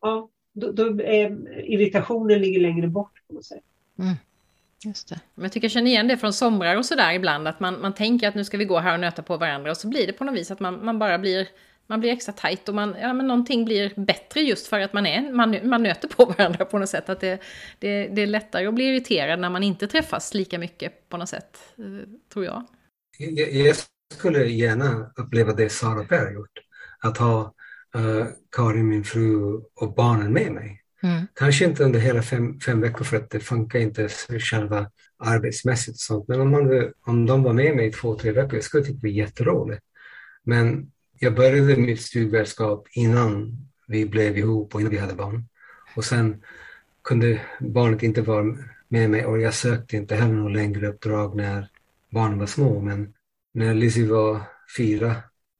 ja, 0.00 0.28
då, 0.52 0.72
då 0.72 1.02
är 1.02 1.58
irritationen 1.64 2.40
ligger 2.40 2.60
längre 2.60 2.88
bort 2.88 3.22
på 3.28 3.34
något 3.34 3.44
sätt. 3.44 3.64
Mm. 3.98 4.14
Just 4.84 5.08
det. 5.08 5.20
Men 5.34 5.42
jag 5.42 5.52
tycker 5.52 5.64
jag 5.64 5.72
känner 5.72 5.90
igen 5.90 6.08
det 6.08 6.16
från 6.16 6.32
somrar 6.32 6.76
och 6.76 6.86
sådär 6.86 7.12
ibland, 7.12 7.48
att 7.48 7.60
man, 7.60 7.80
man 7.80 7.94
tänker 7.94 8.28
att 8.28 8.34
nu 8.34 8.44
ska 8.44 8.56
vi 8.56 8.64
gå 8.64 8.78
här 8.78 8.94
och 8.94 9.00
nöta 9.00 9.22
på 9.22 9.36
varandra 9.36 9.70
och 9.70 9.76
så 9.76 9.88
blir 9.88 10.06
det 10.06 10.12
på 10.12 10.24
något 10.24 10.34
vis 10.34 10.50
att 10.50 10.60
man, 10.60 10.84
man 10.84 10.98
bara 10.98 11.18
blir 11.18 11.48
man 11.86 12.00
blir 12.00 12.12
extra 12.12 12.32
tajt 12.32 12.68
och 12.68 12.74
man, 12.74 12.96
ja, 13.00 13.12
men 13.12 13.26
någonting 13.26 13.64
blir 13.64 13.92
bättre 13.96 14.40
just 14.40 14.66
för 14.66 14.80
att 14.80 14.92
man, 14.92 15.06
är, 15.06 15.32
man, 15.32 15.68
man 15.68 15.82
nöter 15.82 16.08
på 16.08 16.24
varandra 16.38 16.64
på 16.64 16.78
något 16.78 16.88
sätt. 16.88 17.08
Att 17.08 17.20
det, 17.20 17.42
det, 17.78 18.08
det 18.08 18.22
är 18.22 18.26
lättare 18.26 18.66
att 18.66 18.74
bli 18.74 18.84
irriterad 18.84 19.40
när 19.40 19.50
man 19.50 19.62
inte 19.62 19.86
träffas 19.86 20.34
lika 20.34 20.58
mycket 20.58 21.08
på 21.08 21.16
något 21.16 21.28
sätt, 21.28 21.58
eh, 21.78 22.08
tror 22.32 22.44
jag. 22.44 22.66
Jag, 23.18 23.52
jag 23.52 23.76
skulle 24.14 24.44
gärna 24.44 25.12
uppleva 25.16 25.52
det 25.52 25.68
Sara 25.68 26.04
Per 26.04 26.18
har 26.18 26.32
gjort. 26.32 26.58
Att 26.98 27.18
ha 27.18 27.54
uh, 27.96 28.26
Karin, 28.56 28.88
min 28.88 29.04
fru 29.04 29.60
och 29.74 29.94
barnen 29.94 30.32
med 30.32 30.52
mig. 30.52 30.81
Mm. 31.02 31.26
Kanske 31.34 31.64
inte 31.64 31.84
under 31.84 32.00
hela 32.00 32.22
fem, 32.22 32.60
fem 32.60 32.80
veckor 32.80 33.04
för 33.04 33.16
att 33.16 33.30
det 33.30 33.40
funkar 33.40 33.78
inte 33.78 34.08
själva 34.38 34.90
arbetsmässigt 35.18 35.94
och 35.94 36.00
sånt. 36.00 36.28
Men 36.28 36.40
om, 36.40 36.50
man, 36.50 36.92
om 37.06 37.26
de 37.26 37.42
var 37.42 37.52
med 37.52 37.76
mig 37.76 37.86
i 37.86 37.92
två, 37.92 38.18
tre 38.18 38.32
veckor, 38.32 38.56
det 38.56 38.62
skulle 38.62 38.84
tycka 38.84 38.98
det 39.02 39.08
var 39.08 39.14
jätteroligt. 39.14 39.82
Men 40.44 40.90
jag 41.18 41.34
började 41.34 41.76
mitt 41.76 42.00
studievärdskap 42.00 42.88
innan 42.92 43.56
vi 43.86 44.06
blev 44.06 44.38
ihop 44.38 44.74
och 44.74 44.80
innan 44.80 44.90
vi 44.90 44.98
hade 44.98 45.14
barn. 45.14 45.48
Och 45.96 46.04
sen 46.04 46.42
kunde 47.04 47.40
barnet 47.60 48.02
inte 48.02 48.22
vara 48.22 48.56
med 48.88 49.10
mig 49.10 49.26
och 49.26 49.40
jag 49.40 49.54
sökte 49.54 49.96
inte 49.96 50.14
heller 50.14 50.34
något 50.34 50.52
längre 50.52 50.88
uppdrag 50.88 51.36
när 51.36 51.68
barnen 52.10 52.38
var 52.38 52.46
små. 52.46 52.80
Men 52.80 53.14
när 53.54 53.74
Lizzie 53.74 54.06
var 54.06 54.40
fyra 54.76 55.16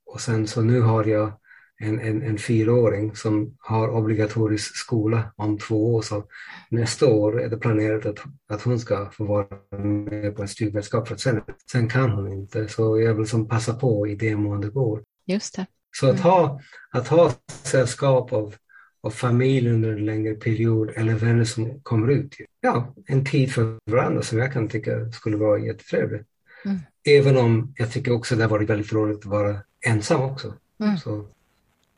och 0.07 0.21
sen 0.21 0.47
så 0.47 0.63
nu 0.63 0.81
har 0.81 1.05
jag 1.05 1.33
en, 1.83 2.01
en, 2.01 2.23
en 2.23 2.39
fyraåring 2.39 3.17
som 3.17 3.57
har 3.59 3.89
obligatorisk 3.89 4.77
skola 4.77 5.33
om 5.37 5.59
två 5.59 5.95
år. 5.95 6.03
Så 6.03 6.25
nästa 6.71 7.07
år 7.07 7.43
är 7.43 7.49
det 7.49 7.57
planerat 7.57 8.07
att, 8.07 8.19
att 8.49 8.63
hon 8.63 8.79
ska 8.79 9.11
få 9.11 9.25
vara 9.25 9.47
med 9.79 10.37
på 10.37 10.43
en 10.43 10.49
stugvärdskap 10.49 11.09
för 11.09 11.15
att 11.15 11.21
sen, 11.21 11.41
sen 11.73 11.89
kan 11.89 12.11
hon 12.11 12.33
inte. 12.33 12.69
Så 12.69 13.01
jag 13.01 13.15
vill 13.15 13.27
som 13.27 13.49
passa 13.49 13.75
på 13.75 14.07
i 14.07 14.15
det 14.15 14.37
mån 14.37 14.61
det 14.61 14.69
går. 14.69 15.03
Just 15.27 15.57
det. 15.57 15.67
Så 15.97 16.11
att 16.11 16.21
ha, 16.21 16.61
att 16.91 17.09
ha 17.09 17.33
sällskap 17.47 18.33
av, 18.33 18.55
av 19.03 19.11
familj 19.11 19.71
under 19.71 19.93
en 19.93 20.05
längre 20.05 20.35
period 20.35 20.91
eller 20.95 21.15
vänner 21.15 21.45
som 21.45 21.81
kommer 21.81 22.11
ut. 22.11 22.37
Ja, 22.61 22.95
en 23.07 23.25
tid 23.25 23.53
för 23.53 23.79
varandra 23.91 24.23
som 24.23 24.39
jag 24.39 24.53
kan 24.53 24.69
tycka 24.69 25.13
skulle 25.13 25.37
vara 25.37 25.59
jättetrevligt. 25.59 26.27
Mm. 26.65 26.79
Även 27.05 27.37
om 27.37 27.75
jag 27.77 27.93
tycker 27.93 28.13
också 28.13 28.37
det 28.37 28.43
har 28.43 28.51
varit 28.51 28.71
väldigt 28.71 28.93
roligt 28.93 29.19
att 29.19 29.25
vara 29.25 29.59
ensam 29.87 30.21
också. 30.21 30.55
Mm. 30.81 30.99
Så. 30.99 31.27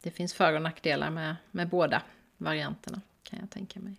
Det 0.04 0.10
finns 0.10 0.34
för 0.34 0.52
och 0.52 0.62
nackdelar 0.62 1.10
med, 1.10 1.36
med 1.50 1.68
båda 1.68 2.02
varianterna 2.36 3.00
kan 3.22 3.38
jag 3.40 3.50
tänka 3.50 3.80
mig. 3.80 3.94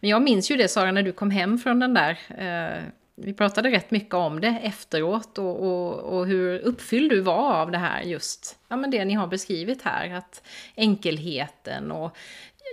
Men 0.00 0.10
jag 0.10 0.22
minns 0.22 0.50
ju 0.50 0.56
det 0.56 0.68
Sara 0.68 0.92
när 0.92 1.02
du 1.02 1.12
kom 1.12 1.30
hem 1.30 1.58
från 1.58 1.78
den 1.78 1.94
där 1.94 2.18
eh, 2.38 2.82
vi 3.14 3.34
pratade 3.34 3.70
rätt 3.70 3.90
mycket 3.90 4.14
om 4.14 4.40
det 4.40 4.60
efteråt 4.62 5.38
och, 5.38 5.62
och, 5.62 5.98
och, 5.98 6.26
hur 6.26 6.58
uppfylld 6.58 7.10
du 7.10 7.20
var 7.20 7.52
av 7.52 7.70
det 7.70 7.78
här 7.78 8.02
just, 8.02 8.58
ja 8.68 8.76
men 8.76 8.90
det 8.90 9.04
ni 9.04 9.14
har 9.14 9.26
beskrivit 9.26 9.82
här, 9.82 10.14
att 10.14 10.42
enkelheten 10.76 11.92
och 11.92 12.16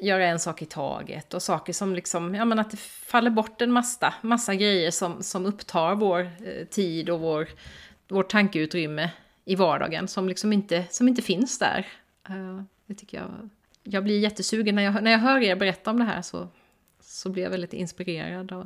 göra 0.01 0.25
en 0.25 0.39
sak 0.39 0.61
i 0.61 0.65
taget 0.65 1.33
och 1.33 1.41
saker 1.41 1.73
som 1.73 1.95
liksom, 1.95 2.35
ja 2.35 2.45
men 2.45 2.59
att 2.59 2.71
det 2.71 2.79
faller 2.79 3.29
bort 3.29 3.61
en 3.61 3.71
massa, 3.71 4.13
massa 4.21 4.55
grejer 4.55 4.91
som, 4.91 5.23
som 5.23 5.45
upptar 5.45 5.95
vår 5.95 6.19
eh, 6.19 6.65
tid 6.69 7.09
och 7.09 7.19
vår, 7.19 7.47
vårt 8.07 8.29
tankeutrymme 8.29 9.09
i 9.45 9.55
vardagen 9.55 10.07
som 10.07 10.29
liksom 10.29 10.53
inte, 10.53 10.83
som 10.89 11.07
inte 11.07 11.21
finns 11.21 11.59
där. 11.59 11.87
Uh, 12.29 12.61
det 12.85 12.95
tycker 12.95 13.17
jag. 13.17 13.49
Jag 13.83 14.03
blir 14.03 14.19
jättesugen 14.19 14.75
när 14.75 14.83
jag, 14.83 15.03
när 15.03 15.11
jag 15.11 15.19
hör 15.19 15.39
er 15.39 15.55
berätta 15.55 15.91
om 15.91 15.99
det 15.99 16.05
här 16.05 16.21
så, 16.21 16.47
så 17.01 17.29
blir 17.29 17.43
jag 17.43 17.49
väldigt 17.49 17.73
inspirerad. 17.73 18.51
Och, 18.51 18.65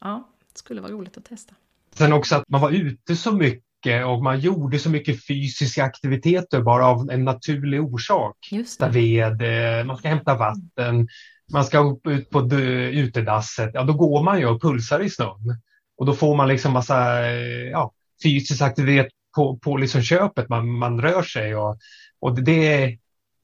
ja, 0.00 0.28
det 0.52 0.58
skulle 0.58 0.80
vara 0.80 0.92
roligt 0.92 1.16
att 1.16 1.24
testa. 1.24 1.54
Sen 1.94 2.12
också 2.12 2.36
att 2.36 2.48
man 2.48 2.60
var 2.60 2.70
ute 2.70 3.16
så 3.16 3.32
mycket 3.32 4.06
och 4.06 4.22
man 4.22 4.40
gjorde 4.40 4.78
så 4.78 4.90
mycket 4.90 5.26
fysiska 5.26 5.84
aktiviteter 5.84 6.60
bara 6.60 6.86
av 6.86 7.10
en 7.10 7.24
naturlig 7.24 7.82
orsak. 7.82 8.36
Just 8.50 8.80
det. 8.80 8.88
Ved, 8.88 9.42
eh, 9.42 9.84
man 9.84 9.96
ska 9.96 10.08
hämta 10.08 10.34
vatten, 10.34 11.08
man 11.52 11.64
ska 11.64 11.78
upp 11.78 12.06
ut 12.06 12.30
på 12.30 12.40
utedasset. 12.92 13.70
Ja, 13.74 13.84
då 13.84 13.92
går 13.92 14.22
man 14.22 14.38
ju 14.38 14.46
och 14.46 14.62
pulsar 14.62 15.00
i 15.00 15.10
snön. 15.10 15.60
Och 15.96 16.06
då 16.06 16.14
får 16.14 16.36
man 16.36 16.48
liksom 16.48 16.72
massa 16.72 17.26
eh, 17.26 17.70
ja, 17.70 17.92
fysisk 18.22 18.62
aktivitet 18.62 19.08
på, 19.34 19.56
på 19.56 19.76
liksom 19.76 20.02
köpet. 20.02 20.48
Man, 20.48 20.70
man 20.70 21.02
rör 21.02 21.22
sig 21.22 21.56
och, 21.56 21.78
och 22.20 22.42
det 22.42 22.98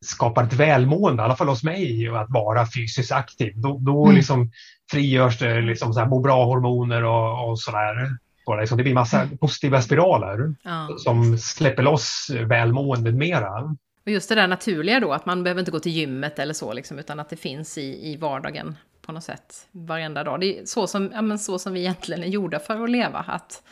skapar 0.05 0.45
ett 0.45 0.53
välmående, 0.53 1.23
i 1.23 1.25
alla 1.25 1.37
fall 1.37 1.49
hos 1.49 1.65
mig, 1.65 2.09
att 2.09 2.31
vara 2.31 2.67
fysiskt 2.75 3.13
aktiv. 3.13 3.53
Då, 3.57 3.79
då 3.79 4.05
mm. 4.05 4.17
liksom 4.17 4.51
frigörs 4.91 5.39
det 5.39 5.61
liksom 5.61 5.93
så 5.93 6.01
här, 6.01 6.07
må 6.07 6.21
bra-hormoner 6.21 7.05
och, 7.05 7.49
och 7.49 7.61
sådär. 7.61 8.17
Så 8.45 8.57
liksom, 8.57 8.79
det 8.79 8.85
blir 8.85 8.95
massa 8.95 9.23
mm. 9.23 9.39
positiva 9.39 9.83
spiraler 9.83 10.55
ja. 10.63 10.89
som 10.99 11.39
släpper 11.39 11.83
loss 11.83 12.31
välmåendet 12.47 13.15
mera. 13.15 13.77
Och 14.07 14.13
just 14.13 14.29
det 14.29 14.35
där 14.35 14.47
naturliga 14.47 15.01
då, 15.01 15.13
att 15.13 15.27
man 15.27 15.43
behöver 15.43 15.61
inte 15.61 15.71
gå 15.71 15.81
till 15.81 15.93
gymmet 15.93 16.39
eller 16.39 16.55
så, 16.55 16.73
liksom, 16.73 16.99
utan 16.99 17.21
att 17.21 17.31
det 17.31 17.37
finns 17.37 17.79
i, 17.79 18.13
i 18.13 18.17
vardagen 18.17 18.77
på 19.07 19.13
något 19.13 19.25
sätt 19.25 19.69
varenda 19.73 20.25
dag. 20.25 20.41
Det 20.41 20.59
är 20.59 20.65
så 20.65 20.87
som, 20.87 21.11
ja, 21.15 21.23
men 21.23 21.39
så 21.39 21.59
som 21.59 21.73
vi 21.73 21.81
egentligen 21.81 22.23
är 22.23 22.27
gjorda 22.29 22.59
för 22.59 22.85
att 22.85 22.91
leva. 22.91 23.19
Att, 23.19 23.63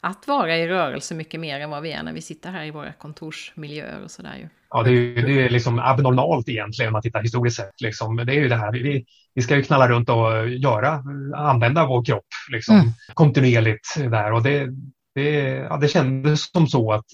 att 0.00 0.28
vara 0.28 0.56
i 0.56 0.68
rörelse 0.68 1.14
mycket 1.14 1.40
mer 1.40 1.60
än 1.60 1.70
vad 1.70 1.82
vi 1.82 1.92
är 1.92 2.02
när 2.02 2.12
vi 2.12 2.22
sitter 2.22 2.50
här 2.50 2.64
i 2.64 2.70
våra 2.70 2.92
kontorsmiljöer 2.92 4.04
och 4.04 4.10
sådär 4.10 4.36
ju. 4.36 4.48
Ja, 4.70 4.82
det 4.82 4.90
är, 4.90 5.22
det 5.22 5.44
är 5.44 5.50
liksom 5.50 5.78
abnormalt 5.78 6.48
egentligen 6.48 6.88
om 6.88 6.92
man 6.92 7.02
tittar 7.02 7.22
historiskt 7.22 7.56
sett. 7.56 7.80
Liksom. 7.80 8.16
Det 8.16 8.32
är 8.32 8.40
ju 8.40 8.48
det 8.48 8.56
här, 8.56 8.72
vi, 8.72 9.04
vi 9.34 9.42
ska 9.42 9.56
ju 9.56 9.62
knalla 9.62 9.88
runt 9.88 10.08
och 10.08 10.48
göra, 10.48 11.02
använda 11.36 11.86
vår 11.86 12.04
kropp 12.04 12.26
liksom, 12.52 12.74
mm. 12.74 12.88
kontinuerligt 13.14 13.94
där. 13.96 14.32
Och 14.32 14.42
det, 14.42 14.68
det, 15.14 15.30
ja, 15.44 15.76
det 15.76 15.88
kändes 15.88 16.50
som 16.52 16.66
så 16.66 16.92
att 16.92 17.06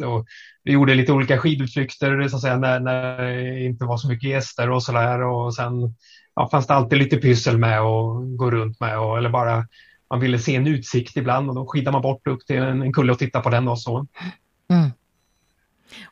vi 0.64 0.72
gjorde 0.72 0.94
lite 0.94 1.12
olika 1.12 1.38
skidutflykter 1.38 2.28
så 2.28 2.36
att 2.36 2.42
säga, 2.42 2.56
när, 2.56 2.80
när 2.80 3.22
det 3.22 3.64
inte 3.64 3.84
var 3.84 3.96
så 3.96 4.08
mycket 4.08 4.30
gäster 4.30 4.70
och 4.70 4.82
sådär. 4.82 5.22
Och 5.22 5.54
sen 5.54 5.72
ja, 6.34 6.48
fanns 6.50 6.66
det 6.66 6.74
alltid 6.74 6.98
lite 6.98 7.16
pyssel 7.16 7.58
med 7.58 7.80
att 7.80 8.38
gå 8.38 8.50
runt 8.50 8.80
med 8.80 8.98
och, 8.98 9.18
eller 9.18 9.30
bara 9.30 9.64
man 10.10 10.20
ville 10.20 10.38
se 10.38 10.56
en 10.56 10.66
utsikt 10.66 11.16
ibland 11.16 11.48
och 11.48 11.54
då 11.54 11.66
skidade 11.66 11.92
man 11.92 12.02
bort 12.02 12.26
upp 12.26 12.46
till 12.46 12.56
en, 12.56 12.82
en 12.82 12.92
kulle 12.92 13.12
och 13.12 13.18
tittade 13.18 13.42
på 13.42 13.50
den 13.50 13.68
och 13.68 13.80
så. 13.80 14.06
Mm. 14.68 14.90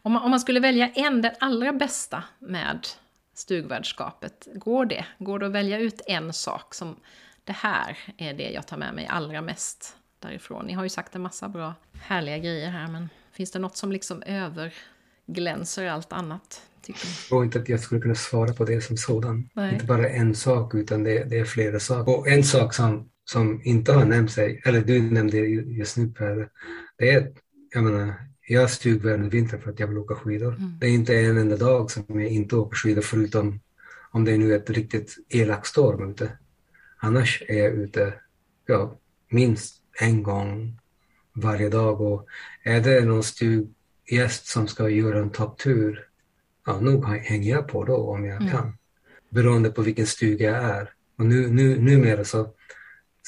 Om 0.02 0.12
man, 0.12 0.22
om 0.22 0.30
man 0.30 0.40
skulle 0.40 0.60
välja 0.60 0.88
en, 0.88 1.22
den 1.22 1.32
allra 1.40 1.72
bästa 1.72 2.24
med 2.38 2.86
stugvärdskapet, 3.34 4.48
går 4.54 4.84
det? 4.84 5.04
Går 5.18 5.38
det 5.38 5.46
att 5.46 5.52
välja 5.52 5.78
ut 5.78 6.00
en 6.06 6.32
sak 6.32 6.74
som 6.74 6.96
det 7.44 7.52
här 7.52 7.98
är 8.18 8.34
det 8.34 8.50
jag 8.50 8.66
tar 8.66 8.76
med 8.76 8.94
mig 8.94 9.06
allra 9.06 9.42
mest 9.42 9.96
därifrån? 10.18 10.66
Ni 10.66 10.72
har 10.72 10.82
ju 10.82 10.88
sagt 10.88 11.14
en 11.14 11.22
massa 11.22 11.48
bra, 11.48 11.74
härliga 11.92 12.38
grejer 12.38 12.70
här, 12.70 12.88
men 12.88 13.08
finns 13.32 13.50
det 13.50 13.58
något 13.58 13.76
som 13.76 13.92
liksom 13.92 14.22
överglänser 14.22 15.86
allt 15.86 16.12
annat? 16.12 16.62
Jag 16.86 16.96
tror 17.28 17.44
inte 17.44 17.58
att 17.58 17.68
jag 17.68 17.80
skulle 17.80 18.00
kunna 18.00 18.14
svara 18.14 18.52
på 18.52 18.64
det 18.64 18.80
som 18.80 18.96
sådan. 18.96 19.48
Nej. 19.54 19.72
Inte 19.72 19.84
bara 19.84 20.08
en 20.08 20.34
sak, 20.34 20.74
utan 20.74 21.04
det, 21.04 21.24
det 21.24 21.38
är 21.38 21.44
flera 21.44 21.80
saker. 21.80 22.18
Och 22.18 22.28
en 22.28 22.44
sak 22.44 22.74
som, 22.74 23.08
som 23.24 23.60
inte 23.64 23.92
har 23.92 24.04
nämnts, 24.04 24.38
eller 24.38 24.80
du 24.80 25.02
nämnde 25.02 25.38
just 25.38 25.96
nu 25.96 26.08
Per, 26.08 26.48
det 26.98 27.10
är, 27.10 27.32
jag 27.74 27.84
menar, 27.84 28.14
jag 28.48 28.62
är 28.62 28.66
stugvärd 28.66 29.24
i 29.24 29.28
vinter 29.28 29.58
för 29.58 29.70
att 29.70 29.80
jag 29.80 29.86
vill 29.86 29.98
åka 29.98 30.14
skidor. 30.14 30.54
Mm. 30.54 30.78
Det 30.80 30.86
är 30.86 30.90
inte 30.90 31.18
en 31.18 31.38
enda 31.38 31.56
dag 31.56 31.90
som 31.90 32.04
jag 32.08 32.28
inte 32.28 32.56
åker 32.56 32.76
skidor 32.76 33.02
förutom 33.02 33.60
om 34.10 34.24
det 34.24 34.32
är 34.32 34.38
nu 34.38 34.54
ett 34.54 34.70
riktigt 34.70 35.16
elak 35.28 35.66
storm 35.66 36.10
ute. 36.10 36.30
Annars 36.98 37.42
är 37.48 37.58
jag 37.58 37.72
ute 37.72 38.14
ja, 38.66 38.98
minst 39.30 39.82
en 40.00 40.22
gång 40.22 40.78
varje 41.34 41.68
dag 41.68 42.00
och 42.00 42.26
är 42.62 42.80
det 42.80 43.04
någon 43.04 43.22
stuggäst 43.22 44.46
som 44.46 44.68
ska 44.68 44.88
göra 44.88 45.18
en 45.18 45.30
topptur, 45.30 46.08
ja, 46.66 46.80
nog 46.80 47.04
hänger 47.04 47.50
jag 47.50 47.68
på 47.68 47.84
då 47.84 47.96
om 47.96 48.24
jag 48.24 48.36
mm. 48.36 48.52
kan. 48.52 48.76
Beroende 49.28 49.70
på 49.70 49.82
vilken 49.82 50.06
stuga 50.06 50.46
jag 50.46 50.64
är. 50.64 50.90
Och 51.18 51.26
nu, 51.26 51.48
nu, 51.48 51.80
numera 51.80 52.24
så, 52.24 52.48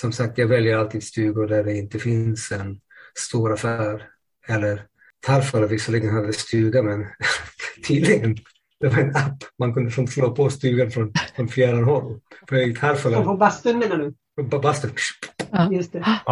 som 0.00 0.12
sagt, 0.12 0.38
jag 0.38 0.46
väljer 0.46 0.76
alltid 0.76 1.02
stugor 1.02 1.46
där 1.46 1.64
det 1.64 1.74
inte 1.74 1.98
finns 1.98 2.52
en 2.52 2.80
stor 3.18 3.52
affär 3.52 4.02
eller 4.48 4.82
farfar 5.26 5.62
visserligen 5.62 6.14
hade 6.14 6.32
stuga 6.32 6.82
men 6.82 7.06
tydligen 7.88 8.36
det 8.80 8.88
var 8.88 8.98
en 8.98 9.16
app 9.16 9.44
man 9.58 9.74
kunde 9.74 9.90
som 9.90 10.06
slå 10.06 10.30
på 10.30 10.50
stugan 10.50 10.90
från, 10.90 11.12
från 11.36 11.48
fjärran 11.48 11.84
håll. 11.84 12.20
För 12.48 12.74
farfar... 12.74 13.24
På 13.24 13.36
bastun 13.36 13.78
menar 13.78 13.96
du? 13.96 14.14
På 14.50 14.58
bastun. 14.58 14.90
Ja. 15.50 15.72
Just 15.72 15.92
det. 15.92 15.98
Ja, 15.98 16.22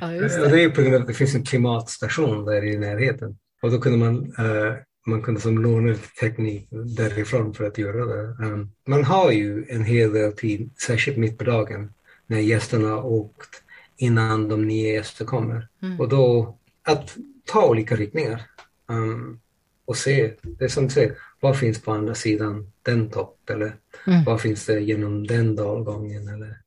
ja. 0.00 0.12
just 0.12 0.36
det. 0.36 0.48
det 0.48 0.62
är 0.62 0.70
på 0.70 0.82
grund 0.82 0.94
av 0.94 1.00
att 1.00 1.06
det 1.06 1.14
finns 1.14 1.34
en 1.34 1.44
klimatstation 1.44 2.44
där 2.44 2.64
i 2.64 2.78
närheten. 2.78 3.36
Och 3.62 3.70
då 3.70 3.80
kunde 3.80 3.98
man, 3.98 4.16
uh, 4.16 4.74
man 5.06 5.22
kunde 5.22 5.40
som 5.40 5.58
låna 5.58 5.94
teknik 6.20 6.68
därifrån 6.96 7.54
för 7.54 7.64
att 7.64 7.78
göra 7.78 8.04
det. 8.04 8.44
Um, 8.44 8.70
man 8.86 9.04
har 9.04 9.30
ju 9.30 9.66
en 9.68 9.84
hel 9.84 10.12
del 10.12 10.32
tid, 10.32 10.70
särskilt 10.86 11.18
mitt 11.18 11.38
på 11.38 11.44
dagen, 11.44 11.92
när 12.30 12.38
gästerna 12.38 12.88
har 12.88 13.06
åkt 13.06 13.62
innan 13.96 14.48
de 14.48 14.68
nya 14.68 14.92
gäster 14.92 15.24
kommer. 15.24 15.68
Mm. 15.82 16.00
Och 16.00 16.08
då 16.08 16.58
att 16.82 17.16
ta 17.44 17.66
olika 17.66 17.96
riktningar 17.96 18.42
um, 18.86 19.40
och 19.84 19.96
se, 19.96 20.34
det 20.42 20.64
är 20.64 20.68
som 20.68 20.84
du 20.84 20.90
säger, 20.90 21.16
vad 21.40 21.58
finns 21.58 21.82
på 21.82 21.92
andra 21.92 22.14
sidan 22.14 22.72
den 22.82 23.10
topp 23.10 23.50
eller 23.50 23.76
mm. 24.06 24.24
vad 24.24 24.40
finns 24.40 24.66
det 24.66 24.80
genom 24.80 25.26
den 25.26 25.56
dalgången 25.56 26.28
eller 26.28 26.60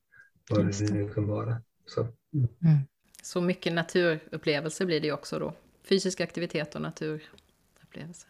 vad 0.49 0.65
det 0.65 0.91
nu 0.91 1.09
kan 1.09 1.27
vara. 1.27 1.61
Så. 1.85 2.01
Mm. 2.33 2.79
Så 3.21 3.41
mycket 3.41 3.73
naturupplevelser 3.73 4.85
blir 4.85 5.01
det 5.01 5.07
ju 5.07 5.13
också 5.13 5.39
då. 5.39 5.53
Fysisk 5.83 6.21
aktivitet 6.21 6.75
och 6.75 6.81
naturupplevelser. 6.81 8.29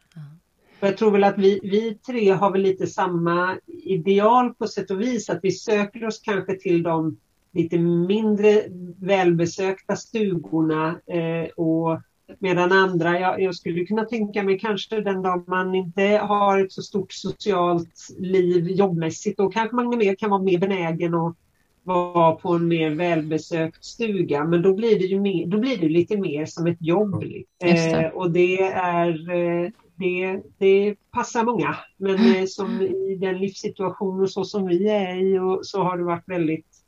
Jag 0.85 0.97
tror 0.97 1.11
väl 1.11 1.23
att 1.23 1.37
vi, 1.37 1.59
vi 1.63 1.95
tre 1.95 2.31
har 2.31 2.51
väl 2.51 2.61
lite 2.61 2.87
samma 2.87 3.57
ideal 3.67 4.53
på 4.53 4.67
sätt 4.67 4.91
och 4.91 5.01
vis, 5.01 5.29
att 5.29 5.39
vi 5.43 5.51
söker 5.51 6.07
oss 6.07 6.19
kanske 6.19 6.55
till 6.55 6.83
de 6.83 7.17
lite 7.53 7.77
mindre 7.77 8.63
välbesökta 8.97 9.95
stugorna 9.95 10.99
eh, 11.07 11.49
och 11.55 12.01
Medan 12.39 12.71
andra, 12.71 13.19
jag, 13.19 13.41
jag, 13.41 13.55
skulle 13.55 13.85
kunna 13.85 14.05
tänka 14.05 14.43
mig 14.43 14.59
kanske 14.59 15.01
den 15.01 15.21
dag 15.21 15.43
man 15.47 15.75
inte 15.75 16.01
har 16.01 16.59
ett 16.59 16.71
så 16.71 16.81
stort 16.81 17.13
socialt 17.13 18.07
liv 18.19 18.67
jobbmässigt, 18.71 19.37
då 19.37 19.49
kanske 19.49 19.75
man 19.75 19.97
mer, 19.97 20.15
kan 20.15 20.29
vara 20.29 20.41
mer 20.41 20.57
benägen 20.57 21.13
att 21.13 21.35
vara 21.83 22.35
på 22.35 22.53
en 22.53 22.67
mer 22.67 22.89
välbesökt 22.89 23.85
stuga. 23.85 24.43
Men 24.43 24.61
då 24.61 24.73
blir 24.73 24.99
det 24.99 25.05
ju 25.05 25.19
mer, 25.19 25.47
då 25.47 25.59
blir 25.59 25.77
det 25.77 25.89
lite 25.89 26.17
mer 26.17 26.45
som 26.45 26.67
ett 26.67 26.81
jobb. 26.81 27.23
Eh, 27.63 28.05
och 28.05 28.31
det 28.31 28.61
är, 28.71 29.31
eh, 29.31 29.69
det 30.03 30.41
det, 30.57 30.95
passar 31.11 31.43
många. 31.43 31.75
Men 31.97 32.35
eh, 32.35 32.45
som 32.45 32.81
i 32.81 33.17
den 33.21 33.37
livssituation 33.37 34.21
och 34.21 34.29
så 34.29 34.45
som 34.45 34.67
vi 34.67 34.89
är 34.89 35.15
i 35.15 35.39
och 35.39 35.65
så 35.65 35.83
har 35.83 35.97
det 35.97 36.03
varit 36.03 36.29
väldigt 36.29 36.83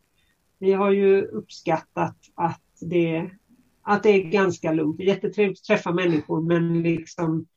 vi 0.59 0.73
har 0.73 0.91
ju 0.91 1.21
uppskattat 1.21 2.17
att 2.35 2.61
det, 2.81 3.29
att 3.81 4.03
det 4.03 4.09
är 4.09 4.23
ganska 4.23 4.71
lugnt. 4.71 4.99
Jättetrevligt 4.99 5.59
att 5.59 5.63
träffa 5.63 5.91
människor 5.91 6.41
men 6.41 6.83
liksom 6.83 7.47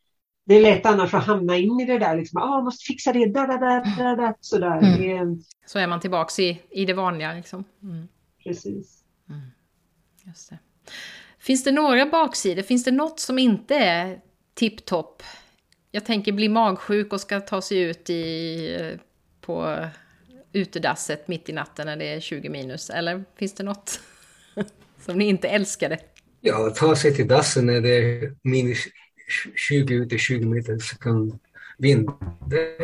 det 0.44 0.54
är 0.54 0.62
lätt 0.62 0.86
annars 0.86 1.14
att 1.14 1.24
hamna 1.24 1.56
in 1.56 1.80
i 1.80 1.84
det 1.84 1.98
där, 1.98 2.16
liksom, 2.16 2.42
ah, 2.42 2.61
måste 2.61 2.84
fixa 2.84 3.12
det, 3.12 3.26
där, 3.26 3.46
där, 3.46 3.59
där, 3.59 3.96
där, 3.96 4.16
där 4.16 4.34
sådär. 4.40 4.78
Mm. 4.78 5.36
Det, 5.36 5.42
så 5.66 5.78
är 5.78 5.86
man 5.86 6.00
tillbaks 6.00 6.38
i, 6.38 6.62
i 6.70 6.84
det 6.84 6.94
vanliga 6.94 7.32
liksom. 7.32 7.64
Mm. 7.82 8.09
Precis. 8.44 9.04
Mm. 9.28 9.40
Just 10.26 10.50
det. 10.50 10.59
Finns 11.38 11.64
det 11.64 11.72
några 11.72 12.06
baksidor? 12.06 12.62
Finns 12.62 12.84
det 12.84 12.90
något 12.90 13.20
som 13.20 13.38
inte 13.38 13.74
är 13.74 14.20
tipptopp? 14.54 15.22
Jag 15.99 16.05
tänker 16.05 16.32
bli 16.32 16.49
magsjuk 16.49 17.12
och 17.12 17.20
ska 17.20 17.40
ta 17.40 17.62
sig 17.62 17.80
ut 17.80 18.11
i, 18.11 18.99
på 19.40 19.86
utedasset 20.53 21.28
mitt 21.28 21.49
i 21.49 21.53
natten 21.53 21.86
när 21.86 21.96
det 21.96 22.05
är 22.12 22.20
20 22.20 22.49
minus? 22.49 22.90
Eller 22.90 23.24
finns 23.36 23.55
det 23.55 23.64
något 23.64 24.01
som 25.01 25.18
ni 25.18 25.24
inte 25.24 25.49
älskade? 25.49 25.99
Ja, 26.40 26.70
ta 26.70 26.96
sig 26.96 27.14
till 27.14 27.28
dassen 27.28 27.66
när 27.66 27.80
det 27.80 27.96
är 27.96 28.34
minus 28.42 28.78
20 29.55 29.94
ute, 29.94 30.18
20 30.18 30.46
meter 30.46 30.78
sekund 30.78 31.38
vind. 31.78 32.11
Det, 32.46 32.78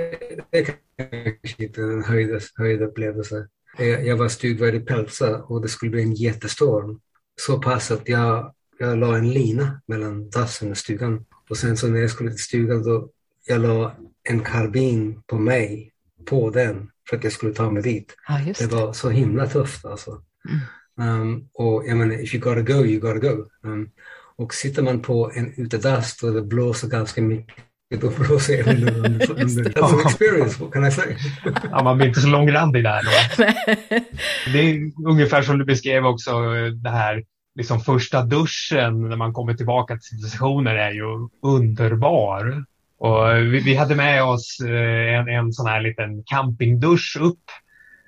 det 0.51 0.59
är 0.59 0.65
kanske 0.97 1.65
inte 1.65 1.81
en 1.81 2.05
höjd, 2.05 2.43
höjdupplevelse. 2.57 3.49
Jag, 3.79 4.07
jag 4.07 4.17
var 4.17 4.29
stugvärd 4.29 4.75
i 4.75 4.81
Pelsa 4.81 5.43
och 5.43 5.63
det 5.63 5.69
skulle 5.69 5.91
bli 5.91 6.03
en 6.03 6.15
jättestorm. 6.15 7.01
Så 7.41 7.63
pass 7.63 7.91
att 7.91 8.09
jag, 8.09 8.55
jag 8.79 8.99
la 8.99 9.17
en 9.17 9.31
lina 9.31 9.81
mellan 9.87 10.31
dassen 10.31 10.71
och 10.71 10.79
stugan. 10.79 11.25
Och 11.51 11.57
sen 11.57 11.77
så 11.77 11.89
när 11.89 12.01
jag 12.01 12.11
skulle 12.11 12.31
till 12.31 12.43
stugan 12.43 12.83
då 12.83 13.09
jag 13.47 13.61
la 13.61 13.97
en 14.29 14.41
karbin 14.41 15.23
på 15.27 15.39
mig, 15.39 15.91
på 16.25 16.51
den, 16.51 16.91
för 17.09 17.17
att 17.17 17.25
jag 17.25 17.33
skulle 17.33 17.55
ta 17.55 17.71
mig 17.71 17.83
dit. 17.83 18.17
Ja, 18.29 18.41
det. 18.45 18.71
det. 18.71 18.77
var 18.77 18.93
så 18.93 19.11
himla 19.11 19.47
tufft 19.47 19.85
alltså. 19.85 20.23
Mm. 20.49 21.21
Um, 21.21 21.49
och 21.53 21.85
jag 21.87 21.97
menar, 21.97 22.23
if 22.23 22.35
you 22.35 22.43
gotta 22.43 22.61
go, 22.61 22.85
you 22.85 23.01
gotta 23.01 23.19
go. 23.19 23.45
Um, 23.65 23.91
och 24.37 24.55
sitter 24.55 24.83
man 24.83 25.03
på 25.03 25.33
en 25.35 25.55
utedass 25.57 26.23
och 26.23 26.33
det 26.33 26.43
blåser 26.43 26.89
ganska 26.89 27.23
mycket 27.23 27.65
då 28.01 28.11
blåser 28.11 28.59
jag 28.59 28.67
under, 28.67 28.97
under, 29.07 29.31
under. 29.31 29.65
That's 29.65 29.95
an 29.95 30.01
experience, 30.07 30.63
what 30.63 30.73
can 30.73 30.87
I 30.87 30.91
say? 30.91 31.17
ja, 31.71 31.83
man 31.83 31.97
blir 31.97 32.09
inte 32.09 32.21
så 32.21 32.29
långrandig 32.29 32.85
där 32.85 33.03
då. 33.03 33.45
det 34.53 34.59
är 34.59 34.93
ungefär 35.07 35.43
som 35.43 35.59
du 35.59 35.65
beskrev 35.65 36.07
också 36.07 36.31
det 36.83 36.91
här 36.91 37.25
liksom 37.55 37.81
första 37.81 38.23
duschen 38.23 39.09
när 39.09 39.17
man 39.17 39.33
kommer 39.33 39.55
tillbaka 39.55 39.95
till 39.95 40.03
civilisationen 40.03 40.77
är 40.77 40.91
ju 40.91 41.29
underbar. 41.43 42.65
Och 42.99 43.37
vi, 43.37 43.61
vi 43.61 43.75
hade 43.75 43.95
med 43.95 44.25
oss 44.25 44.61
eh, 44.61 45.15
en, 45.15 45.29
en 45.29 45.53
sån 45.53 45.67
här 45.67 45.81
liten 45.81 46.25
campingdusch 46.27 47.19
upp. 47.21 47.45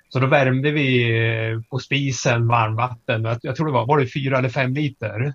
Så 0.08 0.18
då 0.18 0.26
värmde 0.26 0.70
vi 0.70 1.18
eh, 1.18 1.60
på 1.70 1.78
spisen 1.78 2.46
varmvatten. 2.46 3.24
Jag, 3.24 3.38
jag 3.42 3.56
tror 3.56 3.66
det 3.66 3.72
var, 3.72 3.86
var 3.86 3.98
det 3.98 4.06
fyra 4.06 4.38
eller 4.38 4.48
fem 4.48 4.74
liter. 4.74 5.34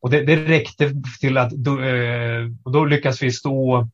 Och 0.00 0.10
det, 0.10 0.24
det 0.24 0.36
räckte 0.36 0.92
till 1.20 1.38
att 1.38 1.50
då, 1.50 1.82
eh, 1.82 2.46
då 2.64 2.84
lyckas 2.84 3.22
vi 3.22 3.30
stå 3.30 3.88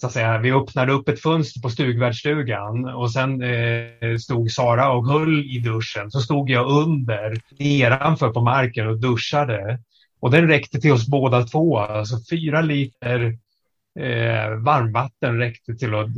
så 0.00 0.06
att 0.06 0.12
säga, 0.12 0.38
vi 0.38 0.52
öppnade 0.52 0.92
upp 0.92 1.08
ett 1.08 1.22
fönster 1.22 1.60
på 1.60 1.70
stugvärdsstugan 1.70 2.84
och 2.84 3.12
sen 3.12 3.42
eh, 3.42 4.16
stod 4.16 4.50
Sara 4.50 4.92
och 4.92 5.08
höll 5.08 5.44
i 5.44 5.58
duschen. 5.58 6.10
Så 6.10 6.20
stod 6.20 6.50
jag 6.50 6.70
under 6.70 7.40
nedanför 7.58 8.30
på 8.30 8.40
marken 8.40 8.88
och 8.88 8.98
duschade. 8.98 9.80
Och 10.20 10.30
den 10.30 10.48
räckte 10.48 10.80
till 10.80 10.92
oss 10.92 11.06
båda 11.06 11.44
två. 11.44 11.78
Alltså 11.78 12.16
fyra 12.30 12.60
liter 12.60 13.38
eh, 14.00 14.50
varmvatten 14.64 15.38
räckte 15.38 15.74
till 15.74 15.94
att 15.94 16.08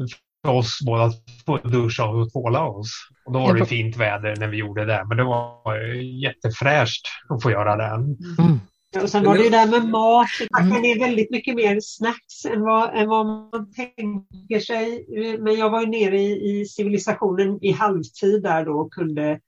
för 0.44 0.52
oss 0.52 0.78
båda 0.86 1.12
två 1.44 1.58
duscha 1.58 2.04
och 2.04 2.32
tvåla 2.32 2.64
oss. 2.64 2.90
Och 3.24 3.32
då 3.32 3.38
var 3.38 3.54
det 3.54 3.66
fint 3.66 3.96
väder 3.96 4.36
när 4.36 4.48
vi 4.48 4.56
gjorde 4.56 4.84
det. 4.84 5.04
Men 5.08 5.16
det 5.16 5.24
var 5.24 5.76
jättefräscht 6.22 7.06
att 7.28 7.42
få 7.42 7.50
göra 7.50 7.76
det. 7.76 7.84
Mm. 7.84 8.60
Och 9.02 9.10
sen 9.10 9.24
var 9.24 9.36
det 9.36 9.44
ju 9.44 9.50
där 9.50 9.66
med 9.66 9.88
mat. 9.88 10.26
Mm. 10.60 10.82
Det 10.82 10.92
är 10.92 10.98
väldigt 10.98 11.30
mycket 11.30 11.54
mer 11.54 11.80
snacks 11.80 12.44
än 12.44 12.60
vad, 12.60 12.96
än 12.96 13.08
vad 13.08 13.26
man 13.26 13.72
tänker 13.72 14.60
sig. 14.60 15.06
Men 15.40 15.54
jag 15.54 15.70
var 15.70 15.80
ju 15.80 15.86
nere 15.86 16.20
i, 16.20 16.60
i 16.60 16.66
civilisationen 16.66 17.58
i 17.64 17.72
halvtid 17.72 18.42
där 18.42 18.64
då 18.64 18.72
och 18.72 18.92
kunde 18.92 19.40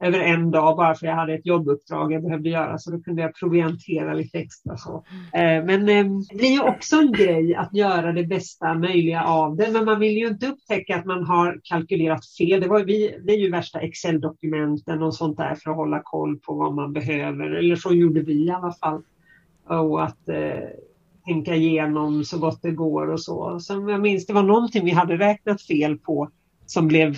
över 0.00 0.18
en 0.18 0.50
dag 0.50 0.76
bara 0.76 0.94
för 0.94 1.06
jag 1.06 1.14
hade 1.14 1.34
ett 1.34 1.46
jobbuppdrag 1.46 2.12
jag 2.12 2.22
behövde 2.22 2.48
göra 2.48 2.78
så 2.78 2.90
då 2.90 3.00
kunde 3.00 3.22
jag 3.22 3.34
proviantera 3.34 4.14
lite 4.14 4.38
extra. 4.38 4.76
Så. 4.76 5.04
Eh, 5.32 5.64
men 5.64 5.88
ehm, 5.88 6.20
det 6.30 6.36
blir 6.36 6.50
ju 6.50 6.60
också 6.60 6.96
en 6.96 7.12
grej 7.12 7.54
att 7.54 7.74
göra 7.74 8.12
det 8.12 8.24
bästa 8.24 8.74
möjliga 8.74 9.24
av 9.24 9.56
det 9.56 9.70
men 9.72 9.84
man 9.84 10.00
vill 10.00 10.16
ju 10.16 10.26
inte 10.26 10.46
upptäcka 10.46 10.96
att 10.96 11.04
man 11.04 11.24
har 11.24 11.60
kalkylerat 11.62 12.26
fel. 12.26 12.60
Det, 12.60 12.68
var 12.68 12.84
vi, 12.84 13.18
det 13.24 13.32
är 13.32 13.38
ju 13.38 13.50
värsta 13.50 13.80
Excel-dokumenten 13.80 15.02
och 15.02 15.14
sånt 15.14 15.36
där 15.36 15.54
för 15.54 15.70
att 15.70 15.76
hålla 15.76 16.00
koll 16.04 16.38
på 16.38 16.54
vad 16.54 16.74
man 16.74 16.92
behöver 16.92 17.50
eller 17.50 17.76
så 17.76 17.94
gjorde 17.94 18.20
vi 18.20 18.46
i 18.46 18.50
alla 18.50 18.72
fall. 18.72 19.02
Och 19.68 20.04
att 20.04 20.28
eh, 20.28 20.68
tänka 21.24 21.54
igenom 21.54 22.24
så 22.24 22.38
gott 22.38 22.62
det 22.62 22.70
går 22.70 23.06
och 23.12 23.20
så. 23.20 23.60
Som 23.60 23.88
jag 23.88 24.00
minns 24.00 24.26
det 24.26 24.32
var 24.32 24.42
någonting 24.42 24.84
vi 24.84 24.90
hade 24.90 25.16
räknat 25.16 25.62
fel 25.62 25.98
på 25.98 26.30
som 26.66 26.88
blev 26.88 27.16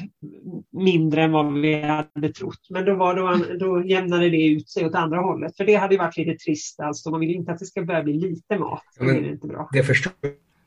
mindre 0.72 1.22
än 1.22 1.32
vad 1.32 1.52
vi 1.52 1.82
hade 1.82 2.32
trott. 2.32 2.66
Men 2.70 2.84
då, 2.84 2.94
var 2.94 3.14
då, 3.14 3.44
då 3.58 3.84
jämnade 3.84 4.30
det 4.30 4.46
ut 4.46 4.70
sig 4.70 4.86
åt 4.86 4.94
andra 4.94 5.20
hållet. 5.20 5.56
För 5.56 5.64
det 5.64 5.74
hade 5.74 5.96
varit 5.96 6.16
lite 6.16 6.34
trist. 6.44 6.80
Alltså. 6.80 7.10
Man 7.10 7.20
vill 7.20 7.30
inte 7.30 7.52
att 7.52 7.58
det 7.58 7.66
ska 7.66 7.82
börja 7.82 8.02
bli 8.02 8.12
lite 8.12 8.58
mat. 8.58 8.82
Ja, 8.98 9.06
det, 9.06 9.10
är 9.10 9.30
inte 9.30 9.46
bra. 9.46 9.68
det 9.72 9.82
förstår 9.84 10.12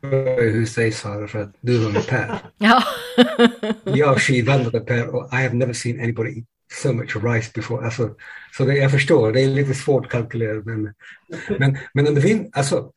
jag 0.02 0.42
hur 0.42 0.66
sägs 0.66 1.00
Sara 1.00 1.28
för 1.28 1.42
att 1.42 1.56
du 1.62 1.78
var 1.78 1.92
med 1.92 2.08
Per. 2.08 2.38
Ja. 2.58 2.84
jag 3.84 4.22
skidvandrade 4.22 4.80
Per 4.80 5.16
och 5.16 5.34
I 5.34 5.36
have 5.36 5.54
never 5.54 5.74
seen 5.74 6.00
anybody 6.00 6.30
eat 6.30 6.46
so 6.74 6.94
much 6.94 7.16
rice 7.24 7.52
before. 7.56 7.86
Alltså, 7.86 8.16
så 8.52 8.66
det, 8.66 8.76
jag 8.76 8.92
förstår, 8.92 9.32
det 9.32 9.42
är 9.42 9.48
lite 9.48 9.74
svårt 9.74 10.06
att 10.06 10.12
kalkylera. 10.12 10.62
Men, 10.66 10.94
men, 11.60 11.78
men 11.94 12.08
under 12.08 12.22
vintern, 12.22 12.52
alltså, 12.54 12.92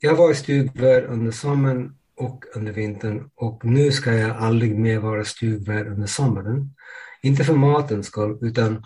jag 0.00 0.14
var 0.14 0.30
i 0.30 0.34
stugvärd 0.34 1.04
under 1.04 1.32
sommaren 1.32 1.94
och 2.16 2.44
under 2.54 2.72
vintern 2.72 3.30
och 3.34 3.64
nu 3.64 3.92
ska 3.92 4.12
jag 4.12 4.36
aldrig 4.36 4.78
mer 4.78 4.98
vara 4.98 5.24
stugvärd 5.24 5.86
under 5.86 6.06
sommaren. 6.06 6.74
Inte 7.22 7.44
för 7.44 7.54
matens 7.54 8.06
skull 8.06 8.38
utan 8.42 8.84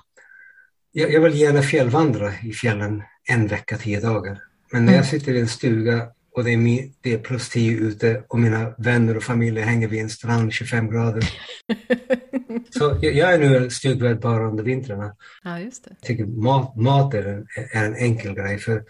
jag, 0.93 1.12
jag, 1.12 1.20
vill 1.20 1.41
gärna 1.41 1.62
fjällvandra 1.62 2.33
i 2.43 2.53
fjällen 2.53 3.03
en 3.29 3.47
vecka, 3.47 3.79
tio 3.79 4.01
dagar. 4.01 4.39
Men 4.72 4.85
när 4.85 4.93
jag 4.93 5.05
mm. 5.05 5.11
sitter 5.11 5.33
i 5.33 5.41
en 5.41 5.49
stuga 5.49 6.09
och 6.39 6.45
det 6.45 6.53
är, 6.53 6.57
mi, 6.57 6.93
det 7.01 7.14
är 7.14 7.18
plus 7.18 7.49
tio 7.49 7.79
ute 7.79 8.22
och 8.29 8.41
mina 8.41 8.74
vänner 8.79 9.16
och 9.16 9.22
familj 9.22 9.61
hänger 9.61 9.89
vid 9.89 10.01
en 10.01 10.11
strand 10.11 10.53
25 10.53 10.91
grader. 10.91 11.22
Så 12.70 12.99
jag, 13.03 13.14
jag 13.14 13.35
är 13.35 13.39
nu 13.39 13.70
stugvärd 13.70 14.20
bara 14.20 14.49
under 14.49 14.64
vintrarna. 14.64 15.16
Ja, 15.45 15.61
just 15.61 15.85
det. 15.85 15.91
Jag 15.91 16.07
tycker 16.07 16.26
mat, 16.26 16.76
mat 16.76 17.14
är, 17.14 17.24
en, 17.26 17.47
är 17.72 17.85
en 17.85 17.97
enkel 17.97 18.35
grej. 18.35 18.59
för 18.59 18.85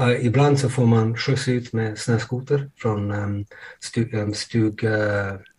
Eh, 0.00 0.26
ibland 0.26 0.58
så 0.58 0.68
får 0.68 0.86
man 0.86 1.16
skjuts 1.16 1.48
ut 1.48 1.72
med 1.72 1.98
snöskoter 1.98 2.70
från 2.76 3.10
um, 3.10 3.46
stug, 3.80 4.14
um, 4.14 4.34
stug 4.34 4.84
uh, 4.84 4.92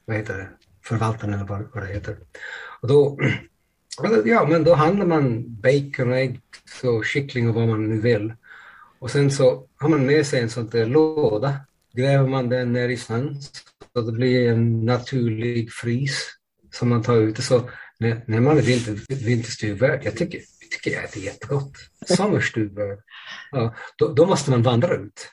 vad 0.06 0.18
heter 0.18 0.38
det, 0.38 0.48
förvaltaren 0.84 1.34
eller 1.34 1.46
vad, 1.46 1.64
vad 1.74 1.84
det 1.84 1.94
heter. 1.94 2.18
Och 2.82 2.88
då, 2.88 3.20
ja, 4.26 4.48
men 4.50 4.64
då 4.64 4.74
handlar 4.74 5.06
man 5.06 5.56
bacon, 5.62 6.14
ägg, 6.14 6.40
så 6.82 7.04
kyckling 7.04 7.50
och 7.50 7.56
vad 7.56 7.68
man 7.68 7.90
nu 7.90 8.00
vill. 8.00 8.34
Och 9.00 9.12
sen 9.12 9.32
så 9.32 9.68
har 9.78 9.90
man 9.90 10.06
med 10.06 10.26
sig 10.26 10.42
en 10.42 10.50
sån 10.50 10.70
där 10.70 10.86
låda. 10.86 11.56
Gräver 11.94 12.28
man 12.28 12.50
den 12.50 12.74
ner 12.74 12.90
i 12.90 12.98
snön 12.98 13.42
så 13.94 14.02
det 14.02 14.12
blir 14.12 14.50
en 14.50 14.86
naturlig 14.86 15.72
frys 15.72 16.28
som 16.72 16.90
man 16.90 17.04
tar 17.04 17.18
ut. 17.18 17.44
Så 17.44 17.70
när, 17.98 18.24
när 18.26 18.40
man 18.40 18.58
är 18.58 18.62
vinter, 18.62 19.26
vinterstugvärd, 19.26 20.02
jag 20.04 20.18
tycker, 20.18 20.42
tycker 20.72 20.92
jag 20.92 21.04
äter 21.04 21.24
jättegott. 21.24 21.72
Sommarstugvärd 22.06 23.00
ja, 23.52 23.76
då, 23.96 24.08
då, 24.08 24.26
måste 24.26 24.52
man 24.52 24.64
vandra 24.64 24.96
ut. 24.96 25.32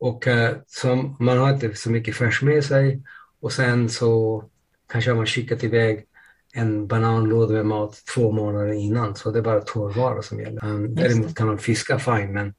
Och 0.00 0.26
eh, 0.26 0.56
så 0.66 1.14
man 1.20 1.38
har 1.38 1.52
inte 1.52 1.74
så 1.74 1.90
mycket 1.90 2.16
färs 2.16 2.42
med 2.42 2.64
sig 2.64 3.02
och 3.40 3.52
sen 3.52 3.88
så 3.88 4.44
kanske 4.92 5.10
har 5.10 5.16
man 5.16 5.26
skickat 5.26 5.64
iväg 5.64 6.04
en 6.52 6.86
bananlåda 6.86 7.52
med 7.52 7.66
mat 7.66 8.02
två 8.14 8.32
månader 8.32 8.72
innan 8.72 9.14
så 9.14 9.30
det 9.30 9.38
är 9.38 9.42
bara 9.42 9.60
torrvaror 9.60 10.22
som 10.22 10.40
gäller. 10.40 10.64
Um, 10.64 10.94
däremot 10.94 11.34
kan 11.34 11.46
man 11.46 11.58
fiska 11.58 11.98
fine 11.98 12.32
men, 12.32 12.54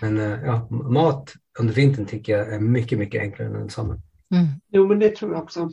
men 0.00 0.18
uh, 0.18 0.44
ja, 0.44 0.68
mat 0.70 1.34
under 1.58 1.74
vintern 1.74 2.06
tycker 2.06 2.38
jag 2.38 2.52
är 2.52 2.60
mycket, 2.60 2.98
mycket 2.98 3.20
enklare 3.20 3.60
än 3.60 3.70
sommaren. 3.70 4.02
Mm. 4.34 4.46
Jo 4.68 4.88
men 4.88 4.98
det 4.98 5.16
tror 5.16 5.32
jag 5.32 5.42
också. 5.42 5.70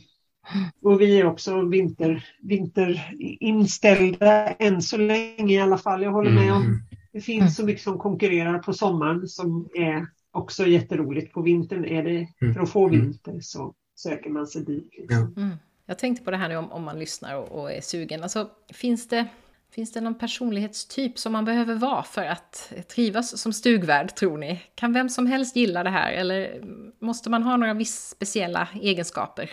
Och 0.81 1.01
vi 1.01 1.19
är 1.19 1.25
också 1.25 1.61
vinter, 1.61 2.25
vinterinställda 2.41 4.47
än 4.47 4.81
så 4.81 4.97
länge 4.97 5.53
i 5.53 5.59
alla 5.59 5.77
fall. 5.77 6.03
Jag 6.03 6.11
håller 6.11 6.31
med 6.31 6.53
om 6.53 6.61
mm. 6.61 6.79
Det 7.11 7.21
finns 7.21 7.55
så 7.55 7.65
mycket 7.65 7.83
som 7.83 7.97
konkurrerar 7.97 8.59
på 8.59 8.73
sommaren 8.73 9.27
som 9.27 9.69
är 9.73 10.07
också 10.31 10.67
jätteroligt. 10.67 11.33
På 11.33 11.41
vintern 11.41 11.85
är 11.85 12.03
det, 12.03 12.27
mm. 12.41 12.53
för 12.53 12.61
att 12.61 12.69
få 12.69 12.87
vinter 12.87 13.39
så 13.41 13.73
söker 13.95 14.29
man 14.29 14.47
sig 14.47 14.65
dit. 14.65 14.93
Liksom. 14.97 15.33
Mm. 15.37 15.55
Jag 15.85 15.99
tänkte 15.99 16.25
på 16.25 16.31
det 16.31 16.37
här 16.37 16.49
nu 16.49 16.57
om, 16.57 16.71
om 16.71 16.83
man 16.83 16.99
lyssnar 16.99 17.35
och, 17.35 17.61
och, 17.61 17.71
är 17.71 17.81
sugen. 17.81 18.23
Alltså, 18.23 18.49
finns 18.73 19.07
det, 19.07 19.27
Finns 19.71 19.91
det 19.91 20.01
någon 20.01 20.17
personlighetstyp 20.17 21.19
som 21.19 21.33
man 21.33 21.45
behöver 21.45 21.75
vara 21.75 22.03
för 22.03 22.25
att 22.25 22.73
trivas 22.95 23.41
som 23.41 23.53
stugvärd, 23.53 24.15
tror 24.15 24.37
ni? 24.37 24.61
Kan 24.75 24.93
vem 24.93 25.09
som 25.09 25.25
helst 25.25 25.55
gilla 25.55 25.83
det 25.83 25.89
här 25.89 26.11
eller 26.11 26.61
måste 26.99 27.29
man 27.29 27.43
ha 27.43 27.57
några 27.57 27.73
viss 27.73 28.09
speciella 28.09 28.67
egenskaper? 28.81 29.49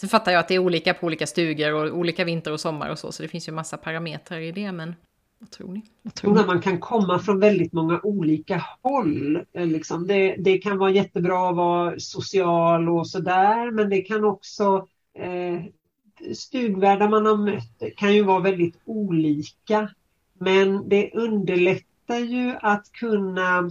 Sen 0.00 0.08
fattar 0.08 0.32
jag 0.32 0.38
att 0.40 0.48
det 0.48 0.54
är 0.54 0.58
olika 0.58 0.94
på 0.94 1.06
olika 1.06 1.26
stugor 1.26 1.74
och 1.74 1.98
olika 1.98 2.24
vinter 2.24 2.52
och 2.52 2.60
sommar 2.60 2.90
och 2.90 2.98
så, 2.98 3.12
så 3.12 3.22
det 3.22 3.28
finns 3.28 3.48
ju 3.48 3.52
massa 3.52 3.76
parametrar 3.76 4.38
i 4.38 4.52
det, 4.52 4.72
men 4.72 4.94
vad 5.38 5.50
tror 5.50 5.72
ni? 5.72 5.82
Jag 6.02 6.14
tror 6.14 6.40
att 6.40 6.46
Man 6.46 6.60
kan 6.60 6.78
komma 6.78 7.18
från 7.18 7.40
väldigt 7.40 7.72
många 7.72 8.00
olika 8.02 8.64
håll. 8.82 9.44
Eh, 9.52 9.66
liksom 9.66 10.06
det, 10.06 10.36
det 10.38 10.58
kan 10.58 10.78
vara 10.78 10.90
jättebra 10.90 11.50
att 11.50 11.56
vara 11.56 11.94
social 11.98 12.88
och 12.88 13.08
sådär, 13.08 13.70
men 13.70 13.90
det 13.90 14.02
kan 14.02 14.24
också 14.24 14.88
eh, 15.14 15.62
stugvärdar 16.34 17.08
man 17.08 17.26
har 17.26 17.36
mött 17.36 17.96
kan 17.96 18.14
ju 18.14 18.22
vara 18.22 18.40
väldigt 18.40 18.80
olika. 18.84 19.90
Men 20.38 20.88
det 20.88 21.10
underlättar 21.14 22.18
ju 22.18 22.56
att 22.60 22.92
kunna 22.92 23.70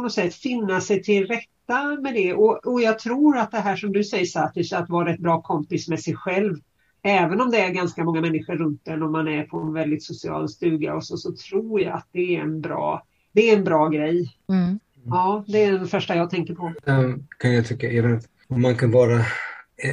på 0.00 0.04
något 0.04 0.12
sätt 0.12 0.34
finna 0.34 0.80
sig 0.80 1.02
till 1.02 1.26
rätta 1.26 2.00
med 2.02 2.14
det. 2.14 2.34
Och, 2.34 2.66
och 2.66 2.80
jag 2.80 2.98
tror 2.98 3.38
att 3.38 3.50
det 3.50 3.58
här 3.58 3.76
som 3.76 3.92
du 3.92 4.04
säger 4.04 4.24
Satish, 4.24 4.72
att 4.74 4.88
vara 4.88 5.14
ett 5.14 5.20
bra 5.20 5.42
kompis 5.42 5.88
med 5.88 6.00
sig 6.00 6.14
själv. 6.14 6.56
Även 7.02 7.40
om 7.40 7.50
det 7.50 7.60
är 7.60 7.70
ganska 7.70 8.04
många 8.04 8.20
människor 8.20 8.56
runt 8.56 8.88
en 8.88 9.02
och 9.02 9.10
man 9.10 9.28
är 9.28 9.42
på 9.42 9.60
en 9.60 9.72
väldigt 9.72 10.02
social 10.02 10.48
stuga 10.48 10.94
och 10.94 11.04
så, 11.04 11.16
så 11.16 11.32
tror 11.32 11.80
jag 11.80 11.92
att 11.92 12.08
det 12.12 12.36
är 12.36 12.40
en 12.40 12.60
bra, 12.60 13.06
det 13.32 13.50
är 13.50 13.56
en 13.56 13.64
bra 13.64 13.88
grej. 13.88 14.36
Mm. 14.48 14.78
Ja, 15.04 15.44
det 15.46 15.64
är 15.64 15.72
den 15.72 15.88
första 15.88 16.16
jag 16.16 16.30
tänker 16.30 16.54
på. 16.54 16.72
Um, 16.84 17.26
kan 17.38 17.54
jag 17.54 17.66
tycka, 17.66 17.90
även 17.90 18.20
om 18.48 18.62
man 18.62 18.76
kan 18.76 18.90
vara 18.90 19.20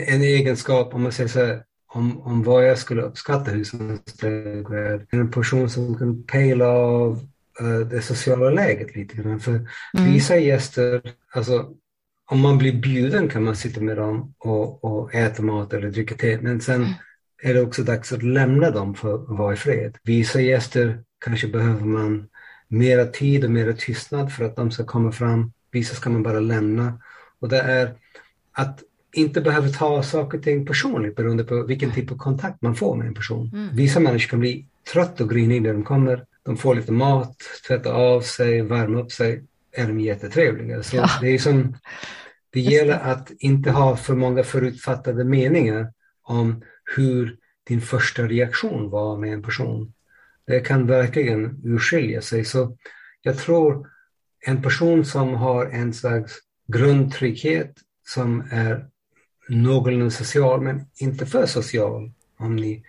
en 0.08 0.22
egenskap, 0.22 0.94
om 0.94 1.04
man 1.04 1.12
säger 1.12 1.30
så 1.30 1.46
här, 1.46 1.64
om, 1.88 2.22
om 2.22 2.44
vad 2.44 2.68
jag 2.68 2.78
skulle 2.78 3.02
uppskatta 3.02 3.52
husens 3.52 4.04
trädgård. 4.04 5.08
En 5.10 5.32
person 5.32 5.70
som 5.70 5.98
kan 5.98 6.24
pejla 6.24 6.68
av 6.68 7.20
det 7.90 8.02
sociala 8.02 8.50
läget 8.50 8.96
lite 8.96 9.16
grann. 9.16 9.40
För 9.40 9.52
mm. 9.52 10.14
vissa 10.14 10.38
gäster, 10.38 11.02
alltså 11.32 11.74
om 12.30 12.40
man 12.40 12.58
blir 12.58 12.74
bjuden 12.74 13.30
kan 13.30 13.44
man 13.44 13.56
sitta 13.56 13.82
med 13.82 13.98
dem 13.98 14.34
och, 14.38 14.84
och 14.84 15.16
äta 15.16 15.44
mat 15.44 15.74
eller 15.74 15.90
dricka 15.90 16.16
te. 16.16 16.40
Men 16.42 16.62
sen 16.62 16.76
mm. 16.76 16.94
är 17.44 17.54
det 17.54 17.62
också 17.62 17.84
dags 17.84 18.14
att 18.14 18.24
lämna 18.24 18.72
dem 18.72 18.96
för 18.96 19.16
att 19.16 19.30
vara 19.30 19.54
i 19.54 19.58
fred. 19.58 19.98
Vissa 20.04 20.42
gäster 20.42 21.00
kanske 21.26 21.48
behöver 21.48 21.86
man 21.86 22.28
mera 22.68 23.06
tid 23.06 23.46
och 23.46 23.52
mera 23.52 23.74
tystnad 23.74 24.34
för 24.34 24.46
att 24.46 24.56
de 24.56 24.72
ska 24.72 24.86
komma 24.86 25.12
fram. 25.12 25.52
Vissa 25.72 25.96
ska 25.96 26.10
man 26.10 26.24
bara 26.24 26.40
lämna. 26.40 27.00
Och 27.40 27.50
det 27.50 27.60
är 27.60 27.94
att 28.52 28.84
inte 29.14 29.42
behöver 29.42 29.70
ta 29.70 30.04
saker 30.04 30.38
och 30.38 30.44
ting 30.44 30.66
personligt 30.66 31.16
beroende 31.16 31.44
på 31.44 31.64
vilken 31.64 31.92
typ 31.92 32.12
av 32.12 32.18
kontakt 32.18 32.62
man 32.62 32.76
får 32.76 32.96
med 32.96 33.08
en 33.08 33.14
person. 33.14 33.52
Mm. 33.54 33.76
Vissa 33.76 34.00
människor 34.00 34.30
kan 34.30 34.40
bli 34.40 34.66
trötta 34.94 35.24
och 35.24 35.30
griniga 35.30 35.62
när 35.62 35.74
de 35.74 35.84
kommer. 35.84 36.26
De 36.48 36.58
får 36.58 36.76
lite 36.76 36.92
mat, 36.92 37.38
tvättar 37.68 37.94
av 37.94 38.22
sig, 38.22 38.62
värma 38.62 39.00
upp 39.00 39.12
sig. 39.12 39.44
Är 39.72 39.88
de 39.88 40.00
jättetrevliga. 40.00 40.84
Så 40.84 40.96
ja. 40.96 41.10
det 41.22 41.28
är 41.28 41.38
som, 41.38 41.78
det 42.50 42.60
gäller 42.60 43.00
att 43.00 43.32
inte 43.40 43.72
ha 43.72 43.98
för 43.98 44.16
många 44.16 44.44
förutfattade 44.44 45.24
meningar 45.24 45.94
om 46.24 46.64
hur 46.96 47.38
din 47.68 47.82
första 47.82 48.24
reaktion 48.24 48.90
var 48.90 49.18
med 49.18 49.34
en 49.34 49.44
person. 49.44 49.94
Det 50.46 50.60
kan 50.60 50.88
verkligen 50.88 51.62
urskilja 51.64 52.22
sig. 52.22 52.46
Så 52.46 52.78
jag 53.22 53.38
tror 53.38 53.88
en 54.40 54.62
person 54.62 55.06
som 55.06 55.34
har 55.34 55.66
en 55.66 55.94
slags 55.94 56.40
grundtrygghet 56.68 57.78
som 58.08 58.44
är 58.52 58.86
någorlunda 59.50 60.10
social 60.10 60.62
men 60.62 60.86
inte 60.96 61.26
för 61.26 61.46
social 61.46 62.12
om 62.38 62.56
ni 62.56 62.84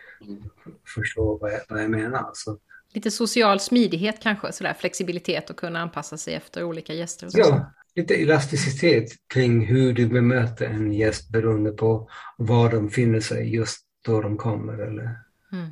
förstår 0.95 1.39
vad 1.39 1.53
jag, 1.53 1.61
vad 1.69 1.83
jag 1.83 1.91
menar. 1.91 2.19
Alltså. 2.19 2.59
Lite 2.95 3.11
social 3.11 3.61
smidighet 3.61 4.21
kanske, 4.23 4.53
sådär 4.53 4.75
flexibilitet 4.75 5.51
och 5.51 5.57
kunna 5.57 5.81
anpassa 5.81 6.17
sig 6.17 6.35
efter 6.35 6.65
olika 6.65 6.95
gäster. 6.95 7.27
Och 7.27 7.33
så. 7.33 7.39
Ja, 7.39 7.73
lite 7.95 8.15
elasticitet 8.15 9.11
kring 9.27 9.67
hur 9.67 9.93
du 9.93 10.07
bemöter 10.07 10.67
en 10.67 10.93
gäst 10.93 11.29
beroende 11.29 11.71
på 11.71 12.11
var 12.37 12.71
de 12.71 12.91
finner 12.91 13.21
sig 13.21 13.55
just 13.55 13.87
då 14.05 14.21
de 14.21 14.37
kommer. 14.37 14.73
Eller... 14.73 15.17
Mm. 15.53 15.71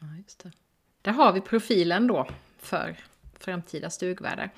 Ja, 0.00 0.06
just 0.24 0.42
det. 0.42 0.50
Där 1.02 1.12
har 1.12 1.32
vi 1.32 1.40
profilen 1.40 2.06
då 2.06 2.28
för 2.58 2.96
framtida 3.38 3.90
stugvärdar. 3.90 4.50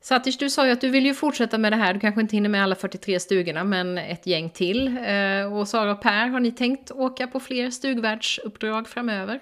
Satish, 0.00 0.38
du 0.38 0.50
sa 0.50 0.66
ju 0.66 0.72
att 0.72 0.80
du 0.80 0.88
vill 0.88 1.06
ju 1.06 1.14
fortsätta 1.14 1.58
med 1.58 1.72
det 1.72 1.76
här. 1.76 1.94
Du 1.94 2.00
kanske 2.00 2.20
inte 2.20 2.36
hinner 2.36 2.48
med 2.48 2.62
alla 2.62 2.74
43 2.74 3.20
stugorna, 3.20 3.64
men 3.64 3.98
ett 3.98 4.26
gäng 4.26 4.50
till. 4.50 4.96
Eh, 5.06 5.52
och 5.52 5.68
Sara 5.68 5.92
och 5.92 6.00
Per, 6.00 6.26
har 6.26 6.40
ni 6.40 6.52
tänkt 6.52 6.90
åka 6.90 7.26
på 7.26 7.40
fler 7.40 7.70
stugvärdsuppdrag 7.70 8.88
framöver? 8.88 9.40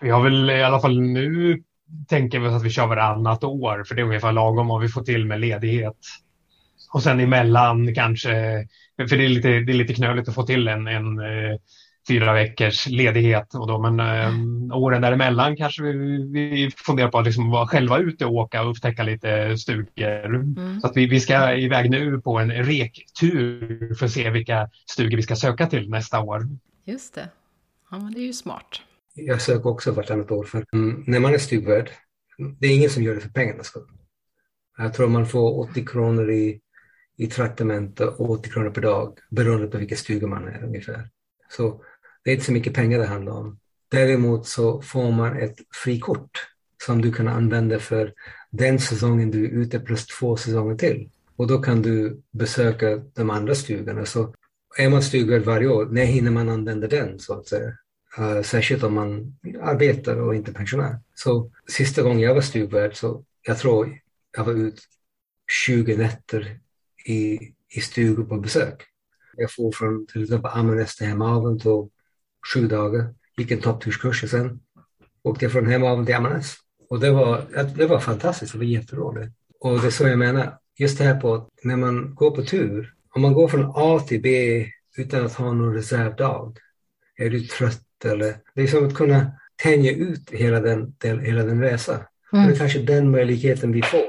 Vi 0.00 0.10
har 0.10 0.22
väl 0.22 0.50
i 0.50 0.62
alla 0.62 0.80
fall 0.80 1.00
nu 1.00 1.62
tänker 2.08 2.38
vi 2.38 2.48
att 2.48 2.64
vi 2.64 2.70
kör 2.70 2.86
varannat 2.86 3.44
år, 3.44 3.84
för 3.88 3.94
det 3.94 4.02
är 4.02 4.06
ungefär 4.06 4.32
lagom 4.32 4.70
om 4.70 4.80
vi 4.80 4.88
får 4.88 5.02
till 5.02 5.26
med 5.26 5.40
ledighet. 5.40 5.96
Och 6.92 7.02
sen 7.02 7.20
emellan 7.20 7.94
kanske, 7.94 8.30
för 9.08 9.16
det 9.16 9.24
är 9.24 9.28
lite, 9.28 9.48
det 9.48 9.72
är 9.72 9.76
lite 9.76 9.94
knöligt 9.94 10.28
att 10.28 10.34
få 10.34 10.42
till 10.42 10.68
en, 10.68 10.86
en 10.86 11.18
eh, 11.18 11.58
fyra 12.08 12.32
veckors 12.32 12.86
ledighet. 12.86 13.54
Och 13.54 13.66
då, 13.66 13.78
men 13.78 14.00
eh, 14.00 14.76
åren 14.76 15.02
däremellan 15.02 15.56
kanske 15.56 15.82
vi, 15.82 15.92
vi 16.32 16.70
funderar 16.76 17.08
på 17.08 17.18
att 17.18 17.26
liksom 17.26 17.50
vara 17.50 17.66
själva 17.66 17.98
ute 17.98 18.26
och 18.26 18.32
åka 18.32 18.62
och 18.62 18.70
upptäcka 18.70 19.02
lite 19.02 19.58
stugor. 19.58 20.34
Mm. 20.34 20.80
Så 20.80 20.86
att 20.86 20.96
vi, 20.96 21.06
vi 21.06 21.20
ska 21.20 21.54
iväg 21.54 21.90
nu 21.90 22.20
på 22.20 22.38
en 22.38 22.50
rektur 22.50 23.94
för 23.94 24.06
att 24.06 24.12
se 24.12 24.30
vilka 24.30 24.70
stugor 24.86 25.16
vi 25.16 25.22
ska 25.22 25.36
söka 25.36 25.66
till 25.66 25.90
nästa 25.90 26.20
år. 26.20 26.48
Just 26.84 27.14
det. 27.14 27.28
Ja, 27.90 27.98
men 27.98 28.12
det 28.12 28.20
är 28.20 28.26
ju 28.26 28.32
smart. 28.32 28.80
Jag 29.18 29.42
söker 29.42 29.66
också 29.66 29.92
vartannat 29.92 30.30
år. 30.30 30.44
För 30.44 30.64
mm, 30.72 31.04
när 31.06 31.20
man 31.20 31.34
är 31.34 31.38
stugvärd, 31.38 31.90
det 32.58 32.66
är 32.66 32.74
ingen 32.74 32.90
som 32.90 33.02
gör 33.02 33.14
det 33.14 33.20
för 33.20 33.28
pengarnas 33.28 33.66
skull. 33.66 33.88
Jag 34.78 34.94
tror 34.94 35.08
man 35.08 35.26
får 35.26 35.70
80 35.70 35.84
kronor 35.86 36.30
i, 36.30 36.60
i 37.16 37.26
traktamente 37.26 38.06
och 38.06 38.30
80 38.30 38.50
kronor 38.50 38.70
per 38.70 38.82
dag 38.82 39.18
beroende 39.30 39.66
på 39.66 39.78
vilken 39.78 39.98
stuga 39.98 40.26
man 40.26 40.48
är 40.48 40.64
ungefär. 40.64 41.08
Så 41.50 41.84
det 42.24 42.30
är 42.30 42.34
inte 42.34 42.46
så 42.46 42.52
mycket 42.52 42.74
pengar 42.74 42.98
det 42.98 43.06
handlar 43.06 43.32
om. 43.32 43.58
Däremot 43.88 44.46
så 44.46 44.82
får 44.82 45.10
man 45.10 45.36
ett 45.36 45.56
frikort 45.84 46.46
som 46.86 47.02
du 47.02 47.12
kan 47.12 47.28
använda 47.28 47.78
för 47.78 48.12
den 48.50 48.78
säsongen 48.78 49.30
du 49.30 49.44
är 49.44 49.50
ute 49.50 49.80
plus 49.80 50.06
två 50.06 50.36
säsonger 50.36 50.76
till. 50.76 51.10
Och 51.36 51.46
då 51.46 51.58
kan 51.58 51.82
du 51.82 52.22
besöka 52.30 52.96
de 52.96 53.30
andra 53.30 53.54
stugorna. 53.54 54.06
Så 54.06 54.34
är 54.78 54.90
man 54.90 55.02
stugvärd 55.02 55.42
varje 55.42 55.68
år, 55.68 55.86
när 55.86 56.04
hinner 56.04 56.30
man 56.30 56.48
använda 56.48 56.86
den 56.86 57.18
så 57.18 57.38
att 57.38 57.46
säga? 57.46 57.72
Eh, 58.18 58.42
särskilt 58.42 58.82
om 58.82 58.94
man 58.94 59.38
arbetar 59.62 60.16
och 60.16 60.34
inte 60.34 60.52
pensionär. 60.52 60.98
Så 61.14 61.50
sista 61.68 62.02
gången 62.02 62.20
jag 62.20 62.34
var 62.34 62.40
stugvärd 62.40 62.96
så 62.96 63.24
jag 63.42 63.58
tror 63.58 63.98
jag 64.36 64.44
var 64.44 64.52
ut 64.52 64.80
20 65.66 65.96
nätter 65.96 66.58
i, 67.06 67.38
i 67.68 67.80
stugor 67.80 68.24
på 68.24 68.36
besök. 68.36 68.82
Jag 69.36 69.52
får 69.52 69.72
från 69.72 70.06
till 70.06 70.22
exempel 70.22 70.50
Ammarnäs 70.54 70.96
till 70.96 71.06
Hemavan 71.06 71.58
tog 71.58 71.92
sju 72.54 72.66
dagar, 72.66 73.14
gick 73.36 73.50
en 73.50 73.60
toppturskurs 73.60 74.22
och 74.22 74.30
sen 74.30 74.60
åkte 75.22 75.44
jag 75.44 75.52
från 75.52 75.66
Hemavan 75.66 76.06
till 76.06 76.14
Ammarnäs. 76.14 76.56
Och 76.88 77.00
det 77.00 77.10
var, 77.10 77.44
det 77.76 77.86
var 77.86 78.00
fantastiskt, 78.00 78.52
det 78.52 78.58
var 78.58 78.64
jätteroligt. 78.64 79.32
Och 79.60 79.80
det 79.80 79.86
är 79.86 79.90
så 79.90 80.08
jag 80.08 80.18
menar, 80.18 80.58
just 80.78 80.98
det 80.98 81.04
här 81.04 81.20
på 81.20 81.48
när 81.62 81.76
man 81.76 82.14
går 82.14 82.30
på 82.30 82.42
tur, 82.44 82.94
om 83.14 83.22
man 83.22 83.32
går 83.32 83.48
från 83.48 83.72
A 83.74 84.00
till 84.08 84.22
B 84.22 84.66
utan 84.96 85.26
att 85.26 85.34
ha 85.34 85.52
någon 85.52 85.74
reservdag, 85.74 86.58
är 87.16 87.30
du 87.30 87.40
trött 87.40 87.85
eller... 88.04 88.34
Det 88.54 88.62
är 88.62 88.66
som 88.66 88.86
att 88.86 88.94
kunna 88.94 89.32
tänja 89.56 89.92
ut 89.92 90.30
hela 90.30 90.60
den, 90.60 90.94
den 90.98 91.20
hela 91.20 91.42
den 91.42 91.62
resan. 91.62 92.00
Mm. 92.32 92.46
Det 92.46 92.54
är 92.54 92.58
kanske 92.58 92.78
den 92.78 93.10
möjligheten 93.10 93.72
vi 93.72 93.82
får 93.82 94.04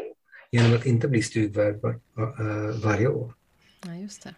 genom 0.51 0.75
att 0.75 0.85
inte 0.85 1.07
bli 1.07 1.23
stugvärd 1.23 1.81
var, 1.81 1.99
var, 2.13 2.41
uh, 2.41 2.83
varje 2.83 3.07
år. 3.07 3.33
Ja, 3.85 3.93
just 3.93 4.23
det. 4.23 4.33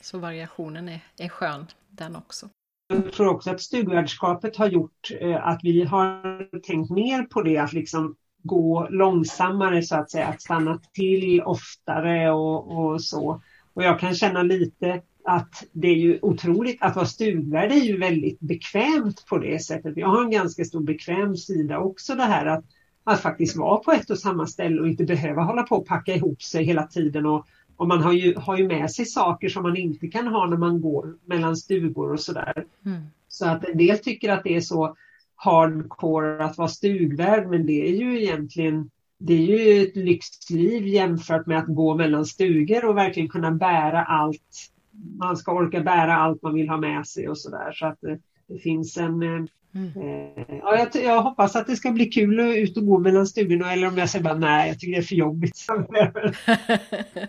Så 0.00 0.18
variationen 0.18 0.88
är, 0.88 1.00
är 1.18 1.28
skön 1.28 1.66
den 1.90 2.16
också. 2.16 2.48
Jag 2.88 3.12
tror 3.12 3.28
också 3.28 3.50
att 3.50 3.60
stugvärdskapet 3.60 4.56
har 4.56 4.66
gjort 4.66 5.10
eh, 5.20 5.46
att 5.46 5.60
vi 5.62 5.84
har 5.84 6.60
tänkt 6.60 6.90
mer 6.90 7.22
på 7.22 7.42
det, 7.42 7.58
att 7.58 7.72
liksom 7.72 8.16
gå 8.42 8.88
långsammare 8.90 9.82
så 9.82 9.96
att 9.96 10.10
säga, 10.10 10.26
att 10.26 10.42
stanna 10.42 10.80
till 10.92 11.42
oftare 11.42 12.30
och, 12.30 12.78
och 12.78 13.02
så. 13.02 13.42
Och 13.74 13.82
jag 13.82 14.00
kan 14.00 14.14
känna 14.14 14.42
lite 14.42 15.02
att 15.26 15.64
det 15.72 15.88
är 15.88 15.96
ju 15.96 16.18
otroligt 16.22 16.82
att 16.82 16.96
vara 16.96 17.06
stugvärd 17.06 17.72
är 17.72 17.84
ju 17.84 17.98
väldigt 17.98 18.40
bekvämt 18.40 19.26
på 19.26 19.38
det 19.38 19.64
sättet. 19.64 19.96
Jag 19.96 20.08
har 20.08 20.24
en 20.24 20.30
ganska 20.30 20.64
stor 20.64 20.80
bekväm 20.80 21.36
sida 21.36 21.78
också 21.78 22.14
det 22.14 22.22
här 22.22 22.46
att, 22.46 22.64
att 23.04 23.20
faktiskt 23.20 23.56
vara 23.56 23.78
på 23.78 23.92
ett 23.92 24.10
och 24.10 24.18
samma 24.18 24.46
ställe 24.46 24.80
och 24.80 24.88
inte 24.88 25.04
behöva 25.04 25.42
hålla 25.42 25.62
på 25.62 25.76
och 25.76 25.86
packa 25.86 26.14
ihop 26.14 26.42
sig 26.42 26.64
hela 26.64 26.86
tiden 26.86 27.26
och 27.26 27.46
och 27.76 27.88
man 27.88 28.02
har 28.02 28.12
ju, 28.12 28.34
har 28.36 28.58
ju 28.58 28.68
med 28.68 28.90
sig 28.90 29.06
saker 29.06 29.48
som 29.48 29.62
man 29.62 29.76
inte 29.76 30.08
kan 30.08 30.26
ha 30.26 30.46
när 30.46 30.56
man 30.56 30.80
går 30.80 31.16
mellan 31.24 31.56
stugor 31.56 32.12
och 32.12 32.20
sådär. 32.20 32.64
Mm. 32.86 33.02
Så 33.28 33.46
att 33.46 33.64
en 33.64 33.78
del 33.78 33.98
tycker 33.98 34.32
att 34.32 34.44
det 34.44 34.56
är 34.56 34.60
så 34.60 34.96
hardcore 35.36 36.44
att 36.44 36.58
vara 36.58 36.68
stugvärd 36.68 37.48
men 37.48 37.66
det 37.66 37.88
är 37.88 37.94
ju 37.94 38.22
egentligen 38.22 38.90
det 39.18 39.34
är 39.34 39.58
ju 39.58 39.82
ett 39.82 39.96
lyxliv 39.96 40.86
jämfört 40.86 41.46
med 41.46 41.58
att 41.58 41.66
gå 41.66 41.94
mellan 41.94 42.26
stugor 42.26 42.84
och 42.84 42.96
verkligen 42.96 43.28
kunna 43.28 43.50
bära 43.50 44.04
allt. 44.04 44.70
Man 45.18 45.36
ska 45.36 45.52
orka 45.52 45.80
bära 45.80 46.16
allt 46.16 46.42
man 46.42 46.54
vill 46.54 46.68
ha 46.68 46.76
med 46.76 47.06
sig 47.06 47.28
och 47.28 47.38
sådär. 47.38 47.72
Så 47.72 47.86
att 47.86 48.04
eh, 48.04 48.14
Det 48.48 48.58
finns 48.58 48.96
en 48.96 49.48
Mm. 49.76 49.92
Eh, 49.96 50.56
ja, 50.62 50.78
jag, 50.78 51.02
jag, 51.04 51.22
hoppas 51.22 51.56
att 51.56 51.66
det 51.66 51.76
ska 51.76 51.90
bli 51.90 52.06
kul 52.06 52.40
att 52.40 52.56
ut 52.56 52.76
och 52.76 52.86
gå 52.86 52.98
mellan 52.98 53.26
stugorna 53.26 53.72
eller 53.72 53.88
om 53.88 53.98
jag 53.98 54.10
säger 54.10 54.24
bara 54.24 54.34
nej, 54.34 54.68
jag 54.68 54.80
tycker 54.80 54.92
det 54.92 54.98
är 54.98 55.02
för 55.02 55.14
jobbigt. 55.14 55.66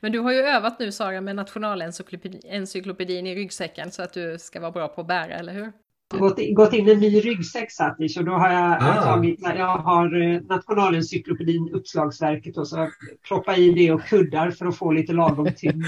Men 0.00 0.12
du 0.12 0.18
har 0.18 0.32
ju 0.32 0.38
övat 0.38 0.78
nu 0.78 0.92
Sara 0.92 1.20
med 1.20 1.36
nationalencyklopedin 1.36 3.26
i 3.26 3.34
ryggsäcken 3.34 3.90
så 3.90 4.02
att 4.02 4.12
du 4.12 4.38
ska 4.38 4.60
vara 4.60 4.72
bra 4.72 4.88
på 4.88 5.00
att 5.00 5.06
bära, 5.06 5.34
eller 5.34 5.52
hur? 5.52 5.72
Gått, 6.14 6.38
gått 6.54 6.72
in 6.72 6.88
en 6.88 6.98
ny 6.98 7.20
ryggsäck 7.20 7.72
Satish 7.72 8.18
och 8.18 8.24
då 8.24 8.32
har 8.32 8.52
jag 8.52 8.78
ah. 8.80 9.02
tagit, 9.04 9.40
jag 9.40 9.76
har 9.76 10.20
eh, 10.20 10.40
nationalencyklopedin 10.40 11.70
Uppslagsverket 11.74 12.56
och 12.56 12.68
så 12.68 12.90
proppat 13.28 13.58
i 13.58 13.70
det 13.70 13.92
och 13.92 14.02
kuddar 14.02 14.50
för 14.50 14.66
att 14.66 14.76
få 14.76 14.92
lite 14.92 15.12
lagom 15.12 15.48
tyngd. 15.56 15.84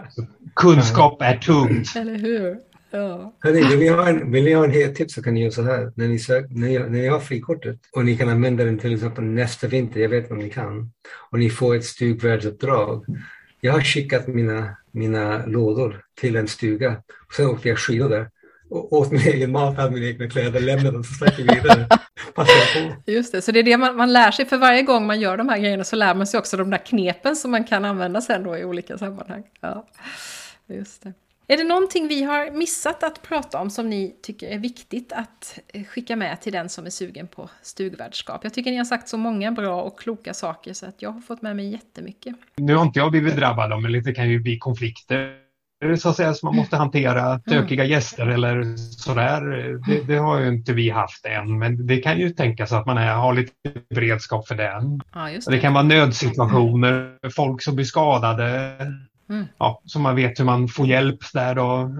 Kunskap 0.56 1.22
är 1.22 1.36
tungt. 1.36 1.96
Eller 1.96 2.18
hur? 2.18 2.58
Ja. 2.90 3.34
Hörrni, 3.40 3.64
vill, 3.70 3.78
ni 3.78 3.88
ha 3.88 4.08
en, 4.08 4.32
vill 4.32 4.44
ni 4.44 4.52
ha 4.52 4.64
en 4.64 4.70
helt 4.70 4.94
tips 4.94 5.14
så 5.14 5.22
kan 5.22 5.34
ni 5.34 5.40
göra 5.40 5.52
så 5.52 5.62
här. 5.62 5.92
När 5.94 6.08
ni, 6.08 6.18
sök, 6.18 6.46
när, 6.50 6.68
ni, 6.68 6.78
när 6.78 6.88
ni 6.88 7.08
har 7.08 7.20
frikortet 7.20 7.78
och 7.92 8.04
ni 8.04 8.16
kan 8.16 8.28
använda 8.28 8.64
den 8.64 8.78
till 8.78 8.94
exempel 8.94 9.24
nästa 9.24 9.66
vinter, 9.66 10.00
jag 10.00 10.08
vet 10.08 10.30
om 10.30 10.38
ni 10.38 10.50
kan, 10.50 10.90
och 11.30 11.38
ni 11.38 11.50
får 11.50 11.74
ett 11.74 11.84
stugvärdsuppdrag. 11.84 13.04
Jag 13.60 13.72
har 13.72 13.80
skickat 13.80 14.26
mina, 14.26 14.76
mina 14.90 15.46
lådor 15.46 16.02
till 16.20 16.36
en 16.36 16.48
stuga. 16.48 17.02
Och 17.26 17.34
sen 17.34 17.46
åkte 17.46 17.68
jag 17.68 17.78
skidor 17.78 18.08
där 18.08 18.30
och 18.70 18.92
åt 18.92 19.12
min 19.12 19.20
egen 19.20 19.52
mat, 19.52 19.76
hade 19.76 19.90
mina 19.90 20.06
egna 20.06 20.28
kläder, 20.28 20.60
lämnade 20.60 20.90
dem 20.90 21.04
så 21.04 21.14
stack 21.14 21.38
jag 21.38 21.54
vidare. 21.54 21.88
Just 23.06 23.32
det, 23.32 23.42
så 23.42 23.52
det 23.52 23.58
är 23.58 23.62
det 23.62 23.76
man, 23.76 23.96
man 23.96 24.12
lär 24.12 24.30
sig 24.30 24.46
för 24.46 24.56
varje 24.56 24.82
gång 24.82 25.06
man 25.06 25.20
gör 25.20 25.36
de 25.36 25.48
här 25.48 25.58
grejerna 25.58 25.84
så 25.84 25.96
lär 25.96 26.14
man 26.14 26.26
sig 26.26 26.38
också 26.38 26.56
de 26.56 26.70
där 26.70 26.86
knepen 26.86 27.36
som 27.36 27.50
man 27.50 27.64
kan 27.64 27.84
använda 27.84 28.20
sen 28.20 28.42
då 28.42 28.56
i 28.56 28.64
olika 28.64 28.98
sammanhang. 28.98 29.42
Ja, 29.60 29.86
just 30.66 31.02
det. 31.02 31.12
Är 31.48 31.56
det 31.56 31.64
någonting 31.64 32.08
vi 32.08 32.22
har 32.22 32.50
missat 32.50 33.02
att 33.02 33.22
prata 33.22 33.60
om 33.60 33.70
som 33.70 33.90
ni 33.90 34.16
tycker 34.22 34.48
är 34.48 34.58
viktigt 34.58 35.12
att 35.12 35.58
eh, 35.68 35.84
skicka 35.84 36.16
med 36.16 36.40
till 36.40 36.52
den 36.52 36.68
som 36.68 36.86
är 36.86 36.90
sugen 36.90 37.28
på 37.28 37.50
stugvärdskap? 37.62 38.40
Jag 38.44 38.54
tycker 38.54 38.70
ni 38.70 38.76
har 38.76 38.84
sagt 38.84 39.08
så 39.08 39.16
många 39.16 39.52
bra 39.52 39.82
och 39.82 40.00
kloka 40.00 40.34
saker 40.34 40.72
så 40.72 40.86
att 40.86 41.02
jag 41.02 41.10
har 41.10 41.20
fått 41.20 41.42
med 41.42 41.56
mig 41.56 41.70
jättemycket. 41.70 42.36
Nu 42.56 42.74
har 42.74 42.82
inte 42.82 42.98
jag 42.98 43.10
blivit 43.10 43.36
drabbad 43.36 43.72
av 43.72 43.82
men 43.82 44.02
det 44.02 44.14
kan 44.14 44.28
ju 44.28 44.38
bli 44.38 44.58
konflikter 44.58 45.45
så 45.98 46.08
att 46.08 46.16
säga 46.16 46.34
som 46.34 46.46
man 46.46 46.56
måste 46.56 46.76
hantera 46.76 47.38
tökiga 47.38 47.84
mm. 47.84 47.90
gäster 47.90 48.26
eller 48.26 48.76
sådär. 48.76 49.40
Det, 49.86 50.06
det, 50.06 50.16
har 50.16 50.40
ju 50.40 50.48
inte 50.48 50.72
vi 50.72 50.90
haft 50.90 51.26
än 51.26 51.58
men 51.58 51.86
det 51.86 51.96
kan 51.96 52.18
ju 52.18 52.30
tänkas 52.30 52.72
att 52.72 52.86
man 52.86 52.98
är, 52.98 53.14
har 53.14 53.34
lite 53.34 53.52
beredskap 53.94 54.48
för 54.48 54.54
den. 54.54 55.00
Ja, 55.14 55.20
det. 55.20 55.50
det. 55.50 55.58
kan 55.58 55.72
vara 55.72 55.84
nödsituationer, 55.84 57.30
folk 57.30 57.62
som 57.62 57.74
blir 57.74 57.84
skadade 57.84 58.76
Mm. 59.28 59.46
Ja, 59.58 59.82
så 59.84 59.98
man 59.98 60.16
vet 60.16 60.40
hur 60.40 60.44
man 60.44 60.68
får 60.68 60.86
hjälp 60.86 61.18
där 61.34 61.54
då. 61.54 61.90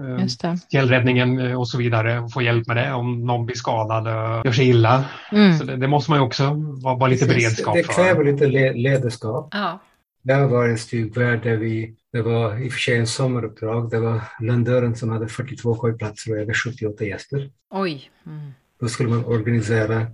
Eh, 0.43 0.53
fjällräddningen 0.71 1.39
eh, 1.39 1.59
och 1.59 1.67
så 1.67 1.77
vidare. 1.77 2.19
Och 2.19 2.33
få 2.33 2.41
hjälp 2.41 2.67
med 2.67 2.77
det 2.77 2.93
om 2.93 3.25
någon 3.25 3.45
blir 3.45 3.55
skadad 3.55 4.07
och 4.07 4.45
gör 4.45 4.51
sig 4.51 4.69
illa. 4.69 5.05
Mm. 5.31 5.57
Så 5.57 5.63
det, 5.63 5.75
det, 5.75 5.87
måste 5.87 6.11
man 6.11 6.19
ju 6.19 6.25
också 6.25 6.43
vara, 6.83 6.95
vara 6.95 7.09
lite 7.09 7.25
beredskap 7.25 7.75
för. 7.75 7.83
Det 7.83 7.93
kräver 7.93 8.23
lite 8.23 8.47
le 8.47 8.73
ledarskap. 8.73 9.47
Ja. 9.51 9.79
Det 10.27 10.47
var 10.47 10.67
en 10.67 10.77
stugvärd 10.77 11.43
där 11.43 11.57
vi, 11.57 11.95
det 12.11 12.21
var 12.21 12.57
i 12.57 12.67
och 12.67 12.71
för 12.71 12.79
sig 12.79 12.97
en 12.97 13.07
sommaruppdrag, 13.07 13.89
det 13.89 13.99
var 13.99 14.21
Löndören 14.39 14.95
som 14.95 15.09
hade 15.09 15.27
42 15.27 15.75
kojplatser 15.75 16.31
och 16.31 16.37
över 16.37 16.53
78 16.53 17.05
gäster. 17.05 17.51
Oj. 17.69 18.11
Mm. 18.25 18.51
Då 18.79 18.87
skulle 18.87 19.09
man 19.09 19.25
organisera 19.25 20.07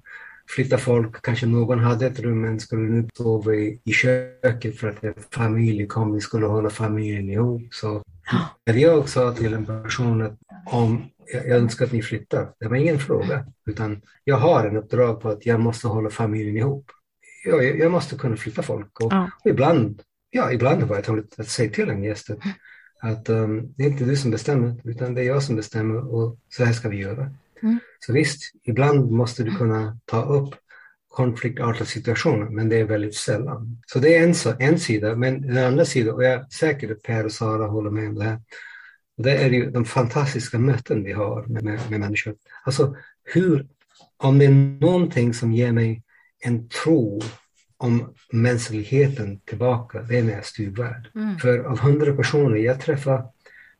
flytta 0.47 0.77
folk, 0.77 1.21
kanske 1.21 1.45
någon 1.45 1.79
hade 1.79 2.05
ett 2.05 2.19
rum 2.19 2.41
men 2.41 2.59
skulle 2.59 2.81
nu 2.81 3.09
sova 3.13 3.53
i, 3.53 3.81
i 3.83 3.91
köket 3.91 4.77
för 4.77 4.89
att 4.89 5.03
en 5.03 5.13
familj 5.31 5.87
kom, 5.87 6.13
vi 6.13 6.21
skulle 6.21 6.45
hålla 6.45 6.69
familjen 6.69 7.29
ihop. 7.29 7.61
Så 7.71 8.03
när 8.65 8.73
jag 8.73 9.09
sa 9.09 9.33
till 9.33 9.53
en 9.53 9.65
person 9.65 10.21
att 10.21 10.37
om 10.65 11.05
jag 11.33 11.47
önskar 11.47 11.85
att 11.85 11.91
ni 11.91 12.01
flyttar, 12.01 12.53
det 12.59 12.67
var 12.67 12.75
ingen 12.75 12.99
fråga, 12.99 13.45
utan 13.65 14.01
jag 14.23 14.37
har 14.37 14.67
en 14.67 14.77
uppdrag 14.77 15.21
på 15.21 15.29
att 15.29 15.45
jag 15.45 15.59
måste 15.59 15.87
hålla 15.87 16.09
familjen 16.09 16.57
ihop. 16.57 16.91
Jag, 17.43 17.79
jag 17.79 17.91
måste 17.91 18.15
kunna 18.15 18.37
flytta 18.37 18.63
folk 18.63 18.99
och, 18.99 19.13
ja. 19.13 19.31
och 19.43 19.49
ibland, 19.49 20.01
ja, 20.29 20.51
ibland 20.51 20.83
var 20.83 20.95
jag 20.95 21.05
tvungen 21.05 21.27
att 21.37 21.47
säga 21.47 21.71
till 21.71 21.89
en 21.89 22.03
gäst 22.03 22.29
att, 22.29 22.39
att 23.01 23.29
um, 23.29 23.73
det 23.77 23.83
är 23.83 23.87
inte 23.87 24.03
du 24.03 24.15
som 24.15 24.31
bestämmer, 24.31 24.81
utan 24.83 25.13
det 25.13 25.21
är 25.21 25.25
jag 25.25 25.43
som 25.43 25.55
bestämmer 25.55 26.13
och 26.13 26.37
så 26.49 26.65
här 26.65 26.73
ska 26.73 26.89
vi 26.89 26.97
göra. 26.97 27.31
Mm. 27.61 27.79
Så 27.99 28.13
visst, 28.13 28.51
ibland 28.63 29.11
måste 29.11 29.43
du 29.43 29.55
kunna 29.55 29.97
ta 30.05 30.25
upp 30.25 30.55
konfliktartade 31.07 31.85
situationer, 31.85 32.49
men 32.49 32.69
det 32.69 32.79
är 32.79 32.83
väldigt 32.83 33.15
sällan. 33.15 33.81
Så 33.85 33.99
det 33.99 34.17
är 34.17 34.23
en, 34.23 34.33
en 34.59 34.79
sida, 34.79 35.15
men 35.15 35.41
den 35.41 35.65
andra 35.65 35.85
sidan, 35.85 36.15
och 36.15 36.23
jag 36.23 36.33
är 36.33 36.45
säker 36.49 36.91
att 36.91 37.03
Per 37.03 37.25
och 37.25 37.31
Sara 37.31 37.67
håller 37.67 37.89
med 37.89 38.09
om 38.09 38.15
det 38.15 38.23
här, 38.23 38.39
och 39.17 39.23
det 39.23 39.37
är 39.37 39.49
ju 39.49 39.71
de 39.71 39.85
fantastiska 39.85 40.59
möten 40.59 41.03
vi 41.03 41.11
har 41.11 41.45
med, 41.45 41.63
med, 41.63 41.79
med 41.89 41.99
människor. 41.99 42.35
Alltså 42.63 42.95
hur, 43.23 43.67
om 44.17 44.39
det 44.39 44.45
är 44.45 44.79
någonting 44.81 45.33
som 45.33 45.53
ger 45.53 45.71
mig 45.71 46.03
en 46.43 46.69
tro 46.69 47.21
om 47.77 48.13
mänskligheten 48.31 49.39
tillbaka, 49.39 50.01
det 50.01 50.17
är 50.17 50.41
stugvärd. 50.41 51.09
Mm. 51.15 51.39
För 51.39 51.59
av 51.59 51.79
hundra 51.79 52.15
personer, 52.15 52.57
jag 52.57 52.81
träffar 52.81 53.25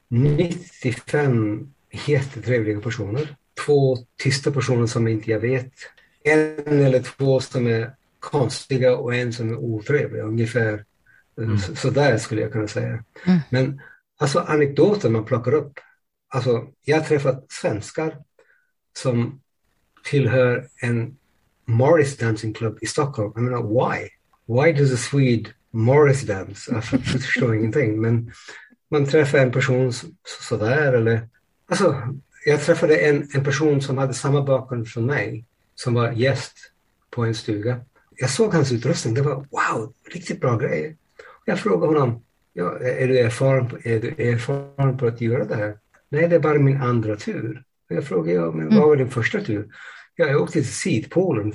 95 0.08 1.74
jättetrevliga 2.08 2.82
personer 2.82 3.36
två 3.66 3.98
tysta 4.18 4.52
personer 4.52 4.88
som 4.88 5.08
inte 5.08 5.32
jag 5.32 5.40
vet. 5.40 5.72
En 6.24 6.80
eller 6.80 7.02
två 7.02 7.40
som 7.40 7.68
är 7.68 7.96
konstiga 8.20 8.96
och 8.96 9.16
en 9.16 9.34
som 9.34 9.50
är 9.50 9.56
otrevlig. 9.56 10.22
Ungefär 10.22 10.86
mm. 11.38 11.58
så, 11.58 11.76
så, 11.76 11.90
där 11.90 12.18
skulle 12.18 12.42
jag 12.42 12.52
kunna 12.52 12.68
säga. 12.68 13.04
Mm. 13.26 13.40
Men 13.50 13.82
alltså 14.18 14.40
anekdoter 14.40 15.10
man 15.10 15.26
plockar 15.26 15.54
upp. 15.54 15.80
Alltså, 16.30 16.68
jag 16.86 16.98
har 16.98 17.06
träffat 17.06 17.46
svenskar 17.52 18.18
som 18.98 19.42
tillhör 20.04 20.68
en 20.82 21.18
Morris 21.66 22.18
Dancing 22.18 22.54
Club 22.54 22.78
i 22.82 22.86
Stockholm. 22.86 23.32
Jag 23.36 23.44
menar, 23.44 23.64
why? 23.64 24.10
Why 24.48 24.74
does 24.74 24.94
a 24.94 24.98
Swede 24.98 25.50
Morris 25.72 26.22
dance? 26.22 26.72
Jag 26.72 26.84
förstår 26.84 27.56
ingenting. 27.56 28.02
Men 28.02 28.32
man 28.90 29.06
träffar 29.06 29.38
en 29.38 29.52
person 29.52 29.94
sådär 30.50 30.94
eller 30.94 31.30
alltså 31.70 32.02
jag 32.46 32.62
träffade 32.62 32.98
en, 32.98 33.28
en 33.34 33.44
person 33.44 33.82
som 33.82 33.98
hade 33.98 34.14
samma 34.14 34.42
bakgrund 34.42 34.88
som 34.88 35.06
mig, 35.06 35.46
som 35.76 35.94
var 35.94 36.12
gäst 36.12 36.58
på 37.10 37.24
en 37.24 37.36
stuga. 37.36 37.80
Jag 38.16 38.30
såg 38.30 38.54
hans 38.54 38.72
utrustning, 38.72 39.14
det 39.14 39.22
var 39.22 39.36
wow, 39.36 39.94
riktigt 40.14 40.42
bra 40.42 40.58
grejer. 40.58 40.96
Jag 41.46 41.60
frågade 41.60 42.00
honom, 42.00 42.24
ja, 42.54 42.80
är, 42.80 43.08
du 43.08 43.20
erfaren 43.20 43.70
på, 43.70 43.78
är 43.84 44.00
du 44.00 44.08
erfaren 44.08 44.98
på 44.98 45.08
att 45.08 45.22
göra 45.22 45.46
det 45.46 45.56
här? 45.56 45.78
Nej, 46.10 46.28
det 46.28 46.36
är 46.36 46.40
bara 46.40 46.60
min 46.60 46.82
andra 46.82 47.16
tur. 47.16 47.64
Jag 47.88 48.04
frågade, 48.04 48.38
ja, 48.38 48.52
men 48.52 48.76
vad 48.76 48.88
var 48.88 48.96
din 48.96 49.10
första 49.10 49.42
tur? 49.42 49.68
Ja, 50.16 50.28
jag 50.28 50.42
åkte 50.42 50.54
till 50.54 50.74
Sydpolen 50.74 51.54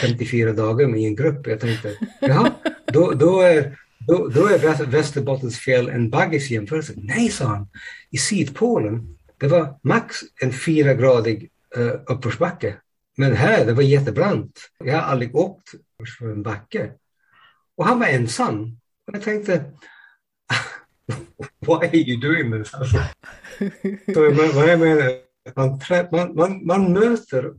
54 0.00 0.52
dagar 0.52 0.96
i 0.96 1.04
en 1.04 1.16
grupp. 1.16 1.46
Jag 1.46 1.60
tänkte, 1.60 1.96
ja, 2.20 2.60
då, 2.86 3.12
då 3.12 3.40
är 3.40 3.78
då, 4.06 4.28
då 4.28 4.46
är 4.46 4.86
Västerbottens 4.86 5.58
fjäll 5.58 5.88
en 5.88 6.10
baggis 6.10 6.50
jämförelse. 6.50 6.92
Nej, 6.96 7.28
sa 7.28 7.44
han. 7.44 7.68
I 8.10 8.18
Sydpolen 8.18 9.16
det 9.38 9.48
var 9.48 9.78
max 9.82 10.16
en 10.42 10.52
fyragradig 10.52 11.50
uh, 11.76 11.92
uppförsbacke. 12.06 12.76
Men 13.16 13.36
här, 13.36 13.66
det 13.66 13.72
var 13.72 13.82
jättebrant. 13.82 14.70
Jag 14.78 14.94
har 14.94 15.02
aldrig 15.02 15.36
åkt 15.36 15.68
för 16.18 16.32
en 16.32 16.42
backe. 16.42 16.92
Och 17.76 17.86
han 17.86 17.98
var 17.98 18.06
ensam. 18.06 18.80
Och 19.06 19.14
jag 19.14 19.22
tänkte, 19.22 19.64
why 21.60 21.74
are 21.74 21.96
you 21.96 22.20
doing 22.20 22.52
this? 22.52 22.74
Alltså, 22.74 22.96
så 24.14 24.20
vad 24.54 24.68
jag 24.68 24.80
menar, 24.80 25.12
man, 25.56 25.80
man, 26.10 26.34
man, 26.34 26.66
man 26.66 26.92
möter, 26.92 27.54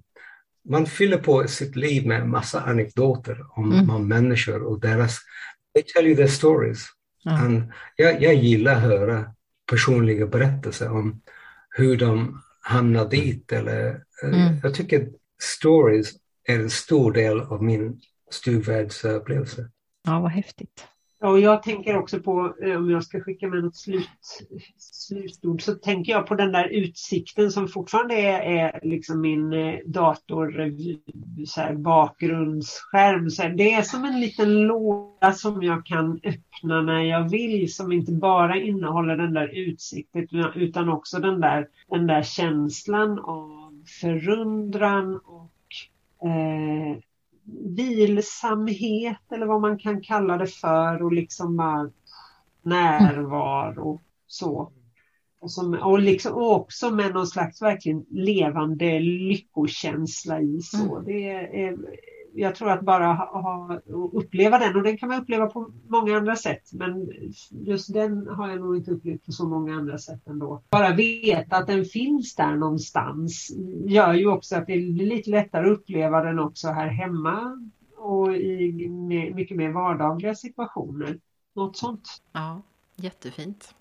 man 0.65 0.85
fyller 0.85 1.17
på 1.17 1.47
sitt 1.47 1.75
liv 1.75 2.07
med 2.07 2.21
en 2.21 2.29
massa 2.29 2.61
anekdoter 2.61 3.45
om, 3.49 3.71
mm. 3.71 3.89
om 3.89 4.07
människor 4.07 4.63
och 4.63 4.79
deras, 4.79 5.19
they 5.73 5.83
tell 5.83 6.07
you 6.07 6.15
their 6.15 6.27
stories. 6.27 6.85
Mm. 7.25 7.45
And 7.45 7.71
jag, 7.95 8.21
jag 8.21 8.35
gillar 8.35 8.75
att 8.75 8.81
höra 8.81 9.25
personliga 9.69 10.27
berättelser 10.27 10.91
om 10.91 11.21
hur 11.69 11.97
de 11.97 12.41
hamnar 12.61 13.09
dit. 13.09 13.51
Eller, 13.51 14.03
eh, 14.23 14.29
mm. 14.47 14.55
Jag 14.63 14.73
tycker 14.73 15.09
stories 15.41 16.13
är 16.47 16.59
en 16.59 16.69
stor 16.69 17.11
del 17.11 17.41
av 17.41 17.63
min 17.63 18.01
stugvärldsupplevelse. 18.31 19.69
Ja, 20.07 20.19
vad 20.19 20.31
häftigt. 20.31 20.85
Ja, 21.25 21.31
och 21.31 21.39
jag 21.39 21.63
tänker 21.63 21.97
också 21.97 22.19
på, 22.19 22.55
eh, 22.61 22.77
om 22.77 22.89
jag 22.89 23.03
ska 23.03 23.21
skicka 23.21 23.47
med 23.47 23.63
något 23.63 23.75
slut, 23.75 24.09
slutord, 24.77 25.61
så 25.61 25.73
tänker 25.73 26.11
jag 26.11 26.27
på 26.27 26.35
den 26.35 26.51
där 26.51 26.67
utsikten 26.67 27.51
som 27.51 27.67
fortfarande 27.67 28.15
är, 28.15 28.39
är 28.39 28.79
liksom 28.83 29.21
min 29.21 29.53
eh, 29.53 29.75
dator 29.85 30.59
eh, 30.59 30.71
så 31.45 31.61
här, 31.61 31.73
bakgrundsskärm. 31.73 33.29
Så 33.29 33.41
här, 33.41 33.49
det 33.49 33.73
är 33.73 33.81
som 33.81 34.05
en 34.05 34.19
liten 34.19 34.61
låda 34.61 35.31
som 35.31 35.63
jag 35.63 35.85
kan 35.85 36.19
öppna 36.23 36.81
när 36.81 37.01
jag 37.01 37.29
vill, 37.29 37.73
som 37.73 37.91
inte 37.91 38.11
bara 38.11 38.57
innehåller 38.57 39.17
den 39.17 39.33
där 39.33 39.47
utsikten 39.47 40.27
utan 40.55 40.89
också 40.89 41.19
den 41.19 41.39
där, 41.39 41.67
den 41.89 42.07
där 42.07 42.23
känslan 42.23 43.19
av 43.19 43.83
förundran 44.01 45.15
och 45.15 45.51
eh, 46.27 46.97
vilsamhet 47.75 49.31
eller 49.31 49.45
vad 49.45 49.61
man 49.61 49.79
kan 49.79 50.01
kalla 50.01 50.37
det 50.37 50.47
för 50.47 51.03
och 51.03 51.13
liksom 51.13 51.57
bara 51.57 51.91
närvaro 52.61 54.01
så. 54.27 54.71
Och, 55.39 55.51
som, 55.51 55.73
och, 55.73 55.99
liksom, 55.99 56.33
och 56.33 56.55
också 56.55 56.91
med 56.91 57.13
någon 57.13 57.27
slags 57.27 57.61
verkligen 57.61 58.05
levande 58.09 58.99
lyckokänsla 58.99 60.41
i. 60.41 60.59
Så. 60.61 60.95
Mm. 60.95 61.05
Det 61.05 61.29
är, 61.29 61.77
jag 62.35 62.55
tror 62.55 62.69
att 62.69 62.81
bara 62.81 63.05
ha, 63.13 63.41
ha, 63.41 63.79
uppleva 64.13 64.59
den 64.59 64.75
och 64.75 64.83
den 64.83 64.97
kan 64.97 65.09
man 65.09 65.21
uppleva 65.21 65.47
på 65.47 65.71
många 65.87 66.17
andra 66.17 66.35
sätt 66.35 66.73
men 66.73 67.09
just 67.49 67.93
den 67.93 68.27
har 68.27 68.49
jag 68.49 68.59
nog 68.59 68.77
inte 68.77 68.91
upplevt 68.91 69.25
på 69.25 69.31
så 69.31 69.47
många 69.47 69.75
andra 69.75 69.97
sätt 69.97 70.27
ändå. 70.27 70.63
Bara 70.69 70.93
veta 70.93 71.57
att 71.57 71.67
den 71.67 71.85
finns 71.85 72.35
där 72.35 72.55
någonstans 72.55 73.51
gör 73.85 74.13
ju 74.13 74.27
också 74.27 74.55
att 74.55 74.67
det 74.67 74.77
blir 74.77 75.05
lite 75.05 75.29
lättare 75.29 75.65
att 75.65 75.77
uppleva 75.77 76.23
den 76.23 76.39
också 76.39 76.67
här 76.67 76.87
hemma 76.87 77.69
och 77.97 78.35
i 78.35 78.89
mycket 79.35 79.57
mer 79.57 79.69
vardagliga 79.69 80.35
situationer. 80.35 81.19
Något 81.53 81.77
sånt. 81.77 82.21
Ja, 82.31 82.61
jättefint. 82.95 83.75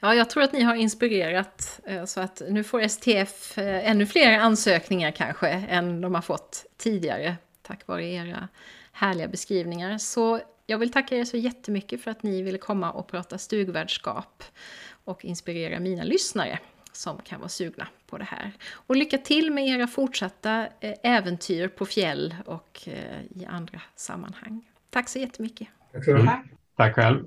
Ja, 0.00 0.14
jag 0.14 0.30
tror 0.30 0.42
att 0.42 0.52
ni 0.52 0.62
har 0.62 0.74
inspirerat 0.74 1.80
eh, 1.84 2.04
så 2.04 2.20
att 2.20 2.42
nu 2.48 2.64
får 2.64 2.88
STF 2.88 3.58
eh, 3.58 3.90
ännu 3.90 4.06
fler 4.06 4.38
ansökningar 4.38 5.10
kanske 5.10 5.48
än 5.48 6.00
de 6.00 6.14
har 6.14 6.22
fått 6.22 6.66
tidigare 6.76 7.36
tack 7.64 7.86
vare 7.86 8.06
era 8.06 8.48
härliga 8.92 9.28
beskrivningar. 9.28 9.98
Så 9.98 10.40
jag 10.66 10.78
vill 10.78 10.92
tacka 10.92 11.16
er 11.16 11.24
så 11.24 11.36
jättemycket 11.36 12.02
för 12.02 12.10
att 12.10 12.22
ni 12.22 12.42
ville 12.42 12.58
komma 12.58 12.92
och 12.92 13.06
prata 13.06 13.38
stugvärdskap 13.38 14.44
och 15.04 15.24
inspirera 15.24 15.80
mina 15.80 16.02
lyssnare 16.04 16.58
som 16.92 17.18
kan 17.18 17.40
vara 17.40 17.48
sugna 17.48 17.88
på 18.06 18.18
det 18.18 18.24
här. 18.24 18.52
Och 18.72 18.96
lycka 18.96 19.18
till 19.18 19.52
med 19.52 19.68
era 19.68 19.86
fortsatta 19.86 20.68
eh, 20.80 20.94
äventyr 21.02 21.68
på 21.68 21.86
fjäll 21.86 22.34
och 22.46 22.88
i 23.30 23.44
andra 23.48 23.80
sammanhang. 23.96 24.64
Tack 24.90 25.08
så 25.08 25.18
jättemycket. 25.18 25.68
Tack, 26.26 26.44
Tack 26.76 26.94
själv. 26.94 27.24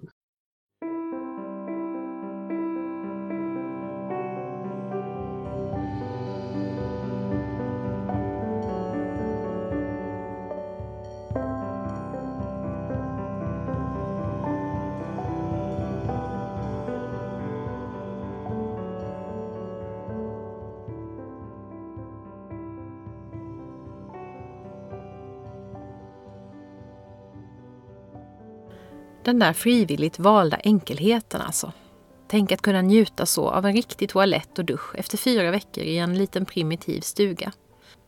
Den 29.27 29.39
där 29.39 29.53
frivilligt 29.53 30.19
valda 30.19 30.57
enkelheten 30.57 31.41
alltså. 31.41 31.71
Tänk 32.27 32.51
att 32.51 32.61
kunna 32.61 32.81
njuta 32.81 33.25
så 33.25 33.49
av 33.49 33.65
en 33.65 33.73
riktig 33.73 34.09
toalett 34.09 34.59
och 34.59 34.65
dusch 34.65 34.95
efter 34.95 35.17
fyra 35.17 35.51
veckor 35.51 35.83
i 35.83 35.97
en 35.97 36.17
liten 36.17 36.45
primitiv 36.45 37.01
stuga. 37.01 37.51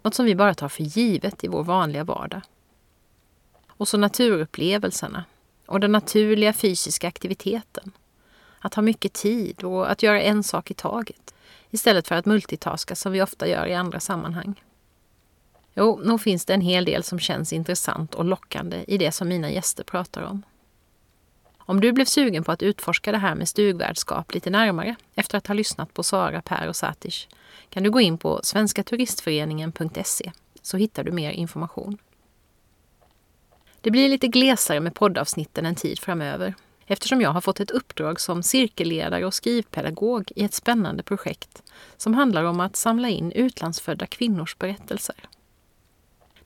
Något 0.03 0.15
som 0.15 0.25
vi 0.25 0.35
bara 0.35 0.53
tar 0.53 0.69
för 0.69 0.83
givet 0.83 1.43
i 1.43 1.47
vår 1.47 1.63
vanliga 1.63 2.03
vardag. 2.03 2.41
Och 3.67 3.87
så 3.87 3.97
naturupplevelserna 3.97 5.23
och 5.65 5.79
den 5.79 5.91
naturliga 5.91 6.53
fysiska 6.53 7.07
aktiviteten. 7.07 7.91
Att 8.59 8.73
ha 8.73 8.83
mycket 8.83 9.13
tid 9.13 9.63
och 9.63 9.91
att 9.91 10.03
göra 10.03 10.21
en 10.21 10.43
sak 10.43 10.71
i 10.71 10.73
taget 10.73 11.33
istället 11.69 12.07
för 12.07 12.15
att 12.15 12.25
multitaska 12.25 12.95
som 12.95 13.11
vi 13.11 13.21
ofta 13.21 13.47
gör 13.47 13.65
i 13.65 13.73
andra 13.73 13.99
sammanhang. 13.99 14.63
Jo, 15.73 16.01
nog 16.03 16.21
finns 16.21 16.45
det 16.45 16.53
en 16.53 16.61
hel 16.61 16.85
del 16.85 17.03
som 17.03 17.19
känns 17.19 17.53
intressant 17.53 18.15
och 18.15 18.25
lockande 18.25 18.83
i 18.87 18.97
det 18.97 19.11
som 19.11 19.27
mina 19.27 19.51
gäster 19.51 19.83
pratar 19.83 20.21
om. 20.21 20.43
Om 21.69 21.81
du 21.81 21.91
blev 21.91 22.05
sugen 22.05 22.43
på 22.43 22.51
att 22.51 22.63
utforska 22.63 23.11
det 23.11 23.17
här 23.17 23.35
med 23.35 23.49
stugvärdskap 23.49 24.33
lite 24.33 24.49
närmare 24.49 24.95
efter 25.15 25.37
att 25.37 25.47
ha 25.47 25.53
lyssnat 25.53 25.93
på 25.93 26.03
Sara, 26.03 26.41
Per 26.41 26.67
och 26.67 26.75
Satish 26.75 27.27
kan 27.69 27.83
du 27.83 27.91
gå 27.91 28.01
in 28.01 28.17
på 28.17 28.39
svenskaturistföreningen.se 28.43 30.31
så 30.61 30.77
hittar 30.77 31.03
du 31.03 31.11
mer 31.11 31.31
information. 31.31 31.97
Det 33.81 33.91
blir 33.91 34.09
lite 34.09 34.27
glesare 34.27 34.79
med 34.79 34.95
poddavsnitten 34.95 35.65
en 35.65 35.75
tid 35.75 35.99
framöver 35.99 36.53
eftersom 36.85 37.21
jag 37.21 37.29
har 37.29 37.41
fått 37.41 37.59
ett 37.59 37.71
uppdrag 37.71 38.19
som 38.19 38.43
cirkelledare 38.43 39.25
och 39.25 39.33
skrivpedagog 39.33 40.31
i 40.35 40.43
ett 40.43 40.53
spännande 40.53 41.03
projekt 41.03 41.63
som 41.97 42.13
handlar 42.13 42.43
om 42.43 42.59
att 42.59 42.75
samla 42.75 43.09
in 43.09 43.31
utlandsfödda 43.31 44.05
kvinnors 44.05 44.57
berättelser. 44.57 45.15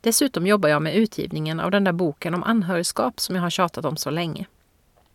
Dessutom 0.01 0.47
jobbar 0.47 0.69
jag 0.69 0.81
med 0.81 0.95
utgivningen 0.95 1.59
av 1.59 1.71
den 1.71 1.83
där 1.83 1.93
boken 1.93 2.33
om 2.33 2.43
anhörigskap 2.43 3.19
som 3.19 3.35
jag 3.35 3.43
har 3.43 3.49
tjatat 3.49 3.85
om 3.85 3.97
så 3.97 4.09
länge. 4.09 4.45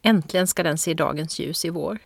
Äntligen 0.09 0.47
ska 0.47 0.63
den 0.63 0.79
se 0.79 0.95
dagens 0.95 1.39
ljus 1.39 1.65
i 1.65 1.71
vår. 1.71 1.99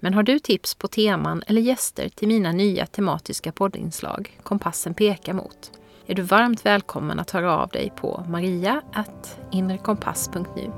Men 0.00 0.14
har 0.14 0.22
du 0.22 0.38
tips 0.38 0.74
på 0.74 0.88
teman 0.88 1.42
eller 1.46 1.60
gäster 1.60 2.08
till 2.08 2.28
mina 2.28 2.52
nya 2.52 2.86
tematiska 2.86 3.52
poddinslag 3.52 4.40
Kompassen 4.42 4.94
pekar 4.94 5.32
mot 5.32 5.72
är 6.06 6.14
du 6.14 6.22
varmt 6.22 6.66
välkommen 6.66 7.18
att 7.18 7.30
höra 7.30 7.58
av 7.58 7.68
dig 7.68 7.92
på 7.96 8.24
maria.inrekompass.nu. 8.28 10.72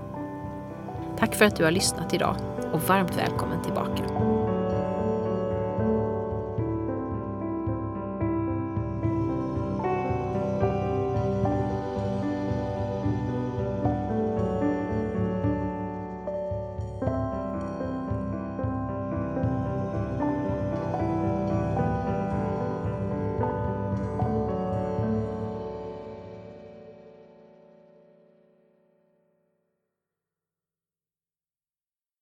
Tack 1.19 1.35
för 1.35 1.45
att 1.45 1.57
du 1.57 1.65
har 1.65 1.71
lyssnat 1.71 2.15
idag 2.15 2.37
och 2.73 2.83
varmt 2.83 3.17
välkommen 3.17 3.63
tillbaka. 3.63 4.05